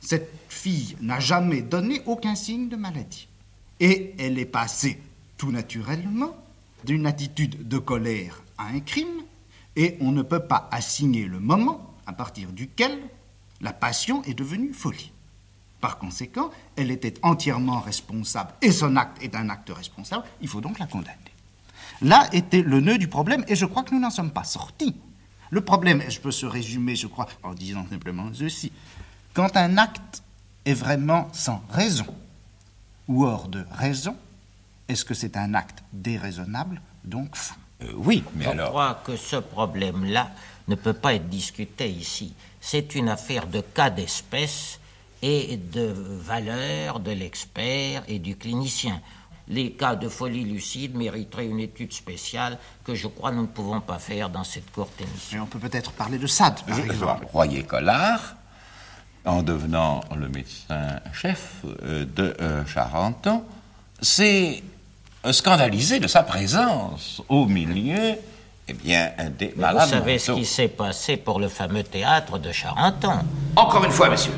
cette 0.00 0.30
fille 0.48 0.96
n'a 1.00 1.20
jamais 1.20 1.62
donné 1.62 2.02
aucun 2.06 2.34
signe 2.34 2.68
de 2.68 2.76
maladie. 2.76 3.28
Et 3.78 4.14
elle 4.18 4.38
est 4.38 4.46
passée 4.46 5.00
tout 5.36 5.52
naturellement 5.52 6.36
d'une 6.84 7.06
attitude 7.06 7.68
de 7.68 7.78
colère 7.78 8.42
à 8.58 8.66
un 8.66 8.80
crime, 8.80 9.22
et 9.76 9.96
on 10.00 10.12
ne 10.12 10.22
peut 10.22 10.40
pas 10.46 10.68
assigner 10.72 11.24
le 11.24 11.38
moment 11.38 11.94
à 12.06 12.12
partir 12.12 12.50
duquel 12.50 12.98
la 13.60 13.72
passion 13.72 14.22
est 14.24 14.34
devenue 14.34 14.72
folie. 14.72 15.12
Par 15.80 15.98
conséquent, 15.98 16.50
elle 16.76 16.90
était 16.90 17.14
entièrement 17.22 17.80
responsable, 17.80 18.52
et 18.62 18.72
son 18.72 18.96
acte 18.96 19.22
est 19.22 19.34
un 19.34 19.48
acte 19.48 19.70
responsable, 19.70 20.24
il 20.40 20.48
faut 20.48 20.60
donc 20.60 20.78
la 20.78 20.86
condamner. 20.86 21.16
Là 22.02 22.28
était 22.32 22.62
le 22.62 22.80
nœud 22.80 22.98
du 22.98 23.08
problème, 23.08 23.44
et 23.48 23.56
je 23.56 23.66
crois 23.66 23.82
que 23.82 23.94
nous 23.94 24.00
n'en 24.00 24.10
sommes 24.10 24.32
pas 24.32 24.44
sortis. 24.44 24.94
Le 25.50 25.60
problème, 25.60 26.00
et 26.00 26.10
je 26.10 26.20
peux 26.20 26.30
se 26.30 26.46
résumer, 26.46 26.94
je 26.96 27.06
crois, 27.08 27.26
en 27.42 27.52
disant 27.54 27.84
simplement 27.90 28.30
ceci. 28.32 28.70
Quand 29.34 29.56
un 29.56 29.78
acte 29.78 30.22
est 30.64 30.74
vraiment 30.74 31.28
sans 31.32 31.62
raison, 31.70 32.06
ou 33.08 33.24
hors 33.26 33.48
de 33.48 33.64
raison, 33.72 34.16
est-ce 34.88 35.04
que 35.04 35.14
c'est 35.14 35.36
un 35.36 35.54
acte 35.54 35.82
déraisonnable, 35.92 36.80
donc 37.04 37.34
fou? 37.36 37.54
Oui, 37.94 38.22
mais 38.34 38.44
Je 38.44 38.50
alors. 38.50 38.68
crois 38.70 39.02
que 39.04 39.16
ce 39.16 39.36
problème-là 39.36 40.30
ne 40.68 40.74
peut 40.74 40.92
pas 40.92 41.14
être 41.14 41.28
discuté 41.28 41.88
ici. 41.90 42.34
C'est 42.60 42.94
une 42.94 43.08
affaire 43.08 43.46
de 43.46 43.60
cas 43.60 43.90
d'espèce 43.90 44.78
et 45.22 45.56
de 45.56 45.92
valeur 45.96 47.00
de 47.00 47.10
l'expert 47.10 48.02
et 48.06 48.18
du 48.18 48.36
clinicien. 48.36 49.00
Les 49.50 49.72
cas 49.72 49.96
de 49.96 50.08
folie 50.08 50.44
lucide 50.44 50.94
mériteraient 50.96 51.46
une 51.46 51.58
étude 51.58 51.92
spéciale 51.92 52.56
que 52.84 52.94
je 52.94 53.08
crois 53.08 53.32
nous 53.32 53.42
ne 53.42 53.46
pouvons 53.48 53.80
pas 53.80 53.98
faire 53.98 54.30
dans 54.30 54.44
cette 54.44 54.70
courte 54.70 54.98
émission. 55.00 55.38
Et 55.38 55.40
on 55.40 55.46
peut 55.46 55.58
peut-être 55.58 55.90
parler 55.90 56.18
de 56.18 56.26
Sade, 56.28 56.60
par 56.64 56.76
Je- 56.76 56.82
exemple. 56.82 57.26
Royer 57.32 57.64
Collard, 57.64 58.36
en 59.24 59.42
devenant 59.42 60.00
le 60.16 60.28
médecin-chef 60.28 61.62
euh, 61.82 62.06
de 62.14 62.36
euh, 62.40 62.64
Charenton, 62.64 63.42
s'est 64.00 64.62
euh, 65.26 65.32
scandalisé 65.32 65.98
de 65.98 66.06
sa 66.06 66.22
présence 66.22 67.20
au 67.28 67.46
milieu 67.46 68.14
eh 68.68 68.72
bien, 68.72 69.10
des 69.36 69.52
Mais 69.56 69.62
malades 69.62 69.88
Vous 69.88 69.94
savez 69.94 70.18
ce 70.20 70.30
qui 70.30 70.46
s'est 70.46 70.68
passé 70.68 71.16
pour 71.16 71.40
le 71.40 71.48
fameux 71.48 71.82
théâtre 71.82 72.38
de 72.38 72.52
Charenton. 72.52 73.18
Encore 73.56 73.84
une 73.84 73.90
fois, 73.90 74.08
monsieur. 74.08 74.32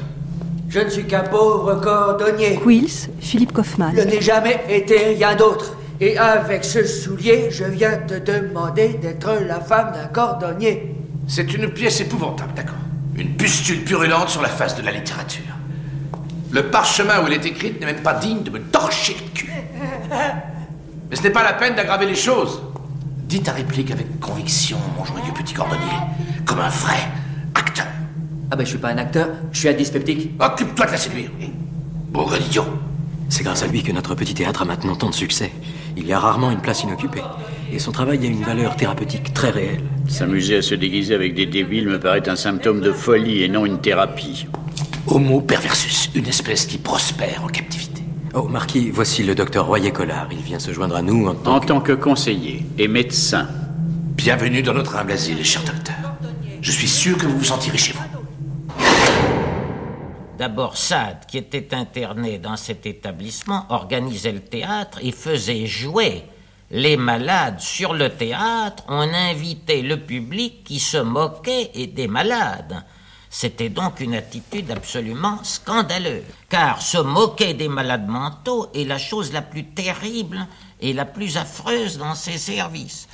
Je 0.72 0.80
ne 0.80 0.88
suis 0.88 1.04
qu'un 1.04 1.20
pauvre 1.24 1.74
cordonnier. 1.74 2.58
Quills, 2.58 3.10
Philippe 3.20 3.52
Kaufmann. 3.52 3.92
Je 3.94 4.00
n'ai 4.00 4.22
jamais 4.22 4.64
été 4.70 4.96
rien 5.16 5.36
d'autre. 5.36 5.76
Et 6.00 6.16
avec 6.16 6.64
ce 6.64 6.82
soulier, 6.86 7.50
je 7.50 7.64
viens 7.64 7.98
te 7.98 8.14
demander 8.14 8.94
d'être 8.94 9.34
la 9.46 9.60
femme 9.60 9.92
d'un 9.92 10.06
cordonnier. 10.06 10.96
C'est 11.28 11.52
une 11.52 11.68
pièce 11.68 12.00
épouvantable, 12.00 12.54
d'accord. 12.56 12.78
Une 13.16 13.36
pustule 13.36 13.84
purulente 13.84 14.30
sur 14.30 14.40
la 14.40 14.48
face 14.48 14.74
de 14.74 14.80
la 14.80 14.92
littérature. 14.92 15.42
Le 16.50 16.62
parchemin 16.70 17.22
où 17.22 17.26
elle 17.26 17.34
est 17.34 17.44
écrite 17.44 17.78
n'est 17.78 17.86
même 17.86 18.02
pas 18.02 18.14
digne 18.14 18.42
de 18.42 18.48
me 18.48 18.58
torcher 18.58 19.14
le 19.14 19.30
cul. 19.34 19.52
Mais 21.10 21.16
ce 21.16 21.22
n'est 21.22 21.30
pas 21.30 21.42
la 21.42 21.52
peine 21.52 21.74
d'aggraver 21.74 22.06
les 22.06 22.14
choses. 22.14 22.62
Dis 23.18 23.42
ta 23.42 23.52
réplique 23.52 23.90
avec 23.90 24.18
conviction, 24.20 24.78
mon 24.96 25.04
joyeux 25.04 25.34
petit 25.34 25.52
cordonnier, 25.52 26.00
comme 26.46 26.60
un 26.60 26.70
vrai 26.70 26.96
acteur. 27.54 27.86
Ah 28.52 28.54
ben 28.54 28.64
je 28.66 28.68
suis 28.68 28.78
pas 28.78 28.90
un 28.90 28.98
acteur, 28.98 29.28
je 29.50 29.60
suis 29.60 29.68
un 29.70 29.72
dyspeptique. 29.72 30.32
Occupe-toi 30.38 30.84
de 30.84 30.90
la 30.90 30.98
séduire. 30.98 31.30
Bourre 32.10 32.36
d'idiot. 32.38 32.66
C'est 33.30 33.44
grâce 33.44 33.62
à 33.62 33.66
lui 33.66 33.82
que 33.82 33.92
notre 33.92 34.14
petit 34.14 34.34
théâtre 34.34 34.60
a 34.60 34.64
maintenant 34.66 34.94
tant 34.94 35.08
de 35.08 35.14
succès. 35.14 35.50
Il 35.96 36.06
y 36.06 36.12
a 36.12 36.18
rarement 36.18 36.50
une 36.50 36.60
place 36.60 36.82
inoccupée. 36.82 37.22
Et 37.72 37.78
son 37.78 37.92
travail 37.92 38.22
a 38.22 38.28
une 38.28 38.42
valeur 38.42 38.76
thérapeutique 38.76 39.32
très 39.32 39.48
réelle. 39.48 39.80
S'amuser 40.06 40.56
à 40.56 40.60
se 40.60 40.74
déguiser 40.74 41.14
avec 41.14 41.34
des 41.34 41.46
débiles 41.46 41.88
me 41.88 41.98
paraît 41.98 42.28
un 42.28 42.36
symptôme 42.36 42.82
de 42.82 42.92
folie 42.92 43.42
et 43.42 43.48
non 43.48 43.64
une 43.64 43.80
thérapie. 43.80 44.46
Homo 45.06 45.40
perversus, 45.40 46.10
une 46.14 46.26
espèce 46.26 46.66
qui 46.66 46.76
prospère 46.76 47.44
en 47.44 47.48
captivité. 47.48 48.02
Oh, 48.34 48.48
Marquis, 48.48 48.90
voici 48.90 49.22
le 49.22 49.34
docteur 49.34 49.64
Royer-Collard. 49.64 50.28
Il 50.30 50.42
vient 50.42 50.58
se 50.58 50.72
joindre 50.74 50.96
à 50.96 51.00
nous 51.00 51.26
en 51.26 51.34
tant 51.34 51.54
En 51.54 51.60
tant 51.60 51.80
que 51.80 51.92
conseiller 51.92 52.66
et 52.76 52.86
médecin. 52.86 53.48
Bienvenue 54.14 54.62
dans 54.62 54.74
notre 54.74 54.96
humble 54.96 55.12
asile, 55.12 55.42
cher 55.42 55.62
docteur. 55.64 55.96
Je 56.60 56.70
suis 56.70 56.86
sûr 56.86 57.16
que 57.16 57.24
vous 57.24 57.38
vous 57.38 57.44
sentirez 57.44 57.78
chez 57.78 57.94
vous. 57.94 58.21
D'abord, 60.42 60.76
Sade, 60.76 61.26
qui 61.28 61.38
était 61.38 61.72
interné 61.72 62.38
dans 62.38 62.56
cet 62.56 62.84
établissement, 62.84 63.64
organisait 63.68 64.32
le 64.32 64.40
théâtre 64.40 64.98
et 65.00 65.12
faisait 65.12 65.66
jouer 65.66 66.24
les 66.72 66.96
malades 66.96 67.60
sur 67.60 67.94
le 67.94 68.08
théâtre. 68.08 68.82
On 68.88 69.08
invitait 69.14 69.82
le 69.82 69.98
public 69.98 70.64
qui 70.64 70.80
se 70.80 70.96
moquait 70.96 71.70
et 71.74 71.86
des 71.86 72.08
malades. 72.08 72.82
C'était 73.30 73.68
donc 73.68 74.00
une 74.00 74.16
attitude 74.16 74.72
absolument 74.72 75.38
scandaleuse, 75.44 76.24
car 76.48 76.82
se 76.82 76.98
moquer 76.98 77.54
des 77.54 77.68
malades 77.68 78.08
mentaux 78.08 78.66
est 78.74 78.82
la 78.82 78.98
chose 78.98 79.32
la 79.32 79.42
plus 79.42 79.66
terrible 79.66 80.48
et 80.80 80.92
la 80.92 81.04
plus 81.04 81.36
affreuse 81.36 81.98
dans 81.98 82.16
ces 82.16 82.36
services. 82.36 83.06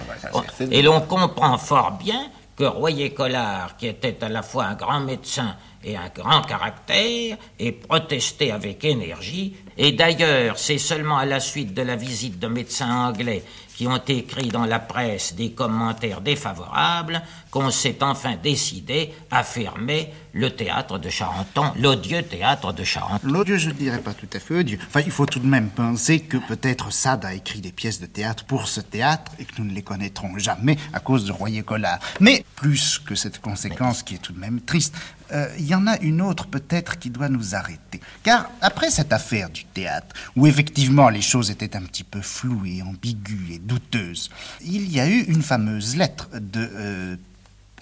Et 0.70 0.80
l'on 0.80 1.02
comprend 1.02 1.58
fort 1.58 1.90
bien 1.90 2.30
que 2.56 2.64
Royer-Collard, 2.64 3.76
qui 3.76 3.86
était 3.86 4.24
à 4.24 4.30
la 4.30 4.42
fois 4.42 4.64
un 4.64 4.74
grand 4.74 5.00
médecin 5.00 5.56
et 5.84 5.96
un 5.96 6.08
grand 6.14 6.42
caractère, 6.42 7.36
ait 7.58 7.72
protesté 7.72 8.50
avec 8.50 8.84
énergie. 8.84 9.56
Et 9.76 9.92
d'ailleurs, 9.92 10.58
c'est 10.58 10.78
seulement 10.78 11.18
à 11.18 11.24
la 11.24 11.40
suite 11.40 11.74
de 11.74 11.82
la 11.82 11.96
visite 11.96 12.38
de 12.38 12.48
médecins 12.48 13.08
anglais 13.08 13.44
qui 13.76 13.86
ont 13.86 14.02
écrit 14.08 14.48
dans 14.48 14.64
la 14.64 14.80
presse 14.80 15.34
des 15.34 15.52
commentaires 15.52 16.20
défavorables 16.20 17.22
qu'on 17.50 17.70
s'est 17.70 18.02
enfin 18.02 18.36
décidé 18.42 19.12
à 19.30 19.42
fermer 19.42 20.12
le 20.32 20.50
théâtre 20.50 20.98
de 20.98 21.08
Charenton, 21.08 21.72
l'odieux 21.78 22.22
théâtre 22.22 22.72
de 22.72 22.84
Charenton. 22.84 23.26
L'odieux, 23.26 23.58
je 23.58 23.70
ne 23.70 23.74
dirais 23.74 23.98
pas 23.98 24.14
tout 24.14 24.28
à 24.32 24.38
fait 24.38 24.54
odieux. 24.54 24.78
Enfin, 24.86 25.00
il 25.04 25.10
faut 25.10 25.26
tout 25.26 25.40
de 25.40 25.46
même 25.46 25.68
penser 25.68 26.20
que 26.20 26.36
peut-être 26.36 26.92
Sade 26.92 27.24
a 27.24 27.34
écrit 27.34 27.60
des 27.60 27.72
pièces 27.72 28.00
de 28.00 28.06
théâtre 28.06 28.44
pour 28.44 28.68
ce 28.68 28.80
théâtre 28.80 29.32
et 29.38 29.44
que 29.44 29.52
nous 29.58 29.64
ne 29.64 29.74
les 29.74 29.82
connaîtrons 29.82 30.38
jamais 30.38 30.76
à 30.92 31.00
cause 31.00 31.24
de 31.24 31.32
Royer-Collard. 31.32 31.98
Mais 32.20 32.44
plus 32.56 32.98
que 32.98 33.14
cette 33.14 33.40
conséquence 33.40 34.02
qui 34.02 34.14
est 34.14 34.18
tout 34.18 34.32
de 34.32 34.38
même 34.38 34.60
triste, 34.60 34.94
euh, 35.32 35.48
il 35.58 35.66
y 35.66 35.74
en 35.74 35.86
a 35.86 35.98
une 35.98 36.22
autre 36.22 36.46
peut-être 36.46 36.98
qui 36.98 37.10
doit 37.10 37.28
nous 37.28 37.54
arrêter. 37.54 38.00
Car 38.22 38.50
après 38.60 38.90
cette 38.90 39.12
affaire 39.12 39.50
du 39.50 39.64
théâtre, 39.64 40.14
où 40.36 40.46
effectivement 40.46 41.08
les 41.08 41.20
choses 41.20 41.50
étaient 41.50 41.76
un 41.76 41.82
petit 41.82 42.04
peu 42.04 42.20
floues 42.20 42.64
ambiguës 42.84 43.56
et 43.56 43.58
douteuses, 43.58 44.30
il 44.62 44.90
y 44.90 45.00
a 45.00 45.08
eu 45.08 45.22
une 45.22 45.42
fameuse 45.42 45.96
lettre 45.96 46.28
de 46.32 46.70
euh, 46.72 47.16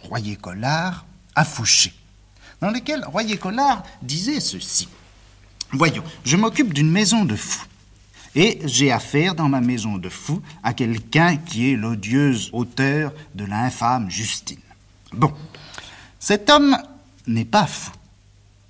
Royer-Collard 0.09 1.05
à 1.35 1.45
Fouché, 1.45 1.93
dans 2.61 2.71
laquelle 2.71 3.05
Royer-Collard 3.05 3.83
disait 4.03 4.41
ceci. 4.41 4.89
Voyons, 5.73 6.05
je 6.25 6.37
m'occupe 6.37 6.73
d'une 6.73 6.91
maison 6.91 7.25
de 7.25 7.37
fous. 7.37 7.67
Et 8.35 8.61
j'ai 8.65 8.93
affaire 8.93 9.35
dans 9.35 9.49
ma 9.49 9.63
maison 9.63 9.97
de 9.97 10.11
fous 10.11 10.43
à 10.63 10.75
quelqu'un 10.75 11.39
qui 11.39 11.73
est 11.73 11.77
l'odieuse 11.77 12.51
auteur 12.53 13.13
de 13.35 13.47
l'infâme 13.47 14.11
Justine. 14.11 14.61
Bon, 15.13 15.33
cet 16.21 16.51
homme 16.51 16.77
n'est 17.27 17.47
pas 17.47 17.67
fou. 17.67 17.93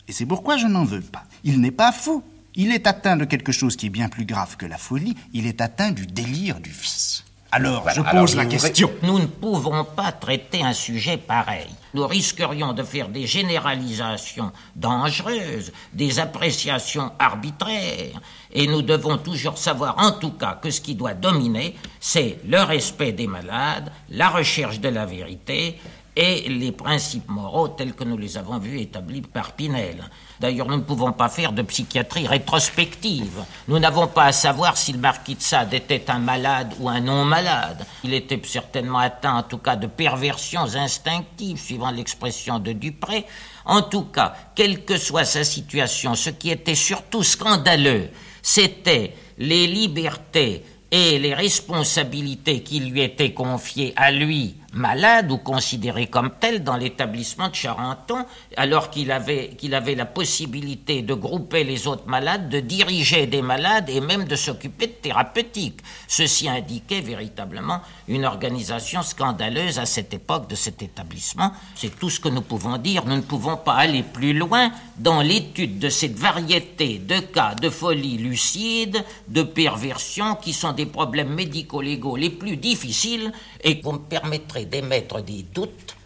Et 0.07 0.13
c'est 0.13 0.27
pourquoi 0.27 0.57
je 0.57 0.67
n'en 0.67 0.85
veux 0.85 1.01
pas. 1.01 1.25
Il 1.43 1.61
n'est 1.61 1.73
pas 1.73 1.91
fou. 1.91 2.23
Il 2.55 2.73
est 2.73 2.87
atteint 2.87 3.17
de 3.17 3.25
quelque 3.25 3.53
chose 3.53 3.77
qui 3.77 3.87
est 3.87 3.91
bien 3.91 4.09
plus 4.09 4.25
grave 4.25 4.57
que 4.57 4.67
la 4.67 4.79
folie. 4.79 5.17
Il 5.33 5.47
est 5.47 5.61
atteint 5.61 5.91
du 5.91 6.07
délire 6.07 6.61
du 6.61 6.71
vice. 6.71 7.25
Alors, 7.57 7.89
je 7.89 8.03
pose 8.03 8.37
la 8.37 8.45
question. 8.45 8.91
Nous 9.03 9.19
ne 9.19 9.25
pouvons 9.25 9.83
pas 9.83 10.13
traiter 10.13 10.63
un 10.63 10.75
sujet 10.75 11.17
pareil. 11.17 11.71
Nous 11.95 12.07
risquerions 12.07 12.75
de 12.75 12.83
faire 12.83 13.09
des 13.09 13.27
généralisations 13.27 14.53
dangereuses, 14.75 15.73
des 15.95 16.19
appréciations 16.19 17.13
arbitraires, 17.19 18.21
et 18.53 18.67
nous 18.67 18.83
devons 18.83 19.17
toujours 19.17 19.57
savoir 19.57 19.95
en 19.97 20.13
tout 20.13 20.33
cas 20.33 20.59
que 20.61 20.71
ce 20.71 20.83
qui 20.83 20.95
doit 20.95 21.15
dominer, 21.15 21.75
c'est 21.99 22.41
le 22.47 22.61
respect 22.63 23.13
des 23.13 23.27
malades, 23.27 23.91
la 24.11 24.29
recherche 24.29 24.79
de 24.79 24.91
la 24.91 25.07
vérité, 25.07 25.79
et 26.17 26.49
les 26.49 26.73
principes 26.73 27.29
moraux 27.29 27.69
tels 27.69 27.93
que 27.93 28.05
nous 28.05 28.17
les 28.17 28.39
avons 28.39 28.59
vus 28.59 28.81
établis 28.81 29.21
par 29.21 29.53
Pinel. 29.53 30.03
D'ailleurs, 30.41 30.67
nous 30.67 30.77
ne 30.77 30.83
pouvons 30.83 31.13
pas 31.13 31.29
faire 31.29 31.53
de 31.53 31.61
psychiatrie 31.61 32.27
rétrospective. 32.27 33.45
Nous 33.69 33.79
n'avons 33.79 34.07
pas 34.07 34.25
à 34.25 34.33
savoir 34.33 34.79
si 34.79 34.93
le 34.93 34.99
marquis 34.99 35.35
de 35.35 35.43
Sade 35.43 35.75
était 35.75 36.11
un 36.11 36.19
malade 36.19 36.75
ou 36.81 36.89
un 36.89 37.01
non-malade. 37.01 37.85
Il 38.03 38.15
était 38.15 38.41
certainement 38.45 38.99
atteint, 38.99 39.37
en 39.37 39.43
tout 39.43 39.59
cas, 39.59 39.77
de 39.77 39.87
perversions 39.87 40.75
instinctives, 40.75 41.61
suivant 41.61 41.91
l'expression 41.91 42.59
de 42.59 42.73
Dupré. 42.73 43.27
En 43.67 43.83
tout 43.83 44.05
cas, 44.05 44.35
quelle 44.55 44.85
que 44.85 44.97
soit 44.97 45.25
sa 45.25 45.45
situation, 45.45 46.15
ce 46.15 46.31
qui 46.31 46.51
était 46.51 46.75
surtout 46.75 47.23
scandaleux, 47.23 48.09
c'était 48.43 49.15
les 49.39 49.67
libertés 49.67 50.63
et 50.91 51.19
les 51.19 51.35
responsabilités 51.35 52.63
qui 52.63 52.81
lui 52.81 53.03
étaient 53.03 53.33
confiées 53.33 53.93
à 53.97 54.11
lui, 54.13 54.55
malade 54.77 55.31
ou 55.33 55.39
considéré 55.39 56.07
comme 56.07 56.31
tel 56.39 56.63
dans 56.63 56.77
l'établissement 56.77 57.49
de 57.49 57.55
Charenton, 57.55 58.25
alors 58.57 58.91
qu'il 58.91 59.11
avait, 59.11 59.57
avait 59.73 59.95
la 59.95 60.07
possibilité 60.07 61.03
de 61.03 61.15
grouper 61.15 61.65
les 61.65 61.87
autres 61.87 62.07
malades, 62.07 62.49
de 62.49 62.61
diriger 62.61 63.27
des 63.27 63.43
malades 63.43 63.91
et 63.91 64.01
même 64.01 64.25
de 64.25 64.37
s'occuper 64.37 64.87
de 64.87 64.93
thérapeutique. 64.93 65.81
Ceci 66.07 66.49
indiquait 66.49 67.01
véritablement 67.01 67.81
une 68.09 68.25
organisation 68.25 69.03
scandaleuse 69.03 69.79
à 69.79 69.87
cette 69.87 70.15
époque 70.15 70.49
de 70.49 70.55
cet 70.55 70.83
établissement. 70.83 71.53
C'est 71.75 71.99
tout 71.99 72.11
ce 72.11 72.21
que 72.21 72.29
nous 72.29 72.43
pouvons 72.43 72.77
dire. 72.77 73.05
Nous 73.07 73.17
ne 73.17 73.21
pouvons 73.23 73.57
pas 73.57 73.75
aller 73.75 74.03
plus 74.03 74.33
loin 74.33 74.71
dans 74.99 75.23
l'étude 75.23 75.79
de 75.79 75.89
cette 75.89 76.17
variété 76.17 76.99
de 76.99 77.19
cas 77.19 77.55
de 77.55 77.71
folie 77.71 78.19
lucide, 78.19 79.05
de 79.29 79.43
perversion, 79.43 80.37
qui 80.37 80.53
sont 80.53 80.73
des 80.73 80.87
problèmes 80.87 81.35
médico-légaux 81.35 82.17
les 82.17 82.31
plus 82.31 82.57
difficiles 82.57 83.33
et 83.65 83.81
qu'on 83.81 83.95
me 83.95 83.99
permettrait 83.99 84.66
d'émettre 84.69 85.23
des 85.23 85.45
doutes 85.55 85.97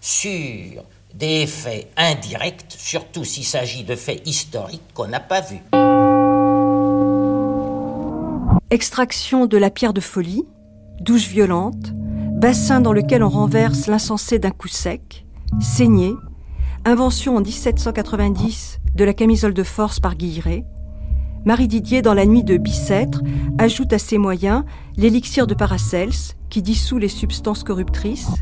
sur 0.00 0.82
des 1.14 1.46
faits 1.46 1.88
indirects, 1.96 2.74
surtout 2.76 3.24
s'il 3.24 3.44
s'agit 3.44 3.84
de 3.84 3.96
faits 3.96 4.26
historiques 4.26 4.82
qu'on 4.94 5.06
n'a 5.06 5.20
pas 5.20 5.40
vus. 5.40 5.62
Extraction 8.70 9.46
de 9.46 9.56
la 9.56 9.70
pierre 9.70 9.92
de 9.92 10.00
folie, 10.00 10.44
douche 11.00 11.28
violente, 11.28 11.92
bassin 11.92 12.80
dans 12.80 12.92
lequel 12.92 13.22
on 13.22 13.28
renverse 13.28 13.86
l'insensé 13.86 14.38
d'un 14.38 14.50
coup 14.50 14.68
sec, 14.68 15.24
saignée, 15.60 16.14
invention 16.84 17.36
en 17.36 17.40
1790 17.40 18.80
de 18.94 19.04
la 19.04 19.14
camisole 19.14 19.54
de 19.54 19.62
force 19.62 20.00
par 20.00 20.16
Guilleret, 20.16 20.64
Marie 21.44 21.68
Didier, 21.68 22.00
dans 22.00 22.14
la 22.14 22.24
nuit 22.24 22.42
de 22.42 22.56
Bicêtre, 22.56 23.20
ajoute 23.58 23.92
à 23.92 23.98
ses 23.98 24.16
moyens 24.16 24.64
l'élixir 24.96 25.46
de 25.46 25.54
Paracels, 25.54 26.34
qui 26.50 26.62
dissout 26.62 26.98
les 26.98 27.08
substances 27.08 27.64
corruptrices, 27.64 28.34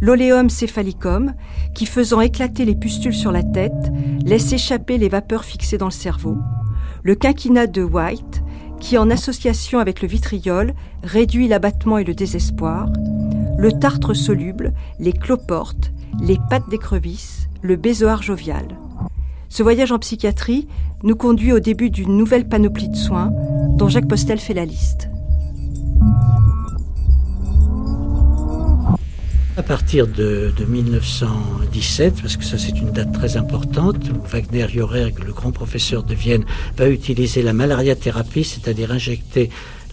l'oléum 0.00 0.48
céphalicum, 0.48 1.34
qui 1.74 1.86
faisant 1.86 2.20
éclater 2.20 2.64
les 2.64 2.74
pustules 2.74 3.14
sur 3.14 3.32
la 3.32 3.42
tête, 3.42 3.92
laisse 4.24 4.52
échapper 4.52 4.98
les 4.98 5.08
vapeurs 5.08 5.44
fixées 5.44 5.78
dans 5.78 5.86
le 5.86 5.90
cerveau, 5.90 6.38
le 7.02 7.14
quinquina 7.14 7.66
de 7.66 7.82
White, 7.82 8.42
qui 8.78 8.96
en 8.96 9.10
association 9.10 9.78
avec 9.78 10.00
le 10.00 10.08
vitriol 10.08 10.74
réduit 11.02 11.48
l'abattement 11.48 11.98
et 11.98 12.04
le 12.04 12.14
désespoir, 12.14 12.88
le 13.58 13.72
tartre 13.72 14.14
soluble, 14.14 14.72
les 14.98 15.12
cloportes, 15.12 15.92
les 16.20 16.38
pattes 16.48 16.68
d'écrevisse, 16.70 17.48
le 17.62 17.76
bézoard 17.76 18.22
jovial. 18.22 18.64
Ce 19.50 19.62
voyage 19.62 19.92
en 19.92 19.98
psychiatrie 19.98 20.66
nous 21.02 21.16
conduit 21.16 21.52
au 21.52 21.60
début 21.60 21.90
d'une 21.90 22.16
nouvelle 22.16 22.48
panoplie 22.48 22.88
de 22.88 22.96
soins 22.96 23.32
dont 23.76 23.88
Jacques 23.88 24.08
Postel 24.08 24.38
fait 24.38 24.54
la 24.54 24.64
liste. 24.64 25.10
À 29.56 29.62
partir 29.62 30.06
de, 30.06 30.52
de, 30.56 30.64
1917, 30.64 32.22
parce 32.22 32.36
que 32.36 32.44
ça 32.44 32.56
c'est 32.56 32.78
une 32.78 32.92
date 32.92 33.12
très 33.12 33.36
importante, 33.36 34.10
Wagner 34.30 34.66
Jorerg, 34.72 35.22
le 35.26 35.32
grand 35.32 35.50
professeur 35.50 36.02
de 36.04 36.14
Vienne, 36.14 36.44
va 36.76 36.88
utiliser 36.88 37.42
la 37.42 37.52
malaria-thérapie, 37.52 38.44
c'est-à-dire 38.44 38.92
injecter 38.92 39.50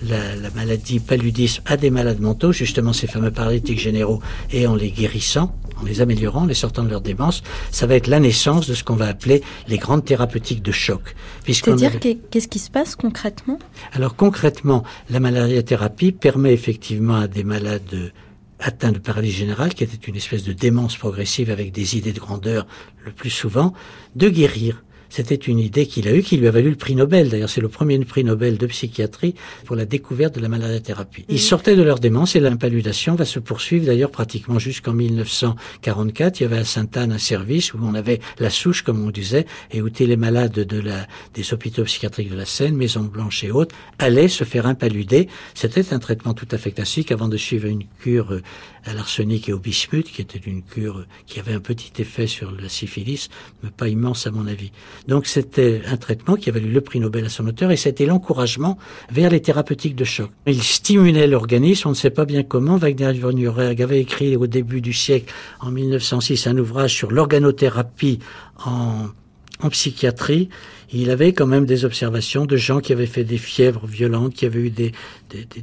la, 0.07 0.35
la, 0.35 0.51
maladie 0.51 0.99
paludisme 0.99 1.63
à 1.65 1.75
des 1.75 1.89
malades 1.89 2.19
mentaux, 2.19 2.51
justement 2.51 2.93
ces 2.93 3.07
fameux 3.07 3.31
paralytiques 3.31 3.79
généraux, 3.79 4.21
et 4.51 4.67
en 4.67 4.75
les 4.75 4.91
guérissant, 4.91 5.55
en 5.81 5.85
les 5.85 6.01
améliorant, 6.01 6.43
en 6.43 6.45
les 6.45 6.53
sortant 6.53 6.83
de 6.83 6.89
leur 6.89 7.01
démence, 7.01 7.41
ça 7.71 7.87
va 7.87 7.95
être 7.95 8.07
la 8.07 8.19
naissance 8.19 8.67
de 8.67 8.75
ce 8.75 8.83
qu'on 8.83 8.95
va 8.95 9.07
appeler 9.07 9.41
les 9.67 9.77
grandes 9.77 10.05
thérapeutiques 10.05 10.61
de 10.61 10.71
choc. 10.71 11.15
C'est-à-dire 11.45 11.95
a... 11.95 11.99
qu'est-ce 12.29 12.47
qui 12.47 12.59
se 12.59 12.69
passe 12.69 12.95
concrètement? 12.95 13.59
Alors 13.93 14.15
concrètement, 14.15 14.83
la 15.09 15.19
malaria-thérapie 15.19 16.11
permet 16.11 16.53
effectivement 16.53 17.15
à 17.15 17.27
des 17.27 17.43
malades 17.43 18.11
atteints 18.59 18.91
de 18.91 18.99
paralysie 18.99 19.37
générale, 19.37 19.73
qui 19.73 19.83
était 19.83 20.07
une 20.07 20.15
espèce 20.15 20.43
de 20.43 20.53
démence 20.53 20.97
progressive 20.97 21.49
avec 21.49 21.71
des 21.71 21.97
idées 21.97 22.13
de 22.13 22.19
grandeur 22.19 22.65
le 23.05 23.11
plus 23.11 23.29
souvent, 23.29 23.73
de 24.15 24.29
guérir 24.29 24.83
C'était 25.09 25.35
une 25.35 25.59
idée 25.59 25.85
qu'il 25.85 26.07
a 26.07 26.13
eue, 26.13 26.21
qui 26.21 26.37
lui 26.37 26.47
a 26.47 26.51
valu 26.51 26.69
le 26.69 26.75
prix 26.75 26.95
Nobel. 26.95 27.29
D'ailleurs, 27.29 27.49
c'est 27.49 27.61
le 27.61 27.69
premier 27.69 27.97
prix 28.05 28.23
Nobel 28.23 28.57
de 28.57 28.67
psychiatrie 28.67 29.35
pour 29.65 29.75
la 29.75 29.85
découverte 29.85 30.35
de 30.35 30.41
la 30.41 30.49
malariathérapie. 30.49 31.25
Ils 31.29 31.39
sortaient 31.39 31.75
de 31.75 31.81
leur 31.81 31.99
démence 31.99 32.35
et 32.35 32.39
l'impaludation 32.39 33.15
va 33.15 33.25
se 33.25 33.39
poursuivre 33.39 33.85
d'ailleurs 33.85 34.11
pratiquement 34.11 34.59
jusqu'en 34.59 34.93
1944. 34.93 36.39
Il 36.39 36.43
y 36.43 36.45
avait 36.45 36.59
à 36.59 36.65
Sainte-Anne 36.65 37.11
un 37.11 37.17
service 37.17 37.73
où 37.73 37.79
on 37.81 37.93
avait 37.93 38.19
la 38.39 38.49
souche, 38.49 38.83
comme 38.83 39.03
on 39.05 39.11
disait, 39.11 39.45
et 39.71 39.81
où 39.81 39.89
les 40.05 40.17
malades 40.17 40.53
de 40.53 40.79
la, 40.79 41.07
des 41.33 41.53
hôpitaux 41.53 41.83
psychiatriques 41.83 42.29
de 42.29 42.35
la 42.35 42.45
Seine, 42.45 42.75
Maison 42.75 43.01
Blanche 43.01 43.43
et 43.43 43.51
autres, 43.51 43.75
allaient 43.99 44.27
se 44.27 44.43
faire 44.43 44.67
impaluder. 44.67 45.27
C'était 45.53 45.93
un 45.93 45.99
traitement 45.99 46.33
tout 46.33 46.47
à 46.51 46.57
fait 46.57 46.71
classique 46.71 47.11
avant 47.11 47.27
de 47.27 47.37
suivre 47.37 47.67
une 47.67 47.83
cure 47.99 48.33
euh, 48.33 48.41
à 48.85 48.93
l'arsenic 48.93 49.49
et 49.49 49.53
au 49.53 49.59
bismuth, 49.59 50.11
qui 50.11 50.21
était 50.21 50.39
une 50.39 50.63
cure 50.63 51.05
qui 51.25 51.39
avait 51.39 51.53
un 51.53 51.59
petit 51.59 51.91
effet 52.01 52.27
sur 52.27 52.51
la 52.51 52.69
syphilis, 52.69 53.29
mais 53.63 53.69
pas 53.69 53.87
immense 53.89 54.27
à 54.27 54.31
mon 54.31 54.47
avis. 54.47 54.71
Donc 55.07 55.27
c'était 55.27 55.81
un 55.87 55.97
traitement 55.97 56.35
qui 56.35 56.49
a 56.49 56.53
valu 56.53 56.69
le 56.69 56.81
prix 56.81 56.99
Nobel 56.99 57.25
à 57.25 57.29
son 57.29 57.47
auteur 57.47 57.71
et 57.71 57.77
c'était 57.77 58.05
l'encouragement 58.05 58.77
vers 59.11 59.29
les 59.29 59.41
thérapeutiques 59.41 59.95
de 59.95 60.03
choc. 60.03 60.29
Il 60.45 60.61
stimulait 60.61 61.27
l'organisme, 61.27 61.87
on 61.87 61.91
ne 61.91 61.95
sait 61.95 62.09
pas 62.09 62.25
bien 62.25 62.43
comment. 62.43 62.77
Wagner 62.77 63.13
von 63.13 63.35
Urerg 63.35 63.81
avait 63.81 63.99
écrit 63.99 64.35
au 64.35 64.47
début 64.47 64.81
du 64.81 64.93
siècle, 64.93 65.33
en 65.59 65.71
1906, 65.71 66.47
un 66.47 66.57
ouvrage 66.57 66.93
sur 66.93 67.11
l'organothérapie 67.11 68.19
en 68.65 69.69
psychiatrie, 69.69 70.49
il 70.91 71.09
avait 71.09 71.33
quand 71.33 71.47
même 71.47 71.65
des 71.65 71.85
observations 71.85 72.45
de 72.45 72.55
gens 72.55 72.79
qui 72.79 72.93
avaient 72.93 73.05
fait 73.05 73.23
des 73.23 73.37
fièvres 73.37 73.85
violentes, 73.85 74.33
qui 74.33 74.45
avaient 74.45 74.59
eu 74.59 74.69
des, 74.69 74.93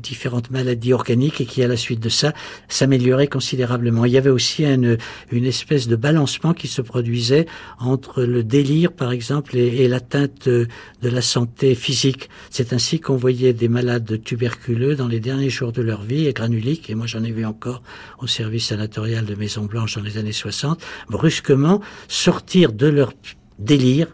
différentes 0.03 0.51
maladies 0.51 0.93
organiques 0.93 1.41
et 1.41 1.47
qui, 1.47 1.63
à 1.63 1.69
la 1.69 1.77
suite 1.77 2.01
de 2.01 2.11
ça, 2.11 2.35
s'amélioraient 2.69 3.29
considérablement. 3.29 4.05
Il 4.05 4.13
y 4.13 4.19
avait 4.19 4.31
aussi 4.31 4.65
une, 4.65 4.99
une 5.33 5.47
espèce 5.47 5.89
de 5.89 5.97
balancement 5.97 6.53
qui 6.53 6.69
se 6.69 6.83
produisait 6.83 7.47
entre 7.79 8.25
le 8.25 8.45
délire, 8.45 8.93
par 8.93 9.13
exemple, 9.13 9.57
et, 9.57 9.89
l'atteinte 9.89 10.49
de 10.49 10.69
la 11.03 11.23
santé 11.23 11.75
physique. 11.75 12.29
C'est 12.51 12.73
ainsi 12.73 13.01
qu'on 13.01 13.17
voyait 13.17 13.53
des 13.53 13.69
malades 13.69 14.23
tuberculeux 14.23 14.95
dans 14.95 15.09
les 15.09 15.21
derniers 15.21 15.51
jours 15.51 15.73
de 15.73 15.83
leur 15.83 16.03
vie, 16.03 16.27
et 16.27 16.33
granuliques, 16.33 16.91
et 16.91 16.95
moi 16.95 17.07
j'en 17.07 17.25
ai 17.25 17.31
vu 17.31 17.45
encore 17.47 17.83
au 18.19 18.27
service 18.27 18.67
sanatorial 18.67 19.25
de 19.25 19.35
Maison 19.35 19.65
Blanche 19.65 19.97
dans 19.97 20.03
les 20.03 20.19
années 20.19 20.33
60, 20.33 20.81
brusquement 21.09 21.81
sortir 22.09 22.73
de 22.73 22.87
leur 22.87 23.13
délire, 23.59 24.09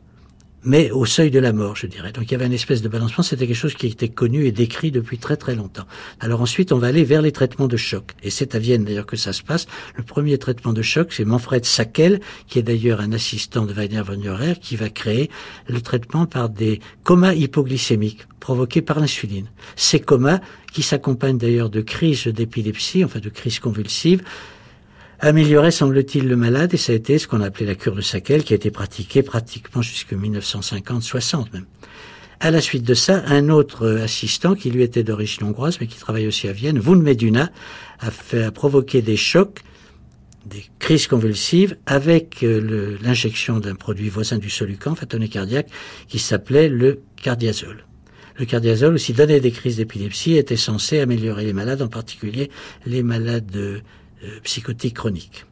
mais 0.62 0.90
au 0.90 1.06
seuil 1.06 1.30
de 1.30 1.38
la 1.38 1.52
mort, 1.52 1.76
je 1.76 1.86
dirais. 1.86 2.12
Donc 2.12 2.24
il 2.24 2.32
y 2.32 2.34
avait 2.34 2.46
une 2.46 2.52
espèce 2.52 2.82
de 2.82 2.88
balancement, 2.88 3.22
c'était 3.22 3.46
quelque 3.46 3.56
chose 3.56 3.74
qui 3.74 3.86
était 3.86 4.08
connu 4.08 4.46
et 4.46 4.52
décrit 4.52 4.90
depuis 4.90 5.18
très 5.18 5.36
très 5.36 5.54
longtemps. 5.54 5.86
Alors 6.20 6.40
ensuite, 6.42 6.72
on 6.72 6.78
va 6.78 6.88
aller 6.88 7.04
vers 7.04 7.22
les 7.22 7.32
traitements 7.32 7.68
de 7.68 7.76
choc. 7.76 8.12
Et 8.22 8.30
c'est 8.30 8.54
à 8.54 8.58
Vienne 8.58 8.84
d'ailleurs 8.84 9.06
que 9.06 9.16
ça 9.16 9.32
se 9.32 9.42
passe. 9.42 9.66
Le 9.96 10.02
premier 10.02 10.38
traitement 10.38 10.72
de 10.72 10.82
choc, 10.82 11.12
c'est 11.12 11.24
Manfred 11.24 11.64
Sackel, 11.64 12.20
qui 12.46 12.58
est 12.58 12.62
d'ailleurs 12.62 13.00
un 13.00 13.12
assistant 13.12 13.64
de 13.66 13.72
Wagner 13.72 14.02
von 14.02 14.20
Eurer, 14.22 14.54
qui 14.60 14.76
va 14.76 14.90
créer 14.90 15.30
le 15.68 15.80
traitement 15.80 16.26
par 16.26 16.48
des 16.48 16.80
comas 17.04 17.34
hypoglycémiques 17.34 18.26
provoqués 18.38 18.82
par 18.82 19.00
l'insuline. 19.00 19.46
Ces 19.76 20.00
comas, 20.00 20.40
qui 20.72 20.82
s'accompagnent 20.82 21.38
d'ailleurs 21.38 21.70
de 21.70 21.80
crises 21.80 22.26
d'épilepsie, 22.26 23.04
enfin 23.04 23.18
de 23.18 23.28
crises 23.28 23.58
convulsives, 23.58 24.22
améliorait, 25.20 25.70
semble-t-il, 25.70 26.26
le 26.26 26.36
malade, 26.36 26.74
et 26.74 26.76
ça 26.76 26.92
a 26.92 26.94
été 26.94 27.18
ce 27.18 27.28
qu'on 27.28 27.40
appelait 27.40 27.66
la 27.66 27.74
cure 27.74 27.94
de 27.94 28.00
Sackel, 28.00 28.42
qui 28.42 28.52
a 28.52 28.56
été 28.56 28.70
pratiquée 28.70 29.22
pratiquement 29.22 29.82
jusqu'en 29.82 30.16
1950-60 30.16 31.52
même. 31.52 31.66
À 32.42 32.50
la 32.50 32.62
suite 32.62 32.84
de 32.84 32.94
ça, 32.94 33.22
un 33.26 33.50
autre 33.50 33.98
assistant, 34.02 34.54
qui 34.54 34.70
lui 34.70 34.82
était 34.82 35.02
d'origine 35.02 35.44
hongroise, 35.44 35.78
mais 35.78 35.86
qui 35.86 35.98
travaille 35.98 36.26
aussi 36.26 36.48
à 36.48 36.52
Vienne, 36.52 36.78
Wun 36.78 37.02
Meduna, 37.02 37.50
a, 37.98 38.10
fait, 38.10 38.50
provoqué 38.50 39.02
des 39.02 39.18
chocs, 39.18 39.60
des 40.46 40.64
crises 40.78 41.06
convulsives, 41.06 41.76
avec 41.84 42.42
euh, 42.42 42.96
l'injection 43.02 43.60
d'un 43.60 43.74
produit 43.74 44.08
voisin 44.08 44.38
du 44.38 44.48
solucan, 44.48 44.94
fatonné 44.94 45.28
cardiaque, 45.28 45.68
qui 46.08 46.18
s'appelait 46.18 46.70
le 46.70 47.02
cardiazole. 47.22 47.84
Le 48.38 48.46
cardiazole, 48.46 48.94
aussi 48.94 49.12
donnait 49.12 49.40
des 49.40 49.50
crises 49.50 49.76
d'épilepsie, 49.76 50.38
était 50.38 50.56
censé 50.56 51.00
améliorer 51.00 51.44
les 51.44 51.52
malades, 51.52 51.82
en 51.82 51.88
particulier 51.88 52.50
les 52.86 53.02
malades 53.02 53.54
euh, 53.54 53.80
psychotique 54.42 54.96
chronique. 54.96 55.46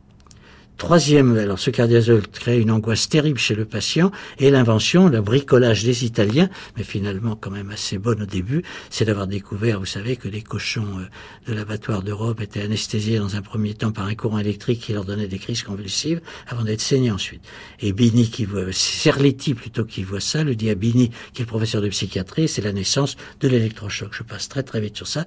Troisième, 0.78 1.36
alors 1.36 1.58
ce 1.58 1.70
cardiazole 1.70 2.28
crée 2.28 2.60
une 2.60 2.70
angoisse 2.70 3.08
terrible 3.08 3.36
chez 3.36 3.56
le 3.56 3.64
patient 3.64 4.12
et 4.38 4.48
l'invention, 4.48 5.08
le 5.08 5.20
bricolage 5.20 5.82
des 5.82 6.04
Italiens, 6.04 6.48
mais 6.76 6.84
finalement 6.84 7.34
quand 7.34 7.50
même 7.50 7.70
assez 7.70 7.98
bonne 7.98 8.22
au 8.22 8.26
début, 8.26 8.62
c'est 8.88 9.04
d'avoir 9.04 9.26
découvert, 9.26 9.80
vous 9.80 9.86
savez, 9.86 10.14
que 10.14 10.28
les 10.28 10.40
cochons 10.40 11.00
euh, 11.00 11.50
de 11.50 11.54
l'abattoir 11.54 12.04
d'Europe 12.04 12.40
étaient 12.40 12.62
anesthésiés 12.62 13.18
dans 13.18 13.34
un 13.34 13.42
premier 13.42 13.74
temps 13.74 13.90
par 13.90 14.06
un 14.06 14.14
courant 14.14 14.38
électrique 14.38 14.80
qui 14.80 14.92
leur 14.92 15.04
donnait 15.04 15.26
des 15.26 15.40
crises 15.40 15.64
convulsives 15.64 16.20
avant 16.46 16.62
d'être 16.62 16.80
saignés 16.80 17.10
ensuite. 17.10 17.42
Et 17.80 17.92
Bini 17.92 18.30
qui 18.30 18.44
voit, 18.44 18.70
Serletti 18.70 19.54
plutôt 19.54 19.84
qui 19.84 20.04
voit 20.04 20.20
ça, 20.20 20.44
le 20.44 20.54
dit 20.54 20.70
à 20.70 20.76
Bini 20.76 21.10
qui 21.32 21.42
est 21.42 21.44
professeur 21.44 21.82
de 21.82 21.88
psychiatrie, 21.88 22.46
c'est 22.46 22.62
la 22.62 22.72
naissance 22.72 23.16
de 23.40 23.48
l'électrochoc. 23.48 24.10
Je 24.12 24.22
passe 24.22 24.48
très 24.48 24.62
très 24.62 24.80
vite 24.80 24.96
sur 24.96 25.08
ça. 25.08 25.26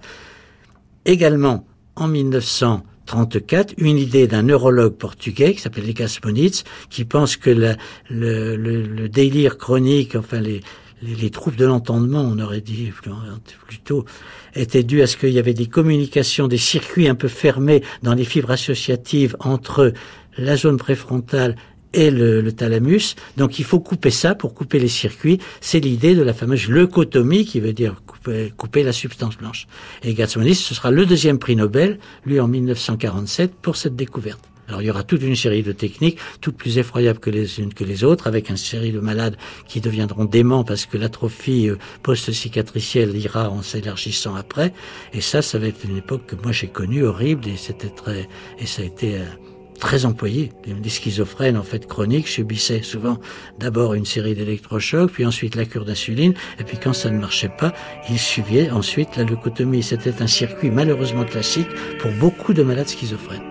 Également, 1.03 1.67
en 1.97 2.07
1900, 2.07 2.85
34, 3.11 3.73
une 3.77 3.97
idée 3.97 4.25
d'un 4.25 4.43
neurologue 4.43 4.95
portugais 4.95 5.53
qui 5.53 5.59
s'appelle 5.59 5.85
Lucas 5.85 6.17
qui 6.89 7.03
pense 7.03 7.35
que 7.35 7.49
le, 7.49 7.75
le, 8.09 8.55
le, 8.55 9.09
délire 9.09 9.57
chronique, 9.57 10.15
enfin 10.15 10.39
les, 10.39 10.61
les, 11.01 11.15
les 11.15 11.29
troubles 11.29 11.57
de 11.57 11.65
l'entendement, 11.65 12.21
on 12.21 12.39
aurait 12.39 12.61
dit 12.61 12.89
plutôt, 13.67 14.05
étaient 14.55 14.83
dus 14.83 15.01
à 15.01 15.07
ce 15.07 15.17
qu'il 15.17 15.31
y 15.31 15.39
avait 15.39 15.53
des 15.53 15.65
communications, 15.65 16.47
des 16.47 16.57
circuits 16.57 17.09
un 17.09 17.15
peu 17.15 17.27
fermés 17.27 17.83
dans 18.01 18.13
les 18.13 18.23
fibres 18.23 18.51
associatives 18.51 19.35
entre 19.41 19.91
la 20.37 20.55
zone 20.55 20.77
préfrontale 20.77 21.57
et 21.93 22.11
le, 22.11 22.41
le, 22.41 22.51
thalamus. 22.51 23.15
Donc 23.37 23.59
il 23.59 23.65
faut 23.65 23.79
couper 23.79 24.11
ça 24.11 24.35
pour 24.35 24.53
couper 24.53 24.79
les 24.79 24.87
circuits. 24.87 25.39
C'est 25.59 25.79
l'idée 25.79 26.15
de 26.15 26.21
la 26.21 26.33
fameuse 26.33 26.67
leucotomie 26.67 27.45
qui 27.45 27.59
veut 27.59 27.73
dire 27.73 28.01
couper, 28.05 28.53
couper 28.55 28.83
la 28.83 28.93
substance 28.93 29.37
blanche. 29.37 29.67
Et 30.03 30.13
Gatsmanis, 30.13 30.55
ce 30.55 30.73
sera 30.73 30.91
le 30.91 31.05
deuxième 31.05 31.39
prix 31.39 31.55
Nobel, 31.55 31.99
lui 32.25 32.39
en 32.39 32.47
1947, 32.47 33.53
pour 33.61 33.75
cette 33.75 33.95
découverte. 33.95 34.51
Alors 34.71 34.81
il 34.81 34.85
y 34.85 34.89
aura 34.89 35.03
toute 35.03 35.21
une 35.21 35.35
série 35.35 35.63
de 35.63 35.73
techniques, 35.73 36.17
toutes 36.39 36.55
plus 36.55 36.77
effroyables 36.77 37.19
que 37.19 37.29
les 37.29 37.59
unes 37.59 37.73
que 37.73 37.83
les 37.83 38.05
autres, 38.05 38.27
avec 38.27 38.49
une 38.49 38.55
série 38.55 38.93
de 38.93 39.01
malades 39.01 39.35
qui 39.67 39.81
deviendront 39.81 40.23
déments 40.23 40.63
parce 40.63 40.85
que 40.85 40.97
l'atrophie 40.97 41.67
euh, 41.69 41.77
post-cicatricielle 42.03 43.13
ira 43.17 43.49
en 43.49 43.63
s'élargissant 43.63 44.33
après. 44.35 44.73
Et 45.11 45.19
ça, 45.19 45.41
ça 45.41 45.59
va 45.59 45.67
être 45.67 45.83
une 45.83 45.97
époque 45.97 46.25
que 46.25 46.37
moi 46.37 46.53
j'ai 46.53 46.67
connue, 46.67 47.03
horrible, 47.03 47.49
et 47.49 47.57
c'était 47.57 47.89
très, 47.89 48.29
et 48.59 48.65
ça 48.65 48.81
a 48.81 48.85
été 48.85 49.17
euh, 49.17 49.25
très 49.81 50.05
employés. 50.05 50.53
Les 50.65 50.89
schizophrènes, 50.89 51.57
en 51.57 51.63
fait, 51.63 51.85
chroniques, 51.87 52.29
subissaient 52.29 52.83
souvent 52.83 53.19
d'abord 53.59 53.95
une 53.95 54.05
série 54.05 54.35
d'électrochocs, 54.35 55.11
puis 55.11 55.25
ensuite 55.25 55.55
la 55.55 55.65
cure 55.65 55.83
d'insuline, 55.83 56.33
et 56.59 56.63
puis 56.63 56.77
quand 56.81 56.93
ça 56.93 57.09
ne 57.09 57.19
marchait 57.19 57.51
pas, 57.57 57.73
ils 58.09 58.19
suivaient 58.19 58.69
ensuite 58.69 59.17
la 59.17 59.23
leucotomie. 59.23 59.83
C'était 59.83 60.21
un 60.21 60.27
circuit 60.27 60.69
malheureusement 60.69 61.25
classique 61.25 61.67
pour 61.99 62.11
beaucoup 62.11 62.53
de 62.53 62.63
malades 62.63 62.87
schizophrènes. 62.87 63.50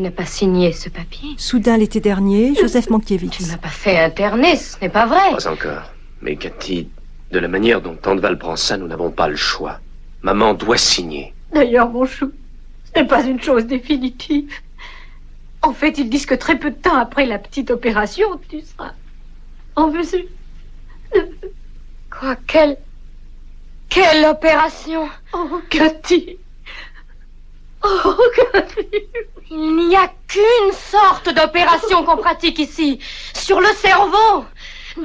Tu 0.00 0.04
n'as 0.04 0.10
pas 0.10 0.24
signé 0.24 0.72
ce 0.72 0.88
papier 0.88 1.34
Soudain, 1.36 1.76
l'été 1.76 2.00
dernier, 2.00 2.54
Joseph 2.54 2.88
Mankiewicz. 2.88 3.36
Tu 3.36 3.42
ne 3.42 3.48
m'as 3.48 3.58
pas 3.58 3.68
fait 3.68 3.98
interner, 3.98 4.56
ce 4.56 4.80
n'est 4.80 4.88
pas 4.88 5.04
vrai. 5.04 5.30
Pas 5.36 5.46
encore. 5.46 5.92
Mais 6.22 6.36
Cathy, 6.36 6.88
de 7.30 7.38
la 7.38 7.48
manière 7.48 7.82
dont 7.82 7.94
Tandeval 7.96 8.38
prend 8.38 8.56
ça, 8.56 8.78
nous 8.78 8.86
n'avons 8.86 9.10
pas 9.10 9.28
le 9.28 9.36
choix. 9.36 9.78
Maman 10.22 10.54
doit 10.54 10.78
signer. 10.78 11.34
D'ailleurs, 11.52 11.90
mon 11.90 12.06
chou, 12.06 12.32
ce 12.84 12.98
n'est 12.98 13.06
pas 13.06 13.22
une 13.24 13.42
chose 13.42 13.66
définitive. 13.66 14.50
En 15.60 15.74
fait, 15.74 15.98
ils 15.98 16.08
disent 16.08 16.24
que 16.24 16.34
très 16.34 16.58
peu 16.58 16.70
de 16.70 16.76
temps 16.76 16.96
après 16.96 17.26
la 17.26 17.38
petite 17.38 17.70
opération, 17.70 18.40
tu 18.48 18.62
seras 18.62 18.92
en 19.76 19.88
mesure 19.88 20.24
Quoi 22.10 22.36
Quelle... 22.46 22.78
Quelle 23.90 24.24
opération? 24.24 25.10
Oh, 25.34 25.60
Cathy 25.68 26.38
Oh, 27.84 28.14
Il 29.52 29.88
n'y 29.88 29.96
a 29.96 30.06
qu'une 30.28 30.72
sorte 30.72 31.28
d'opération 31.28 32.04
qu'on 32.04 32.16
pratique 32.16 32.60
ici, 32.60 33.00
sur 33.34 33.60
le 33.60 33.66
cerveau. 33.74 34.44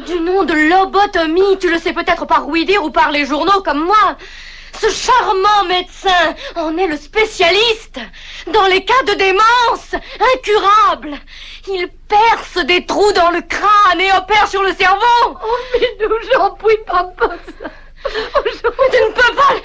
Du 0.06 0.20
nom 0.20 0.44
de 0.44 0.54
lobotomie, 0.54 1.58
tu 1.60 1.72
le 1.72 1.80
sais 1.80 1.94
peut-être 1.94 2.26
par 2.26 2.48
ouï-dire 2.48 2.84
ou 2.84 2.92
par 2.92 3.10
les 3.10 3.26
journaux 3.26 3.64
comme 3.64 3.84
moi. 3.84 4.18
Ce 4.80 4.88
charmant 4.90 5.64
médecin 5.68 6.36
en 6.56 6.78
est 6.78 6.86
le 6.86 6.98
spécialiste. 6.98 8.00
Dans 8.54 8.68
les 8.68 8.86
cas 8.86 9.04
de 9.08 9.14
démence 9.14 9.96
incurable, 10.36 11.18
il 11.68 11.90
perce 12.08 12.64
des 12.66 12.86
trous 12.86 13.14
dans 13.14 13.32
le 13.32 13.42
crâne 13.42 14.00
et 14.00 14.12
opère 14.12 14.48
sur 14.48 14.62
le 14.62 14.76
cerveau. 14.76 15.40
Oh, 15.44 15.58
mais 15.74 16.06
nous, 16.06 16.16
j'en 16.34 16.52
puis 16.52 16.78
pas 16.86 17.12
ça. 17.18 17.70
Oh, 18.36 18.40
tu 18.44 19.02
ne 19.02 19.12
peux 19.12 19.36
pas 19.36 19.56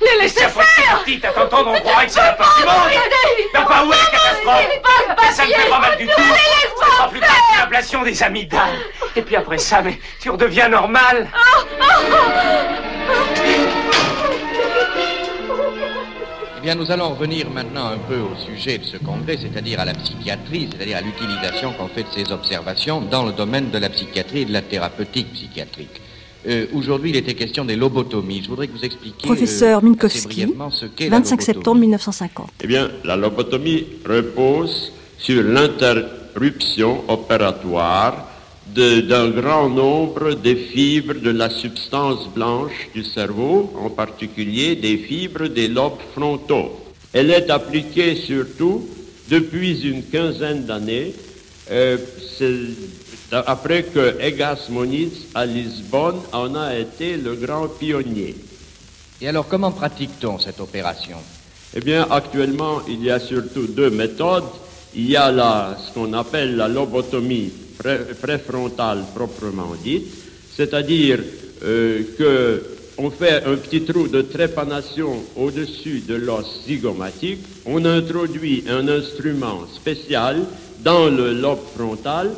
les 0.00 0.22
laissez 0.22 0.40
faire 0.40 1.02
petite, 1.04 1.24
à 1.24 1.28
t'entendre, 1.32 1.72
on 1.76 1.80
croirait 1.80 2.06
que 2.06 2.12
c'est 2.12 2.20
la 2.20 2.34
fin 2.34 2.60
du 2.60 2.66
monde 2.66 3.00
T'as 3.52 3.62
pas 3.62 3.84
où 3.84 3.92
est 3.92 3.96
la 3.96 4.18
catastrophe. 4.18 5.34
ça 5.34 5.44
ne 5.44 5.50
fait 5.52 5.68
pas 5.68 5.78
mal 5.80 5.96
du 5.98 6.06
tout. 6.06 6.12
C'est 6.16 6.98
pas 6.98 7.08
plus 7.08 7.20
tard 7.20 7.36
l'ablation 7.58 8.02
des 8.02 8.22
amygdales. 8.22 8.78
Et 9.16 9.22
puis 9.22 9.36
après 9.36 9.58
ça, 9.58 9.82
mais 9.82 9.98
tu 10.20 10.30
redeviens 10.30 10.68
normal. 10.68 11.28
Eh 16.56 16.62
bien, 16.62 16.74
nous 16.74 16.90
allons 16.90 17.10
revenir 17.10 17.48
maintenant 17.50 17.86
un 17.86 17.98
peu 17.98 18.18
au 18.18 18.36
sujet 18.36 18.78
de 18.78 18.84
ce 18.84 18.98
congrès, 18.98 19.38
c'est-à-dire 19.38 19.80
à 19.80 19.84
la 19.86 19.94
psychiatrie, 19.94 20.68
c'est-à-dire 20.70 20.98
à 20.98 21.00
l'utilisation 21.00 21.72
qu'on 21.72 21.88
fait 21.88 22.02
de 22.02 22.10
ces 22.12 22.30
observations 22.32 23.00
dans 23.00 23.24
le 23.24 23.32
domaine 23.32 23.70
de 23.70 23.78
la 23.78 23.88
psychiatrie 23.88 24.42
et 24.42 24.44
de 24.44 24.52
la 24.52 24.60
thérapeutique 24.62 25.32
psychiatrique. 25.32 26.00
Euh, 26.48 26.66
aujourd'hui, 26.74 27.10
il 27.10 27.16
était 27.16 27.34
question 27.34 27.64
des 27.64 27.76
lobotomies. 27.76 28.42
Je 28.42 28.48
voudrais 28.48 28.66
que 28.66 28.72
vous 28.72 28.84
expliquiez. 28.84 29.22
Professeur 29.26 29.78
euh, 29.78 29.82
Minkowski, 29.82 30.46
ce 30.70 30.86
qu'est 30.86 31.08
la 31.10 31.18
25 31.18 31.30
lobotomie. 31.40 31.44
septembre 31.44 31.80
1950. 31.80 32.48
Eh 32.62 32.66
bien, 32.66 32.90
la 33.04 33.16
lobotomie 33.16 33.84
repose 34.08 34.92
sur 35.18 35.42
l'interruption 35.42 37.04
opératoire 37.08 38.26
de- 38.74 39.00
d'un 39.00 39.28
grand 39.30 39.68
nombre 39.68 40.32
de 40.34 40.54
fibres 40.54 41.14
de 41.20 41.30
la 41.30 41.50
substance 41.50 42.28
blanche 42.34 42.88
du 42.94 43.04
cerveau, 43.04 43.72
en 43.84 43.90
particulier 43.90 44.76
des 44.76 44.96
fibres 44.96 45.48
des 45.48 45.68
lobes 45.68 45.98
frontaux. 46.14 46.70
Elle 47.12 47.30
est 47.32 47.50
appliquée 47.50 48.14
surtout 48.14 48.88
depuis 49.28 49.82
une 49.86 50.04
quinzaine 50.04 50.64
d'années, 50.64 51.12
euh, 51.70 51.98
après 53.32 53.84
que 53.84 54.16
Egas 54.20 54.68
Moniz 54.70 55.12
à 55.34 55.46
Lisbonne 55.46 56.20
en 56.32 56.54
a 56.54 56.76
été 56.76 57.16
le 57.16 57.34
grand 57.34 57.68
pionnier. 57.68 58.34
Et 59.20 59.28
alors, 59.28 59.46
comment 59.46 59.72
pratique-t-on 59.72 60.38
cette 60.38 60.60
opération? 60.60 61.18
Eh 61.74 61.80
bien, 61.80 62.06
actuellement, 62.10 62.82
il 62.88 63.04
y 63.04 63.10
a 63.10 63.20
surtout 63.20 63.66
deux 63.66 63.90
méthodes. 63.90 64.44
Il 64.94 65.08
y 65.08 65.16
a 65.16 65.30
la, 65.30 65.76
ce 65.78 65.92
qu'on 65.94 66.12
appelle 66.14 66.56
la 66.56 66.66
lobotomie 66.66 67.52
pré- 67.78 68.06
préfrontale 68.20 69.04
proprement 69.14 69.72
dite, 69.84 70.08
c'est-à-dire 70.56 71.20
euh, 71.62 72.02
que 72.18 72.62
on 72.98 73.10
fait 73.10 73.44
un 73.44 73.54
petit 73.56 73.82
trou 73.82 74.08
de 74.08 74.20
trépanation 74.22 75.22
au-dessus 75.36 76.00
de 76.00 76.16
l'os 76.16 76.64
zygomatique, 76.66 77.38
on 77.64 77.84
introduit 77.84 78.64
un 78.68 78.88
instrument 78.88 79.60
spécial 79.74 80.42
dans 80.82 81.06
le 81.06 81.32
lobe 81.32 81.60
frontal, 81.76 82.30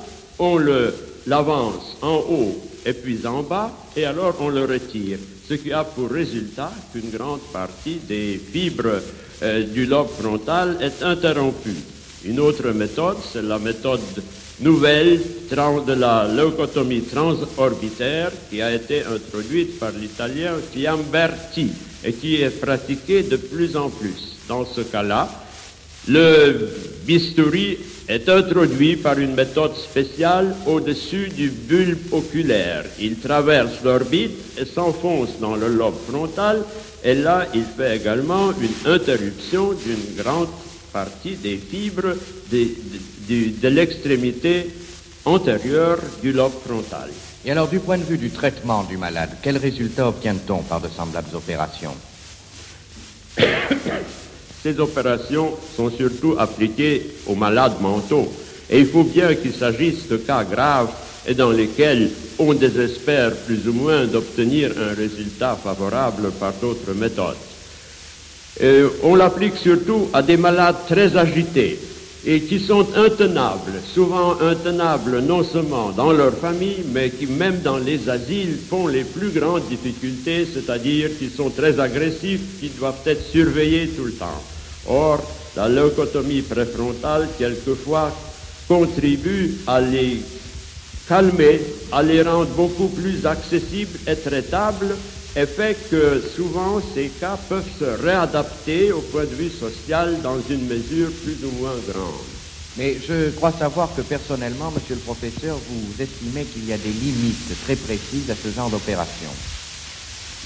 on 0.42 0.58
le 0.58 0.92
l'avance 1.26 1.96
en 2.02 2.16
haut 2.16 2.60
et 2.84 2.92
puis 2.92 3.24
en 3.26 3.42
bas, 3.44 3.70
et 3.96 4.04
alors 4.04 4.34
on 4.40 4.48
le 4.48 4.64
retire, 4.64 5.18
ce 5.48 5.54
qui 5.54 5.72
a 5.72 5.84
pour 5.84 6.10
résultat 6.10 6.72
qu'une 6.92 7.10
grande 7.10 7.40
partie 7.52 8.00
des 8.08 8.40
fibres 8.52 9.00
euh, 9.42 9.62
du 9.62 9.86
lobe 9.86 10.08
frontal 10.08 10.78
est 10.80 11.00
interrompue. 11.04 11.76
Une 12.24 12.40
autre 12.40 12.70
méthode, 12.70 13.18
c'est 13.32 13.42
la 13.42 13.60
méthode 13.60 14.00
nouvelle 14.60 15.20
de 15.50 15.92
la 15.92 16.26
leucotomie 16.26 17.02
transorbitaire 17.02 18.32
qui 18.50 18.60
a 18.62 18.72
été 18.74 19.02
introduite 19.04 19.78
par 19.78 19.92
l'italien 19.92 20.54
Chiamberti 20.72 21.70
et 22.04 22.12
qui 22.12 22.42
est 22.42 22.60
pratiquée 22.60 23.22
de 23.22 23.36
plus 23.36 23.76
en 23.76 23.90
plus. 23.90 24.38
Dans 24.48 24.64
ce 24.64 24.80
cas-là, 24.80 25.28
le 26.08 26.68
bistouri 27.06 27.78
est 28.08 28.28
introduit 28.28 28.96
par 28.96 29.18
une 29.18 29.34
méthode 29.34 29.74
spéciale 29.76 30.54
au-dessus 30.66 31.28
du 31.28 31.50
bulbe 31.50 32.12
oculaire. 32.12 32.84
Il 32.98 33.18
traverse 33.20 33.82
l'orbite 33.84 34.36
et 34.58 34.64
s'enfonce 34.64 35.38
dans 35.40 35.56
le 35.56 35.68
lobe 35.68 35.94
frontal 36.08 36.62
et 37.04 37.14
là, 37.14 37.46
il 37.54 37.64
fait 37.76 37.96
également 37.96 38.50
une 38.52 38.90
interruption 38.92 39.72
d'une 39.72 40.16
grande 40.22 40.48
partie 40.92 41.36
des 41.36 41.56
fibres 41.56 42.14
des- 42.50 42.66
de, 43.28 43.34
de- 43.34 43.60
de 43.60 43.68
l'extrémité 43.68 44.70
antérieure 45.24 45.98
du 46.22 46.32
lobe 46.32 46.52
frontal. 46.66 47.10
Et 47.44 47.50
alors, 47.50 47.68
du 47.68 47.80
point 47.80 47.98
de 47.98 48.04
vue 48.04 48.18
du 48.18 48.30
traitement 48.30 48.84
du 48.84 48.96
malade, 48.96 49.30
quels 49.42 49.56
résultats 49.58 50.08
obtient-on 50.08 50.62
par 50.62 50.80
de 50.80 50.88
semblables 50.88 51.34
opérations? 51.34 51.94
Ces 54.62 54.78
opérations 54.78 55.50
sont 55.76 55.90
surtout 55.90 56.36
appliquées 56.38 57.02
aux 57.26 57.34
malades 57.34 57.80
mentaux. 57.80 58.32
Et 58.70 58.78
il 58.80 58.86
faut 58.86 59.02
bien 59.02 59.34
qu'il 59.34 59.52
s'agisse 59.52 60.08
de 60.08 60.16
cas 60.16 60.44
graves 60.44 60.90
et 61.26 61.34
dans 61.34 61.50
lesquels 61.50 62.10
on 62.38 62.54
désespère 62.54 63.32
plus 63.46 63.66
ou 63.68 63.72
moins 63.72 64.06
d'obtenir 64.06 64.70
un 64.78 64.94
résultat 64.94 65.58
favorable 65.62 66.30
par 66.38 66.52
d'autres 66.60 66.94
méthodes. 66.94 67.36
Euh, 68.62 68.88
on 69.02 69.14
l'applique 69.14 69.56
surtout 69.56 70.08
à 70.12 70.22
des 70.22 70.36
malades 70.36 70.76
très 70.88 71.16
agités 71.16 71.78
et 72.24 72.42
qui 72.42 72.60
sont 72.60 72.86
intenables, 72.94 73.80
souvent 73.92 74.40
intenables 74.40 75.20
non 75.20 75.42
seulement 75.42 75.90
dans 75.90 76.12
leur 76.12 76.34
famille, 76.34 76.84
mais 76.92 77.10
qui 77.10 77.26
même 77.26 77.60
dans 77.62 77.78
les 77.78 78.08
asiles 78.08 78.58
font 78.70 78.86
les 78.86 79.02
plus 79.02 79.30
grandes 79.30 79.66
difficultés, 79.68 80.46
c'est-à-dire 80.52 81.10
qu'ils 81.18 81.32
sont 81.32 81.50
très 81.50 81.80
agressifs, 81.80 82.60
qui 82.60 82.68
doivent 82.68 83.00
être 83.06 83.26
surveillés 83.26 83.88
tout 83.88 84.04
le 84.04 84.12
temps. 84.12 84.40
Or, 84.86 85.22
la 85.56 85.68
leucotomie 85.68 86.42
préfrontale, 86.42 87.28
quelquefois, 87.38 88.12
contribue 88.68 89.54
à 89.66 89.80
les 89.80 90.22
calmer, 91.08 91.60
à 91.92 92.02
les 92.02 92.22
rendre 92.22 92.50
beaucoup 92.56 92.88
plus 92.88 93.26
accessibles 93.26 93.98
et 94.06 94.16
traitables, 94.16 94.96
et 95.34 95.46
fait 95.46 95.76
que 95.90 96.22
souvent 96.36 96.80
ces 96.94 97.08
cas 97.08 97.38
peuvent 97.48 97.64
se 97.78 97.84
réadapter 98.02 98.92
au 98.92 99.00
point 99.00 99.24
de 99.24 99.34
vue 99.34 99.50
social 99.50 100.20
dans 100.22 100.38
une 100.48 100.66
mesure 100.66 101.10
plus 101.24 101.38
ou 101.44 101.50
moins 101.60 101.76
grande. 101.88 102.32
Mais 102.76 102.96
je 103.06 103.30
crois 103.30 103.52
savoir 103.52 103.90
que 103.94 104.02
personnellement, 104.02 104.70
monsieur 104.70 104.94
le 104.94 105.00
professeur, 105.00 105.56
vous 105.68 106.02
estimez 106.02 106.44
qu'il 106.44 106.66
y 106.66 106.72
a 106.72 106.78
des 106.78 106.88
limites 106.88 107.62
très 107.64 107.76
précises 107.76 108.30
à 108.30 108.34
ce 108.34 108.54
genre 108.54 108.70
d'opération. 108.70 109.28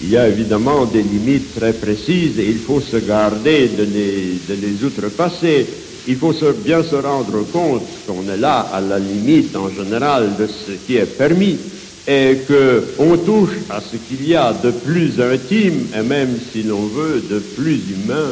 Il 0.03 0.11
y 0.11 0.17
a 0.17 0.29
évidemment 0.29 0.85
des 0.85 1.03
limites 1.03 1.55
très 1.55 1.73
précises 1.73 2.39
et 2.39 2.45
il 2.45 2.59
faut 2.59 2.81
se 2.81 2.99
garder 2.99 3.69
de 3.69 3.83
les, 3.85 4.39
de 4.49 4.61
les 4.61 4.85
outrepasser. 4.85 5.67
Il 6.07 6.17
faut 6.17 6.35
bien 6.65 6.83
se 6.83 6.97
rendre 6.97 7.45
compte 7.51 7.83
qu'on 8.07 8.31
est 8.31 8.37
là 8.37 8.61
à 8.73 8.81
la 8.81 8.99
limite 8.99 9.57
en 9.57 9.71
général 9.71 10.37
de 10.39 10.47
ce 10.47 10.73
qui 10.87 10.97
est 10.97 11.07
permis 11.07 11.59
et 12.07 12.39
qu'on 12.47 13.17
touche 13.17 13.57
à 13.71 13.81
ce 13.81 13.97
qu'il 13.97 14.29
y 14.29 14.35
a 14.37 14.53
de 14.53 14.71
plus 14.71 15.21
intime 15.21 15.87
et 15.99 16.03
même 16.03 16.39
si 16.53 16.63
l'on 16.63 16.83
veut 16.83 17.23
de 17.29 17.39
plus 17.39 17.81
humain 17.91 18.29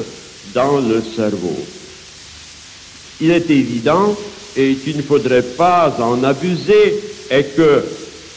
dans 0.52 0.78
le 0.78 1.02
cerveau. 1.16 1.56
Il 3.20 3.30
est 3.30 3.50
évident 3.50 4.14
et 4.56 4.74
qu'il 4.74 4.98
ne 4.98 5.02
faudrait 5.02 5.42
pas 5.42 5.96
en 5.98 6.22
abuser 6.22 7.00
et 7.30 7.44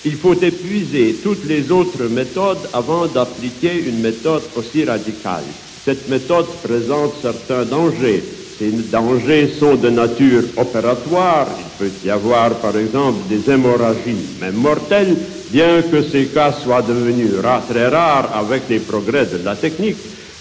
qu'il 0.02 0.16
faut 0.16 0.34
épuiser 0.34 1.16
toutes 1.24 1.46
les 1.46 1.72
autres 1.72 2.04
méthodes 2.10 2.70
avant 2.74 3.06
d'appliquer 3.08 3.84
une 3.88 4.00
méthode 4.00 4.44
aussi 4.56 4.84
radicale. 4.84 5.44
Cette 5.84 6.10
méthode 6.10 6.48
présente 6.64 7.14
certains 7.22 7.64
dangers. 7.64 8.24
Ces 8.60 8.72
dangers 8.92 9.50
sont 9.60 9.76
de 9.76 9.90
nature 9.90 10.44
opératoire. 10.58 11.48
Il 11.60 11.86
peut 11.86 11.92
y 12.04 12.10
avoir, 12.10 12.56
par 12.56 12.76
exemple, 12.76 13.20
des 13.30 13.52
hémorragies, 13.52 14.18
même 14.42 14.56
mortelles, 14.56 15.16
bien 15.52 15.82
que 15.84 16.02
ces 16.04 16.26
cas 16.26 16.52
soient 16.52 16.82
devenus 16.82 17.32
très 17.70 17.88
rares 17.88 18.36
avec 18.36 18.64
les 18.70 18.80
progrès 18.80 19.28
de 19.28 19.44
la 19.46 19.56
technique. 19.56 19.98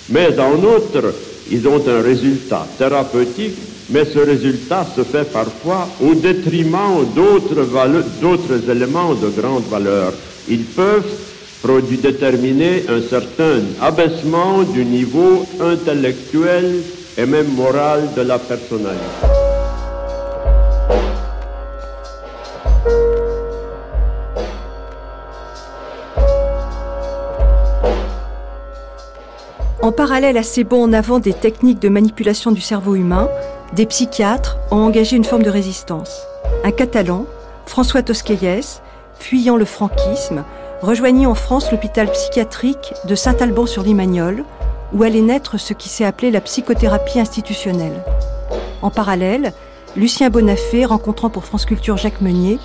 Mais 0.09 0.39
en 0.39 0.55
outre, 0.55 1.15
ils 1.51 1.67
ont 1.69 1.83
un 1.87 2.03
résultat 2.03 2.67
thérapeutique, 2.79 3.57
mais 3.91 4.05
ce 4.05 4.19
résultat 4.19 4.87
se 4.97 5.03
fait 5.03 5.31
parfois 5.31 5.89
au 6.03 6.15
détriment 6.15 7.05
d'autres 7.15 8.71
éléments 8.71 9.15
de 9.15 9.29
grande 9.29 9.65
valeur. 9.71 10.13
Ils 10.49 10.65
peuvent 10.65 11.05
déterminer 12.01 12.85
un 12.89 13.01
certain 13.01 13.61
abaissement 13.81 14.63
du 14.63 14.85
niveau 14.85 15.45
intellectuel 15.61 16.83
et 17.19 17.27
même 17.27 17.49
moral 17.55 18.09
de 18.17 18.23
la 18.23 18.39
personnalité. 18.39 19.03
En 29.83 29.93
parallèle 29.93 30.37
à 30.37 30.43
ces 30.43 30.65
bons 30.65 30.83
en 30.83 30.93
avant 30.93 31.21
des 31.21 31.33
techniques 31.33 31.81
de 31.81 31.89
manipulation 31.89 32.51
du 32.51 32.61
cerveau 32.61 32.97
humain, 32.97 33.29
des 33.73 33.87
psychiatres 33.87 34.59
ont 34.71 34.77
engagé 34.77 35.17
une 35.17 35.25
forme 35.25 35.43
de 35.43 35.51
résistance. 35.51 36.23
Un 36.65 36.71
Catalan, 36.71 37.27
François 37.67 38.03
Tosquelles, 38.03 38.63
fuyant 39.19 39.57
le 39.57 39.65
franquisme, 39.65 40.45
rejoignit 40.83 41.27
en 41.27 41.35
France 41.35 41.73
l'hôpital 41.73 42.11
psychiatrique 42.11 42.95
de 43.05 43.15
Saint-Alban-sur-Limagnole, 43.15 44.45
où 44.93 45.03
allait 45.03 45.21
naître 45.21 45.59
ce 45.59 45.73
qui 45.73 45.89
s'est 45.89 46.05
appelé 46.05 46.31
la 46.31 46.41
psychothérapie 46.41 47.19
institutionnelle. 47.19 48.05
En 48.83 48.91
parallèle, 48.91 49.53
Lucien 49.97 50.31
Bonafé, 50.31 50.85
rencontrant 50.85 51.31
pour 51.31 51.45
France 51.45 51.65
Culture 51.65 51.97
Jacques 51.97 52.21
Meunier, 52.21 52.59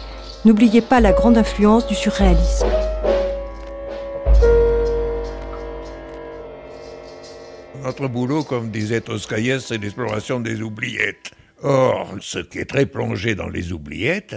n'oubliait 0.46 0.82
pas 0.82 1.00
la 1.00 1.14
grande 1.14 1.38
influence 1.38 1.88
du 1.88 1.96
surréalisme. 1.96 2.68
Notre 7.84 8.08
boulot, 8.08 8.44
comme 8.44 8.70
disait 8.70 9.02
Toscaïès, 9.02 9.66
c'est 9.66 9.80
l'exploration 9.80 10.40
des 10.40 10.62
oubliettes. 10.62 11.32
Or, 11.64 12.16
ce 12.22 12.38
qui 12.38 12.60
est 12.60 12.70
très 12.70 12.86
plongé 12.86 13.34
dans 13.34 13.50
les 13.50 13.72
oubliettes, 13.72 14.36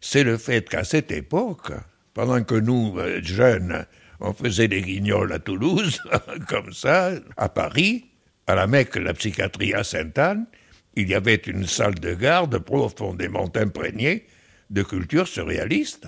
c'est 0.00 0.24
le 0.24 0.38
fait 0.38 0.66
qu'à 0.66 0.82
cette 0.84 1.12
époque, 1.12 1.72
pendant 2.14 2.42
que 2.42 2.54
nous, 2.54 2.98
euh, 2.98 3.20
jeunes, 3.22 3.84
on 4.18 4.32
faisait 4.32 4.68
des 4.68 4.80
guignols 4.80 5.32
à 5.32 5.38
Toulouse, 5.38 6.00
comme 6.48 6.72
ça, 6.72 7.10
à 7.36 7.50
Paris, 7.50 8.06
à 8.46 8.54
la 8.54 8.66
Mecque, 8.66 8.96
la 8.96 9.12
psychiatrie 9.12 9.74
à 9.74 9.84
Sainte-Anne, 9.84 10.46
il 10.94 11.08
y 11.08 11.14
avait 11.14 11.34
une 11.34 11.66
salle 11.66 11.96
de 11.96 12.14
garde 12.14 12.58
profondément 12.58 13.50
imprégnée 13.54 14.26
de 14.70 14.82
culture 14.82 15.28
surréaliste. 15.28 16.06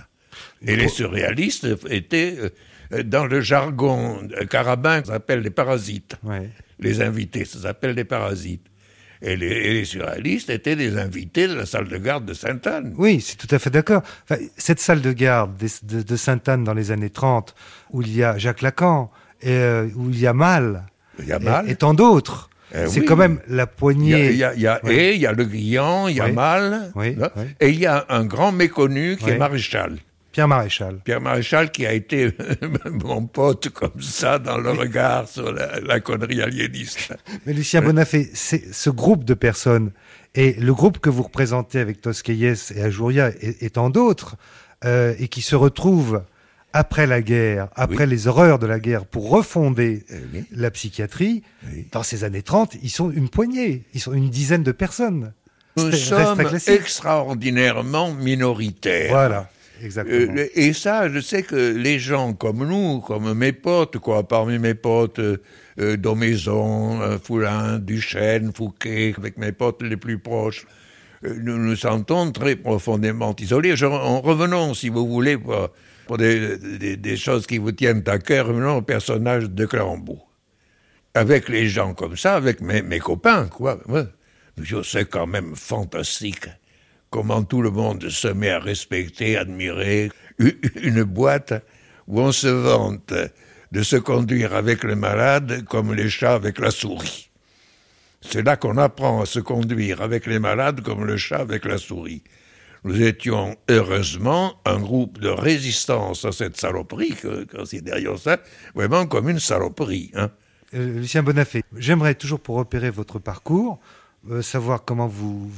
Et 0.66 0.76
les 0.76 0.88
surréalistes 0.88 1.68
étaient, 1.90 2.36
euh, 2.38 2.48
dans 3.04 3.26
le 3.26 3.40
jargon 3.40 4.28
carabin, 4.50 5.02
ça 5.04 5.12
s'appelle 5.14 5.40
les 5.40 5.50
parasites. 5.50 6.16
Les 6.78 7.00
invités, 7.00 7.44
ça 7.44 7.58
s'appelle 7.60 7.94
des 7.94 8.04
parasites. 8.04 8.66
Et 9.24 9.36
les, 9.36 9.46
et 9.46 9.72
les, 9.74 9.84
surréalistes 9.84 10.50
étaient 10.50 10.74
des 10.74 10.98
invités 10.98 11.46
de 11.46 11.54
la 11.54 11.64
salle 11.64 11.86
de 11.86 11.96
garde 11.96 12.24
de 12.24 12.34
Sainte-Anne. 12.34 12.92
Oui, 12.96 13.20
c'est 13.20 13.36
tout 13.36 13.46
à 13.54 13.60
fait 13.60 13.70
d'accord. 13.70 14.02
Enfin, 14.24 14.42
cette 14.56 14.80
salle 14.80 15.00
de 15.00 15.12
garde 15.12 15.56
de, 15.56 15.68
de, 15.98 16.02
de 16.02 16.16
Sainte-Anne 16.16 16.64
dans 16.64 16.74
les 16.74 16.90
années 16.90 17.08
30, 17.10 17.54
où 17.92 18.02
il 18.02 18.12
y 18.16 18.24
a 18.24 18.36
Jacques 18.36 18.62
Lacan, 18.62 19.12
et 19.40 19.50
euh, 19.52 19.86
où 19.94 20.10
il 20.10 20.18
y 20.18 20.26
a 20.26 20.32
Mal, 20.32 20.86
il 21.20 21.26
y 21.26 21.32
a 21.32 21.38
Mal. 21.38 21.68
Et, 21.68 21.72
et 21.72 21.76
tant 21.76 21.94
d'autres. 21.94 22.50
Eh 22.74 22.88
c'est 22.88 23.00
oui. 23.00 23.06
quand 23.06 23.16
même 23.16 23.38
la 23.48 23.68
poignée. 23.68 24.30
Il 24.30 24.36
y 24.36 24.42
a, 24.44 24.54
il 24.54 24.60
y 24.60 24.66
a, 24.66 24.80
il 24.82 24.84
y 24.84 24.88
a 24.88 24.90
Oui. 24.90 24.94
et, 24.94 25.14
il 25.14 25.20
y 25.20 25.26
a 25.26 25.32
Le 25.32 25.44
Guillan, 25.44 26.08
il 26.08 26.16
y 26.16 26.20
a 26.20 26.24
Oui. 26.26 26.32
Mal, 26.32 26.90
Oui, 26.96 27.16
oui. 27.36 27.42
et 27.60 27.68
il 27.68 27.78
y 27.78 27.86
a 27.86 28.04
un 28.08 28.24
grand 28.24 28.50
méconnu 28.50 29.16
qui 29.16 29.30
est 29.30 29.38
Maréchal. 29.38 29.98
Pierre 30.32 30.48
Maréchal. 30.48 31.00
Pierre 31.04 31.20
Maréchal 31.20 31.70
qui 31.70 31.86
a 31.86 31.92
été 31.92 32.30
mon 33.04 33.26
pote 33.26 33.68
comme 33.68 34.00
ça 34.00 34.38
dans 34.38 34.58
le 34.58 34.70
regard 34.70 35.28
sur 35.28 35.52
la, 35.52 35.78
la 35.80 36.00
connerie 36.00 36.42
aliéniste. 36.42 37.14
Mais 37.46 37.52
Lucien 37.52 37.82
Bonafé, 37.82 38.30
c'est 38.32 38.72
ce 38.74 38.90
groupe 38.90 39.24
de 39.24 39.34
personnes 39.34 39.92
et 40.34 40.54
le 40.54 40.72
groupe 40.72 40.98
que 40.98 41.10
vous 41.10 41.22
représentez 41.22 41.78
avec 41.78 42.00
Tosquelles 42.00 42.56
et 42.74 42.82
Ajuria 42.82 43.30
et, 43.40 43.66
et 43.66 43.70
tant 43.70 43.90
d'autres, 43.90 44.36
euh, 44.84 45.14
et 45.18 45.28
qui 45.28 45.42
se 45.42 45.54
retrouvent 45.54 46.22
après 46.72 47.06
la 47.06 47.20
guerre, 47.20 47.68
après 47.74 48.06
les 48.06 48.26
horreurs 48.26 48.58
de 48.58 48.66
la 48.66 48.80
guerre, 48.80 49.04
pour 49.04 49.28
refonder 49.28 50.04
Eh 50.08 50.44
la 50.52 50.70
psychiatrie, 50.70 51.42
dans 51.92 52.02
ces 52.02 52.24
années 52.24 52.42
30, 52.42 52.76
ils 52.82 52.90
sont 52.90 53.10
une 53.10 53.28
poignée, 53.28 53.84
ils 53.92 54.00
sont 54.00 54.14
une 54.14 54.30
dizaine 54.30 54.62
de 54.62 54.72
personnes. 54.72 55.32
Nous 55.76 55.92
sommes 55.92 56.40
extraordinairement 56.66 58.12
minoritaires. 58.14 59.10
Voilà, 59.10 59.50
Euh, 59.82 60.46
et 60.54 60.72
ça, 60.72 61.08
je 61.08 61.18
sais 61.20 61.42
que 61.42 61.74
les 61.74 61.98
gens 61.98 62.34
comme 62.34 62.66
nous, 62.66 63.00
comme 63.00 63.32
mes 63.34 63.52
potes, 63.52 63.98
quoi, 63.98 64.26
parmi 64.26 64.58
mes 64.58 64.74
potes, 64.74 65.18
euh, 65.18 65.38
euh, 65.80 65.96
Domaison, 65.96 67.00
euh, 67.00 67.18
Foulin, 67.18 67.78
Duchesne, 67.78 68.52
Fouquet, 68.54 69.14
avec 69.16 69.38
mes 69.38 69.52
potes 69.52 69.82
les 69.82 69.96
plus 69.96 70.18
proches, 70.18 70.66
nous 71.22 71.56
nous 71.58 71.76
sentons 71.76 72.30
très 72.32 72.56
profondément 72.56 73.34
isolés. 73.38 73.74
En 73.84 74.20
revenons, 74.20 74.74
si 74.74 74.88
vous 74.88 75.06
voulez, 75.06 75.38
pour, 76.06 76.18
des, 76.18 77.16
choses 77.16 77.46
qui 77.46 77.58
vous 77.58 77.72
tiennent 77.72 78.02
à 78.06 78.18
cœur, 78.18 78.48
revenons 78.48 78.78
au 78.78 78.82
personnage 78.82 79.48
de 79.48 79.66
Clérambault. 79.66 80.22
Avec 81.14 81.48
les 81.48 81.68
gens 81.68 81.94
comme 81.94 82.16
ça, 82.16 82.34
avec 82.34 82.60
mes, 82.60 82.98
copains, 82.98 83.46
quoi. 83.46 83.78
Je- 84.60 85.04
quand 85.04 85.26
même 85.26 85.54
fantastique 85.54 86.48
comment 87.12 87.44
tout 87.44 87.60
le 87.60 87.70
monde 87.70 88.08
se 88.08 88.26
met 88.26 88.50
à 88.50 88.58
respecter, 88.58 89.36
admirer 89.36 90.10
une 90.82 91.04
boîte 91.04 91.52
où 92.08 92.20
on 92.20 92.32
se 92.32 92.48
vante 92.48 93.12
de 93.70 93.82
se 93.82 93.96
conduire 93.96 94.54
avec 94.54 94.82
le 94.82 94.96
malade 94.96 95.64
comme 95.66 95.94
les 95.94 96.08
chats 96.08 96.34
avec 96.34 96.58
la 96.58 96.70
souris. 96.70 97.30
C'est 98.22 98.42
là 98.42 98.56
qu'on 98.56 98.78
apprend 98.78 99.20
à 99.20 99.26
se 99.26 99.40
conduire 99.40 100.00
avec 100.00 100.26
les 100.26 100.38
malades 100.38 100.80
comme 100.80 101.04
le 101.04 101.18
chat 101.18 101.40
avec 101.40 101.66
la 101.66 101.76
souris. 101.76 102.22
Nous 102.84 103.00
étions 103.02 103.56
heureusement 103.68 104.54
un 104.64 104.80
groupe 104.80 105.18
de 105.18 105.28
résistance 105.28 106.24
à 106.24 106.32
cette 106.32 106.56
saloperie, 106.56 107.14
que 107.14 107.44
considérions 107.44 108.16
ça 108.16 108.38
vraiment 108.74 109.06
comme 109.06 109.28
une 109.28 109.38
saloperie. 109.38 110.10
Hein. 110.14 110.30
Euh, 110.74 111.00
Lucien 111.00 111.22
Bonafé, 111.22 111.62
j'aimerais 111.76 112.14
toujours 112.14 112.40
pour 112.40 112.56
repérer 112.56 112.90
votre 112.90 113.18
parcours, 113.18 113.78
euh, 114.30 114.40
savoir 114.40 114.84
comment 114.84 115.06
vous, 115.06 115.50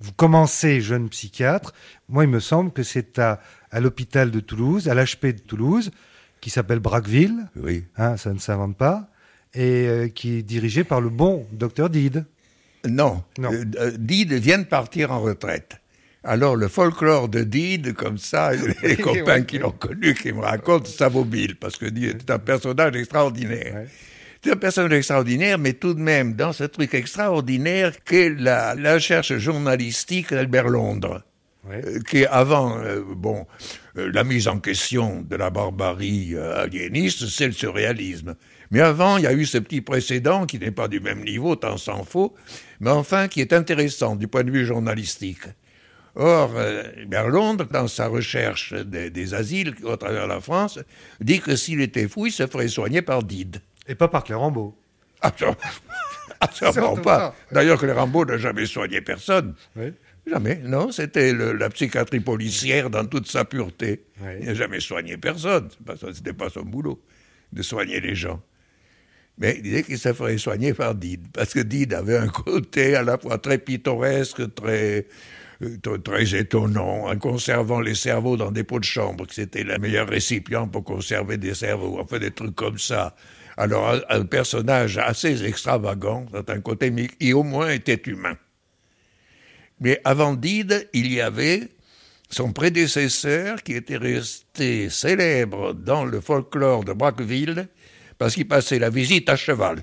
vous 0.00 0.12
commencez 0.12 0.80
jeune 0.80 1.08
psychiatre. 1.08 1.72
Moi, 2.08 2.24
il 2.24 2.30
me 2.30 2.40
semble 2.40 2.72
que 2.72 2.82
c'est 2.82 3.18
à, 3.18 3.40
à 3.70 3.80
l'hôpital 3.80 4.30
de 4.30 4.40
Toulouse, 4.40 4.88
à 4.88 4.94
l'HP 4.94 5.26
de 5.26 5.40
Toulouse, 5.40 5.90
qui 6.40 6.50
s'appelle 6.50 6.80
Braqueville, 6.80 7.48
Oui. 7.56 7.84
hein, 7.96 8.16
ça 8.16 8.32
ne 8.32 8.38
s'invente 8.38 8.76
pas, 8.76 9.08
et 9.54 9.86
euh, 9.88 10.08
qui 10.08 10.38
est 10.38 10.42
dirigé 10.42 10.84
par 10.84 11.00
le 11.00 11.08
bon 11.08 11.46
docteur 11.52 11.88
Dide. 11.90 12.26
Non, 12.86 13.24
Non. 13.38 13.52
Euh, 13.52 13.64
euh, 13.80 13.92
Dide 13.98 14.34
vient 14.34 14.58
de 14.58 14.64
partir 14.64 15.10
en 15.12 15.20
retraite. 15.20 15.80
Alors 16.22 16.56
le 16.56 16.68
folklore 16.68 17.28
de 17.28 17.42
Dide, 17.42 17.94
comme 17.94 18.18
ça, 18.18 18.50
les 18.82 18.96
copains 18.96 19.42
qui 19.42 19.58
l'ont 19.58 19.70
connu, 19.70 20.12
qui 20.14 20.32
me 20.32 20.40
racontent, 20.40 20.84
ça 20.90 21.08
vaut 21.08 21.24
mille, 21.24 21.56
parce 21.56 21.76
que 21.76 21.86
Dide 21.86 22.22
est 22.22 22.30
un 22.30 22.38
personnage 22.38 22.94
extraordinaire. 22.96 23.86
C'est 24.46 24.52
un 24.52 24.56
personnage 24.56 24.92
extraordinaire, 24.92 25.58
mais 25.58 25.72
tout 25.72 25.92
de 25.92 25.98
même 25.98 26.34
dans 26.34 26.52
ce 26.52 26.62
truc 26.62 26.94
extraordinaire 26.94 27.92
qu'est 28.04 28.30
la, 28.30 28.76
la 28.76 28.94
recherche 28.94 29.36
journalistique 29.38 30.30
d'Albert 30.32 30.68
Londres. 30.68 31.24
Euh, 31.68 31.98
qui 32.08 32.24
avant, 32.26 32.78
euh, 32.78 33.02
bon, 33.04 33.44
euh, 33.98 34.08
la 34.14 34.22
mise 34.22 34.46
en 34.46 34.60
question 34.60 35.22
de 35.22 35.34
la 35.34 35.50
barbarie 35.50 36.36
aliéniste, 36.38 37.26
c'est 37.26 37.48
le 37.48 37.52
surréalisme. 37.52 38.36
Mais 38.70 38.78
avant, 38.82 39.16
il 39.16 39.24
y 39.24 39.26
a 39.26 39.32
eu 39.32 39.46
ce 39.46 39.58
petit 39.58 39.80
précédent 39.80 40.46
qui 40.46 40.60
n'est 40.60 40.70
pas 40.70 40.86
du 40.86 41.00
même 41.00 41.24
niveau, 41.24 41.56
tant 41.56 41.76
s'en 41.76 42.04
faut, 42.04 42.32
mais 42.78 42.90
enfin 42.90 43.26
qui 43.26 43.40
est 43.40 43.52
intéressant 43.52 44.14
du 44.14 44.28
point 44.28 44.44
de 44.44 44.52
vue 44.52 44.64
journalistique. 44.64 45.42
Or, 46.14 46.56
Albert 46.56 47.30
Londres, 47.30 47.66
dans 47.68 47.88
sa 47.88 48.06
recherche 48.06 48.74
des, 48.74 49.10
des 49.10 49.34
asiles 49.34 49.74
au 49.82 49.96
travers 49.96 50.28
la 50.28 50.40
France, 50.40 50.78
dit 51.20 51.40
que 51.40 51.56
s'il 51.56 51.80
était 51.80 52.06
fou, 52.06 52.26
il 52.26 52.32
se 52.32 52.46
ferait 52.46 52.68
soigner 52.68 53.02
par 53.02 53.24
Dide. 53.24 53.60
Et 53.88 53.94
pas 53.94 54.08
par 54.08 54.24
Clérambault. 54.24 54.76
Absolument, 55.20 55.56
absolument 56.40 56.96
pas. 56.96 57.34
D'ailleurs, 57.50 57.78
Clérambault 57.78 58.24
n'a 58.24 58.38
jamais 58.38 58.66
soigné 58.66 59.00
personne. 59.00 59.54
Oui. 59.76 59.92
Jamais, 60.26 60.56
non, 60.64 60.90
c'était 60.90 61.32
la 61.32 61.70
psychiatrie 61.70 62.18
policière 62.18 62.90
dans 62.90 63.06
toute 63.06 63.28
sa 63.28 63.44
pureté. 63.44 64.04
Oui. 64.20 64.32
Il 64.40 64.46
n'a 64.46 64.54
jamais 64.54 64.80
soigné 64.80 65.16
personne, 65.16 65.68
Ce 66.00 66.06
n'était 66.06 66.32
pas 66.32 66.50
son 66.50 66.62
boulot 66.62 67.00
de 67.52 67.62
soigner 67.62 68.00
les 68.00 68.16
gens. 68.16 68.42
Mais 69.38 69.54
il 69.56 69.62
disait 69.62 69.82
qu'il 69.82 69.98
se 69.98 70.12
ferait 70.12 70.38
soigner 70.38 70.72
par 70.72 70.94
Dide, 70.94 71.26
parce 71.32 71.52
que 71.52 71.60
Dide 71.60 71.94
avait 71.94 72.16
un 72.16 72.28
côté 72.28 72.96
à 72.96 73.02
la 73.02 73.18
fois 73.18 73.38
très 73.38 73.58
pittoresque, 73.58 74.54
très, 74.54 75.06
euh, 75.62 75.76
très, 75.82 75.98
très 75.98 76.34
étonnant, 76.34 77.06
en 77.06 77.16
conservant 77.18 77.80
les 77.80 77.94
cerveaux 77.94 78.36
dans 78.36 78.50
des 78.50 78.64
pots 78.64 78.80
de 78.80 78.84
chambre, 78.84 79.26
que 79.26 79.34
c'était 79.34 79.62
le 79.62 79.78
meilleur 79.78 80.08
récipient 80.08 80.66
pour 80.66 80.84
conserver 80.84 81.36
des 81.36 81.54
cerveaux, 81.54 81.98
enfin 82.00 82.18
des 82.18 82.30
trucs 82.30 82.54
comme 82.54 82.78
ça. 82.78 83.14
Alors, 83.56 83.98
un, 84.10 84.24
personnage 84.24 84.98
assez 84.98 85.44
extravagant, 85.44 86.26
c'est 86.32 86.50
un 86.50 86.60
côté, 86.60 86.90
mais 86.90 87.08
qui 87.08 87.32
au 87.32 87.42
moins 87.42 87.70
était 87.70 88.00
humain. 88.06 88.36
Mais 89.80 90.00
avant 90.04 90.34
Dide, 90.34 90.88
il 90.92 91.12
y 91.12 91.20
avait 91.20 91.68
son 92.28 92.52
prédécesseur 92.52 93.62
qui 93.62 93.72
était 93.74 93.96
resté 93.96 94.90
célèbre 94.90 95.72
dans 95.72 96.04
le 96.04 96.20
folklore 96.20 96.84
de 96.84 96.92
Braqueville 96.92 97.68
parce 98.18 98.34
qu'il 98.34 98.48
passait 98.48 98.78
la 98.78 98.90
visite 98.90 99.28
à 99.28 99.36
cheval. 99.36 99.82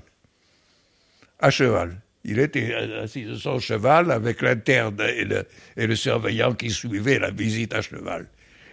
À 1.40 1.50
cheval. 1.50 2.00
Il 2.24 2.38
était 2.38 2.74
assis 3.02 3.24
sur 3.24 3.38
son 3.38 3.58
cheval 3.58 4.10
avec 4.10 4.40
l'interne 4.40 5.00
et 5.00 5.24
le, 5.24 5.44
et 5.76 5.86
le 5.86 5.96
surveillant 5.96 6.54
qui 6.54 6.70
suivait 6.70 7.18
la 7.18 7.30
visite 7.30 7.74
à 7.74 7.82
cheval. 7.82 8.28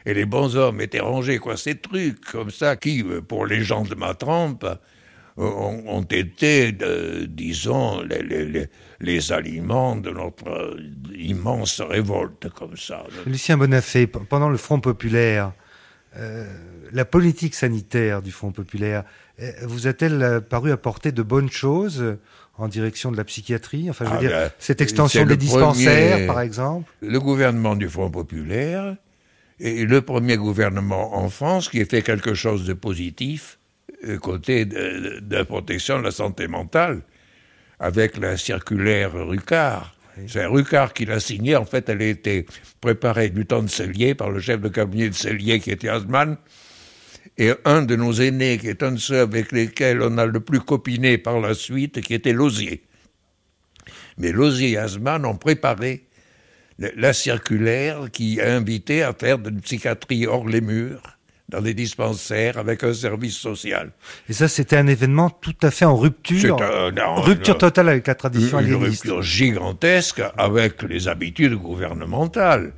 Et 0.05 0.13
les 0.13 0.25
bons 0.25 0.55
hommes 0.55 0.81
étaient 0.81 1.01
rangés, 1.01 1.37
quoi, 1.37 1.57
ces 1.57 1.75
trucs 1.75 2.21
comme 2.21 2.49
ça 2.49 2.75
qui, 2.75 3.03
pour 3.27 3.45
les 3.45 3.61
gens 3.61 3.83
de 3.83 3.93
ma 3.93 4.15
trempe, 4.15 4.65
ont, 5.37 5.83
ont 5.87 6.01
été, 6.03 6.75
euh, 6.81 7.25
disons, 7.27 8.01
les, 8.01 8.21
les- 8.23 8.45
les- 8.45 8.67
les 8.99 9.31
aliments 9.31 9.95
de 9.95 10.11
notre 10.11 10.47
euh, 10.47 10.77
immense 11.17 11.81
révolte, 11.81 12.49
comme 12.49 12.77
ça. 12.77 13.03
Lucien 13.25 13.57
Bonafé, 13.57 14.05
pendant 14.07 14.49
le 14.49 14.57
Front 14.57 14.79
populaire, 14.79 15.53
euh, 16.17 16.45
la 16.91 17.05
politique 17.05 17.55
sanitaire 17.55 18.21
du 18.21 18.31
Front 18.31 18.51
populaire 18.51 19.03
euh, 19.41 19.51
vous 19.63 19.87
a-t-elle 19.87 20.21
euh, 20.21 20.39
paru 20.41 20.71
apporter 20.71 21.11
de 21.11 21.23
bonnes 21.23 21.49
choses 21.49 22.01
euh, 22.01 22.19
en 22.57 22.67
direction 22.67 23.11
de 23.11 23.17
la 23.17 23.23
psychiatrie? 23.23 23.89
Enfin, 23.89 24.05
je 24.05 24.09
veux 24.11 24.17
Ah 24.17 24.19
dire, 24.19 24.29
ben, 24.29 24.51
cette 24.59 24.81
extension 24.81 25.25
des 25.25 25.37
dispensaires, 25.37 26.15
premier- 26.17 26.27
par 26.27 26.41
exemple? 26.41 26.91
Le 27.01 27.19
gouvernement 27.19 27.75
du 27.75 27.87
Front 27.89 28.11
populaire 28.11 28.97
est 29.59 29.87
le 29.87 30.01
premier 30.01 30.37
gouvernement 30.37 31.15
en 31.15 31.29
France 31.29 31.69
qui 31.69 31.79
ait 31.79 31.85
fait 31.85 32.01
quelque 32.03 32.33
chose 32.33 32.65
de 32.65 32.73
positif 32.73 33.57
euh, 33.57 33.60
côté 34.21 34.65
de, 34.65 35.19
de 35.19 35.35
la 35.35 35.45
protection 35.45 35.99
de 35.99 36.03
la 36.03 36.11
santé 36.11 36.47
mentale, 36.47 37.01
avec 37.79 38.17
la 38.17 38.37
circulaire 38.37 39.13
Rucard. 39.13 39.95
C'est 40.27 40.45
Rucard 40.45 40.93
qui 40.93 41.05
l'a 41.05 41.19
signée. 41.19 41.55
En 41.55 41.65
fait, 41.65 41.89
elle 41.89 42.01
a 42.01 42.05
été 42.05 42.45
préparée 42.79 43.29
du 43.29 43.45
temps 43.45 43.63
de 43.63 43.69
Cellier 43.69 44.13
par 44.13 44.29
le 44.29 44.39
chef 44.39 44.61
de 44.61 44.69
cabinet 44.69 45.09
de 45.09 45.15
Cellier 45.15 45.59
qui 45.59 45.71
était 45.71 45.89
Haussmann. 45.89 46.37
Et 47.37 47.53
un 47.65 47.81
de 47.81 47.95
nos 47.95 48.13
aînés, 48.13 48.57
qui 48.57 48.67
est 48.67 48.83
un 48.83 48.91
de 48.91 48.97
ceux 48.97 49.21
avec 49.21 49.51
lesquels 49.51 50.01
on 50.01 50.17
a 50.17 50.25
le 50.25 50.39
plus 50.39 50.59
copiné 50.59 51.17
par 51.17 51.39
la 51.39 51.53
suite, 51.53 52.01
qui 52.01 52.13
était 52.13 52.33
Lausier. 52.33 52.83
Mais 54.17 54.31
Lausier 54.31 54.71
et 54.71 54.79
Haussmann 54.79 55.25
ont 55.25 55.37
préparé 55.37 56.05
la 56.77 57.13
circulaire 57.13 58.11
qui 58.11 58.41
a 58.41 58.53
invité 58.55 59.01
à 59.01 59.13
faire 59.13 59.39
d'une 59.39 59.61
psychiatrie 59.61 60.27
hors 60.27 60.47
les 60.47 60.61
murs 60.61 61.01
dans 61.51 61.61
des 61.61 61.73
dispensaires 61.73 62.57
avec 62.57 62.83
un 62.83 62.93
service 62.93 63.37
social. 63.37 63.91
Et 64.29 64.33
ça, 64.33 64.47
c'était 64.47 64.77
un 64.77 64.87
événement 64.87 65.29
tout 65.29 65.55
à 65.61 65.69
fait 65.69 65.85
en 65.85 65.95
rupture, 65.97 66.57
un- 66.61 66.91
non, 66.91 67.15
rupture 67.21 67.57
totale 67.57 67.89
avec 67.89 68.07
la 68.07 68.15
tradition 68.15 68.59
Une 68.59 68.65
aliéniste. 68.73 69.03
rupture 69.03 69.21
gigantesque 69.21 70.21
avec 70.37 70.81
les 70.83 71.07
habitudes 71.07 71.55
gouvernementales. 71.55 72.71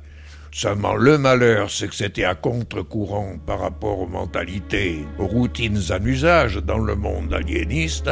Seulement, 0.50 0.94
le 0.94 1.18
malheur, 1.18 1.70
c'est 1.70 1.88
que 1.88 1.94
c'était 1.96 2.24
à 2.24 2.34
contre-courant 2.36 3.36
par 3.44 3.60
rapport 3.60 3.98
aux 4.00 4.06
mentalités, 4.06 5.04
aux 5.18 5.26
routines 5.26 5.80
en 5.90 6.04
usage 6.04 6.56
dans 6.56 6.78
le 6.78 6.94
monde 6.94 7.32
aliéniste, 7.34 8.10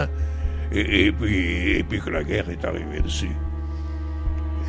et, 0.73 1.07
et 1.07 1.13
puis, 1.13 1.71
et 1.79 1.83
puis 1.85 2.01
que 2.01 2.11
la 2.11 2.25
guerre 2.25 2.51
est 2.51 2.65
arrivée 2.65 3.01
dessus. 3.01 3.31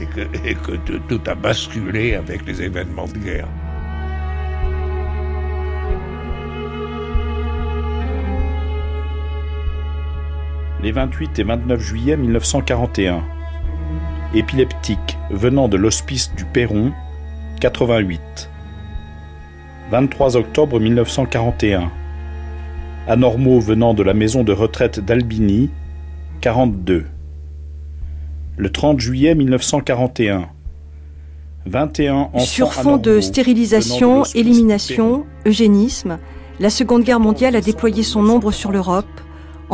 Et 0.01 0.05
que, 0.05 0.21
et 0.47 0.55
que 0.55 0.73
tout, 0.85 0.99
tout 1.07 1.21
a 1.27 1.35
basculé 1.35 2.15
avec 2.15 2.45
les 2.45 2.61
événements 2.61 3.07
de 3.07 3.17
guerre. 3.19 3.47
Les 10.83 10.91
28 10.91 11.39
et 11.39 11.43
29 11.43 11.79
juillet 11.79 12.17
1941. 12.17 13.23
Épileptique 14.35 15.17
venant 15.31 15.69
de 15.69 15.77
l'hospice 15.77 16.35
du 16.35 16.43
Perron, 16.43 16.91
88. 17.61 18.19
23 19.91 20.35
octobre 20.35 20.81
1941. 20.81 21.89
Anormaux 23.07 23.61
venant 23.61 23.93
de 23.93 24.03
la 24.03 24.13
maison 24.13 24.43
de 24.43 24.51
retraite 24.51 24.99
d'Albini, 24.99 25.69
42. 26.41 27.05
Le 28.57 28.69
30 28.69 28.99
juillet 28.99 29.35
1941. 29.35 30.49
21 31.65 32.13
enfants 32.13 32.39
Sur 32.39 32.73
fond 32.73 32.97
de 32.97 33.21
stérilisation, 33.21 34.23
de 34.23 34.37
élimination, 34.37 35.25
eugénisme, 35.45 36.19
la 36.59 36.69
Seconde 36.69 37.03
Guerre 37.03 37.21
mondiale 37.21 37.55
a 37.55 37.61
déployé 37.61 38.03
son 38.03 38.27
ombre 38.27 38.51
sur 38.51 38.73
l'Europe. 38.73 39.05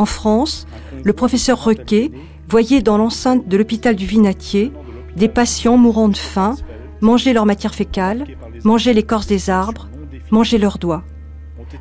En 0.00 0.06
France, 0.06 0.66
le 1.04 1.12
professeur 1.12 1.62
Requet 1.62 2.10
voyait 2.48 2.80
dans 2.80 2.96
l'enceinte 2.96 3.46
de 3.46 3.56
l'hôpital 3.58 3.94
du 3.94 4.06
Vinatier 4.06 4.72
des 5.14 5.28
patients 5.28 5.76
mourant 5.76 6.08
de 6.08 6.16
faim 6.16 6.56
manger 7.02 7.34
leur 7.34 7.44
matière 7.44 7.74
fécale, 7.74 8.24
manger 8.64 8.94
l'écorce 8.94 9.26
des 9.26 9.50
arbres, 9.50 9.90
manger 10.30 10.56
leurs 10.56 10.78
doigts. 10.78 11.04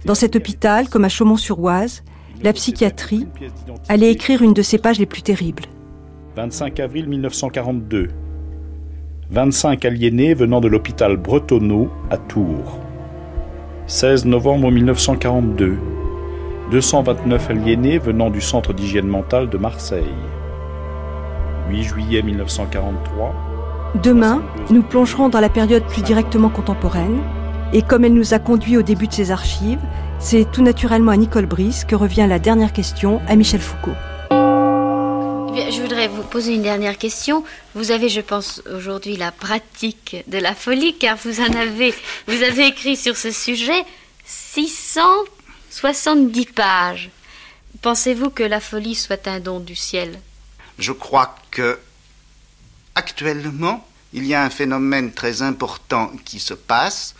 Dans 0.04 0.16
cet 0.16 0.36
hôpital, 0.36 0.90
comme 0.90 1.06
à 1.06 1.10
Chaumont-sur-Oise, 1.10 2.04
la 2.44 2.52
psychiatrie 2.52 3.26
allait 3.88 4.12
écrire 4.12 4.42
une 4.42 4.54
de 4.54 4.64
ses 4.64 4.80
pages 4.80 5.00
les 5.00 5.06
plus 5.06 5.22
terribles. 5.22 5.64
25 6.36 6.78
avril 6.82 7.08
1942. 7.08 8.10
25 9.32 9.86
aliénés 9.86 10.34
venant 10.34 10.60
de 10.60 10.68
l'hôpital 10.68 11.16
Bretonneau 11.16 11.90
à 12.10 12.18
Tours. 12.18 12.80
16 13.88 14.26
novembre 14.26 14.72
1942. 14.72 15.78
229 16.72 17.50
aliénés 17.50 17.98
venant 17.98 18.30
du 18.30 18.42
centre 18.42 18.74
d'hygiène 18.74 19.08
mentale 19.08 19.50
de 19.50 19.58
Marseille. 19.58 20.14
8 21.70 21.84
juillet 21.84 22.22
1943. 22.22 23.34
Demain, 24.04 24.44
nous 24.70 24.84
plongerons 24.84 25.30
dans 25.30 25.40
la 25.40 25.50
période 25.50 25.84
plus 25.86 26.04
directement 26.04 26.50
contemporaine, 26.50 27.22
et 27.74 27.82
comme 27.82 28.06
elle 28.06 28.14
nous 28.14 28.36
a 28.36 28.40
conduit 28.40 28.78
au 28.78 28.84
début 28.84 29.08
de 29.08 29.14
ces 29.14 29.32
archives, 29.32 29.80
c'est 30.20 30.52
tout 30.52 30.62
naturellement 30.62 31.12
à 31.12 31.18
Nicole 31.18 31.48
Brice 31.48 31.86
que 31.86 31.96
revient 31.96 32.28
la 32.30 32.38
dernière 32.38 32.72
question 32.72 33.20
à 33.28 33.36
Michel 33.36 33.62
Foucault. 33.62 33.96
Eh 34.32 35.72
je 35.72 35.82
voudrais 35.82 36.08
vous 36.08 36.22
poser 36.22 36.54
une 36.54 36.62
dernière 36.62 37.00
question. 37.00 37.44
Vous 37.74 37.90
avez, 37.90 38.10
je 38.10 38.22
pense, 38.22 38.62
aujourd'hui 38.76 39.18
la 39.18 39.32
pratique 39.32 40.24
de 40.28 40.38
la 40.38 40.54
folie, 40.54 40.96
car 41.00 41.18
vous 41.18 41.42
en 41.42 41.52
avez, 41.60 41.96
vous 42.28 42.44
avez 42.44 42.68
écrit 42.68 42.96
sur 42.96 43.18
ce 43.18 43.32
sujet 43.32 43.84
670 45.70 46.46
pages. 46.48 47.10
Pensez-vous 47.82 48.30
que 48.32 48.44
la 48.44 48.60
folie 48.60 48.96
soit 48.96 49.28
un 49.28 49.40
don 49.40 49.60
du 49.60 49.76
ciel? 49.76 50.20
Je 50.78 50.92
crois 50.92 51.36
que 51.52 51.80
actuellement, 52.96 53.88
il 54.14 54.26
y 54.26 54.34
a 54.34 54.44
un 54.44 54.50
phénomène 54.50 55.14
très 55.14 55.42
important 55.42 56.12
qui 56.26 56.40
se 56.40 56.54
passe. 56.54 57.16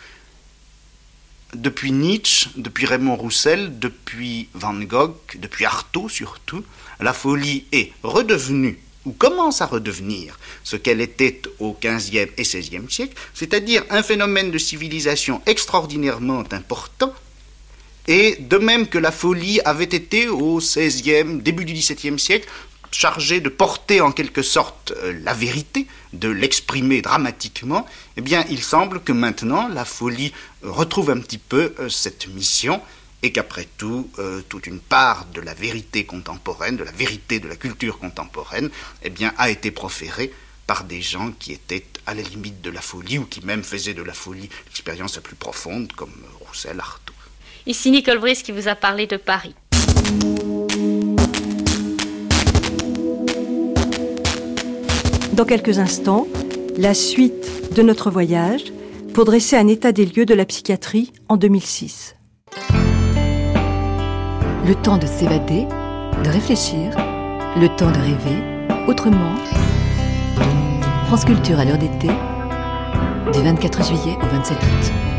Depuis 1.54 1.92
Nietzsche, 1.92 2.50
depuis 2.56 2.86
Raymond 2.86 3.16
Roussel, 3.16 3.78
depuis 3.78 4.48
Van 4.54 4.74
Gogh, 4.74 5.14
depuis 5.36 5.64
Artaud 5.64 6.08
surtout, 6.08 6.64
la 7.00 7.12
folie 7.12 7.64
est 7.72 7.92
redevenue, 8.02 8.78
ou 9.04 9.12
commence 9.12 9.60
à 9.62 9.66
redevenir, 9.66 10.38
ce 10.62 10.76
qu'elle 10.76 11.00
était 11.00 11.42
au 11.58 11.76
XVe 11.82 12.28
et 12.36 12.42
XVIe 12.42 12.90
siècle, 12.90 13.14
c'est-à-dire 13.34 13.84
un 13.90 14.02
phénomène 14.02 14.50
de 14.50 14.58
civilisation 14.58 15.42
extraordinairement 15.46 16.44
important, 16.52 17.14
et 18.06 18.36
de 18.40 18.56
même 18.56 18.86
que 18.86 18.98
la 18.98 19.12
folie 19.12 19.60
avait 19.64 19.84
été 19.84 20.28
au 20.28 20.58
XVIe, 20.58 21.40
début 21.40 21.64
du 21.64 21.74
XVIIe 21.74 22.18
siècle, 22.18 22.48
chargée 22.90 23.40
de 23.40 23.48
porter 23.48 24.00
en 24.00 24.12
quelque 24.12 24.42
sorte 24.42 24.92
euh, 24.96 25.18
la 25.22 25.32
vérité, 25.32 25.86
de 26.12 26.28
l'exprimer 26.28 27.02
dramatiquement, 27.02 27.86
eh 28.16 28.20
bien 28.20 28.44
il 28.50 28.62
semble 28.62 29.00
que 29.00 29.12
maintenant 29.12 29.68
la 29.68 29.84
folie 29.84 30.32
retrouve 30.62 31.10
un 31.10 31.20
petit 31.20 31.38
peu 31.38 31.74
euh, 31.78 31.88
cette 31.88 32.26
mission 32.28 32.80
et 33.22 33.32
qu'après 33.32 33.68
tout, 33.76 34.10
euh, 34.18 34.40
toute 34.48 34.66
une 34.66 34.80
part 34.80 35.26
de 35.26 35.40
la 35.40 35.54
vérité 35.54 36.04
contemporaine, 36.04 36.76
de 36.76 36.84
la 36.84 36.92
vérité 36.92 37.38
de 37.38 37.48
la 37.48 37.56
culture 37.56 37.98
contemporaine, 37.98 38.70
eh 39.02 39.10
bien 39.10 39.32
a 39.36 39.50
été 39.50 39.70
proférée 39.70 40.32
par 40.66 40.84
des 40.84 41.02
gens 41.02 41.32
qui 41.38 41.52
étaient 41.52 41.84
à 42.06 42.14
la 42.14 42.22
limite 42.22 42.60
de 42.60 42.70
la 42.70 42.80
folie 42.80 43.18
ou 43.18 43.24
qui 43.24 43.44
même 43.44 43.62
faisaient 43.62 43.94
de 43.94 44.02
la 44.02 44.14
folie 44.14 44.48
l'expérience 44.66 45.16
la 45.16 45.22
plus 45.22 45.36
profonde, 45.36 45.92
comme 45.92 46.14
Roussel, 46.40 46.80
Artaud. 46.80 47.12
Ici 47.66 47.90
Nicole 47.90 48.18
Brice 48.18 48.42
qui 48.42 48.52
vous 48.52 48.68
a 48.68 48.74
parlé 48.74 49.06
de 49.06 49.16
Paris. 49.16 49.54
Dans 55.34 55.44
quelques 55.44 55.78
instants, 55.78 56.26
la 56.76 56.94
suite 56.94 57.74
de 57.74 57.82
notre 57.82 58.10
voyage 58.10 58.72
pour 59.14 59.24
dresser 59.24 59.56
un 59.56 59.68
état 59.68 59.92
des 59.92 60.06
lieux 60.06 60.24
de 60.24 60.34
la 60.34 60.44
psychiatrie 60.44 61.12
en 61.28 61.36
2006. 61.36 62.16
Le 64.66 64.74
temps 64.74 64.98
de 64.98 65.06
s'évader, 65.06 65.66
de 66.24 66.28
réfléchir, 66.28 66.96
le 67.56 67.68
temps 67.76 67.90
de 67.90 67.98
rêver 67.98 68.86
autrement. 68.86 69.34
France 71.06 71.24
Culture 71.24 71.58
à 71.58 71.64
l'heure 71.64 71.78
d'été, 71.78 72.08
du 73.32 73.42
24 73.42 73.84
juillet 73.84 74.16
au 74.22 74.26
27 74.26 74.56
août. 74.56 75.09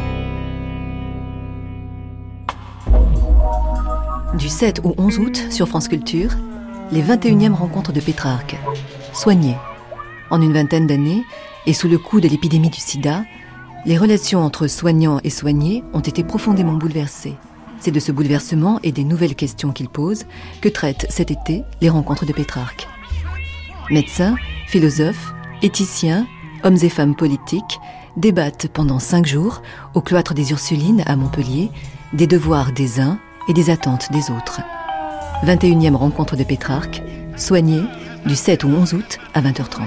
Du 4.33 4.47
7 4.47 4.79
au 4.85 4.95
11 4.97 5.19
août 5.19 5.47
sur 5.49 5.67
France 5.67 5.89
Culture, 5.89 6.31
les 6.93 7.01
21e 7.01 7.53
rencontres 7.53 7.91
de 7.91 7.99
Pétrarque. 7.99 8.57
Soignées. 9.11 9.57
En 10.29 10.41
une 10.41 10.53
vingtaine 10.53 10.87
d'années, 10.87 11.25
et 11.65 11.73
sous 11.73 11.89
le 11.89 11.97
coup 11.97 12.21
de 12.21 12.29
l'épidémie 12.29 12.69
du 12.69 12.79
sida, 12.79 13.25
les 13.85 13.97
relations 13.97 14.41
entre 14.41 14.67
soignants 14.67 15.19
et 15.25 15.29
soignés 15.29 15.83
ont 15.91 15.99
été 15.99 16.23
profondément 16.23 16.73
bouleversées. 16.73 17.35
C'est 17.81 17.91
de 17.91 17.99
ce 17.99 18.13
bouleversement 18.13 18.79
et 18.83 18.93
des 18.93 19.03
nouvelles 19.03 19.35
questions 19.35 19.73
qu'il 19.73 19.89
pose 19.89 20.23
que 20.61 20.69
traitent 20.69 21.07
cet 21.09 21.29
été 21.29 21.63
les 21.81 21.89
rencontres 21.89 22.25
de 22.25 22.33
Pétrarque. 22.33 22.87
Médecins, 23.89 24.35
philosophes, 24.67 25.33
éthiciens, 25.61 26.25
hommes 26.63 26.77
et 26.81 26.89
femmes 26.89 27.15
politiques 27.17 27.79
débattent 28.15 28.69
pendant 28.71 28.99
cinq 28.99 29.25
jours 29.25 29.61
au 29.93 29.99
cloître 29.99 30.33
des 30.33 30.51
Ursulines 30.51 31.03
à 31.05 31.17
Montpellier 31.17 31.69
des 32.13 32.27
devoirs 32.27 32.71
des 32.71 33.01
uns 33.01 33.19
et 33.47 33.53
des 33.53 33.69
attentes 33.69 34.11
des 34.11 34.31
autres. 34.31 34.61
21e 35.45 35.95
rencontre 35.95 36.35
de 36.35 36.43
Pétrarque, 36.43 37.01
soignée 37.35 37.83
du 38.25 38.35
7 38.35 38.63
au 38.63 38.69
11 38.69 38.93
août 38.93 39.17
à 39.33 39.41
20h30. 39.41 39.81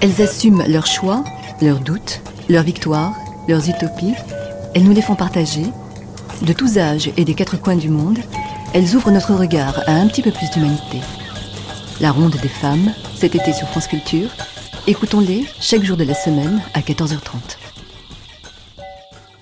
Elles 0.00 0.22
assument 0.22 0.64
leurs 0.66 0.86
choix, 0.86 1.24
leurs 1.60 1.80
doutes, 1.80 2.22
leurs 2.48 2.62
victoires, 2.62 3.14
leurs 3.48 3.68
utopies. 3.68 4.14
Elles 4.74 4.84
nous 4.84 4.94
les 4.94 5.02
font 5.02 5.14
partager. 5.14 5.66
De 6.40 6.54
tous 6.54 6.78
âges 6.78 7.10
et 7.18 7.24
des 7.24 7.34
quatre 7.34 7.60
coins 7.60 7.76
du 7.76 7.90
monde, 7.90 8.18
elles 8.72 8.96
ouvrent 8.96 9.10
notre 9.10 9.34
regard 9.34 9.82
à 9.86 9.92
un 9.92 10.06
petit 10.06 10.22
peu 10.22 10.30
plus 10.30 10.48
d'humanité. 10.50 11.00
La 12.00 12.12
ronde 12.12 12.36
des 12.40 12.48
femmes, 12.48 12.94
cet 13.14 13.34
été 13.34 13.52
sur 13.52 13.68
France 13.68 13.88
Culture. 13.88 14.30
Écoutons-les 14.86 15.44
chaque 15.60 15.84
jour 15.84 15.96
de 15.96 16.04
la 16.04 16.14
semaine 16.14 16.62
à 16.72 16.80
14h30. 16.80 17.79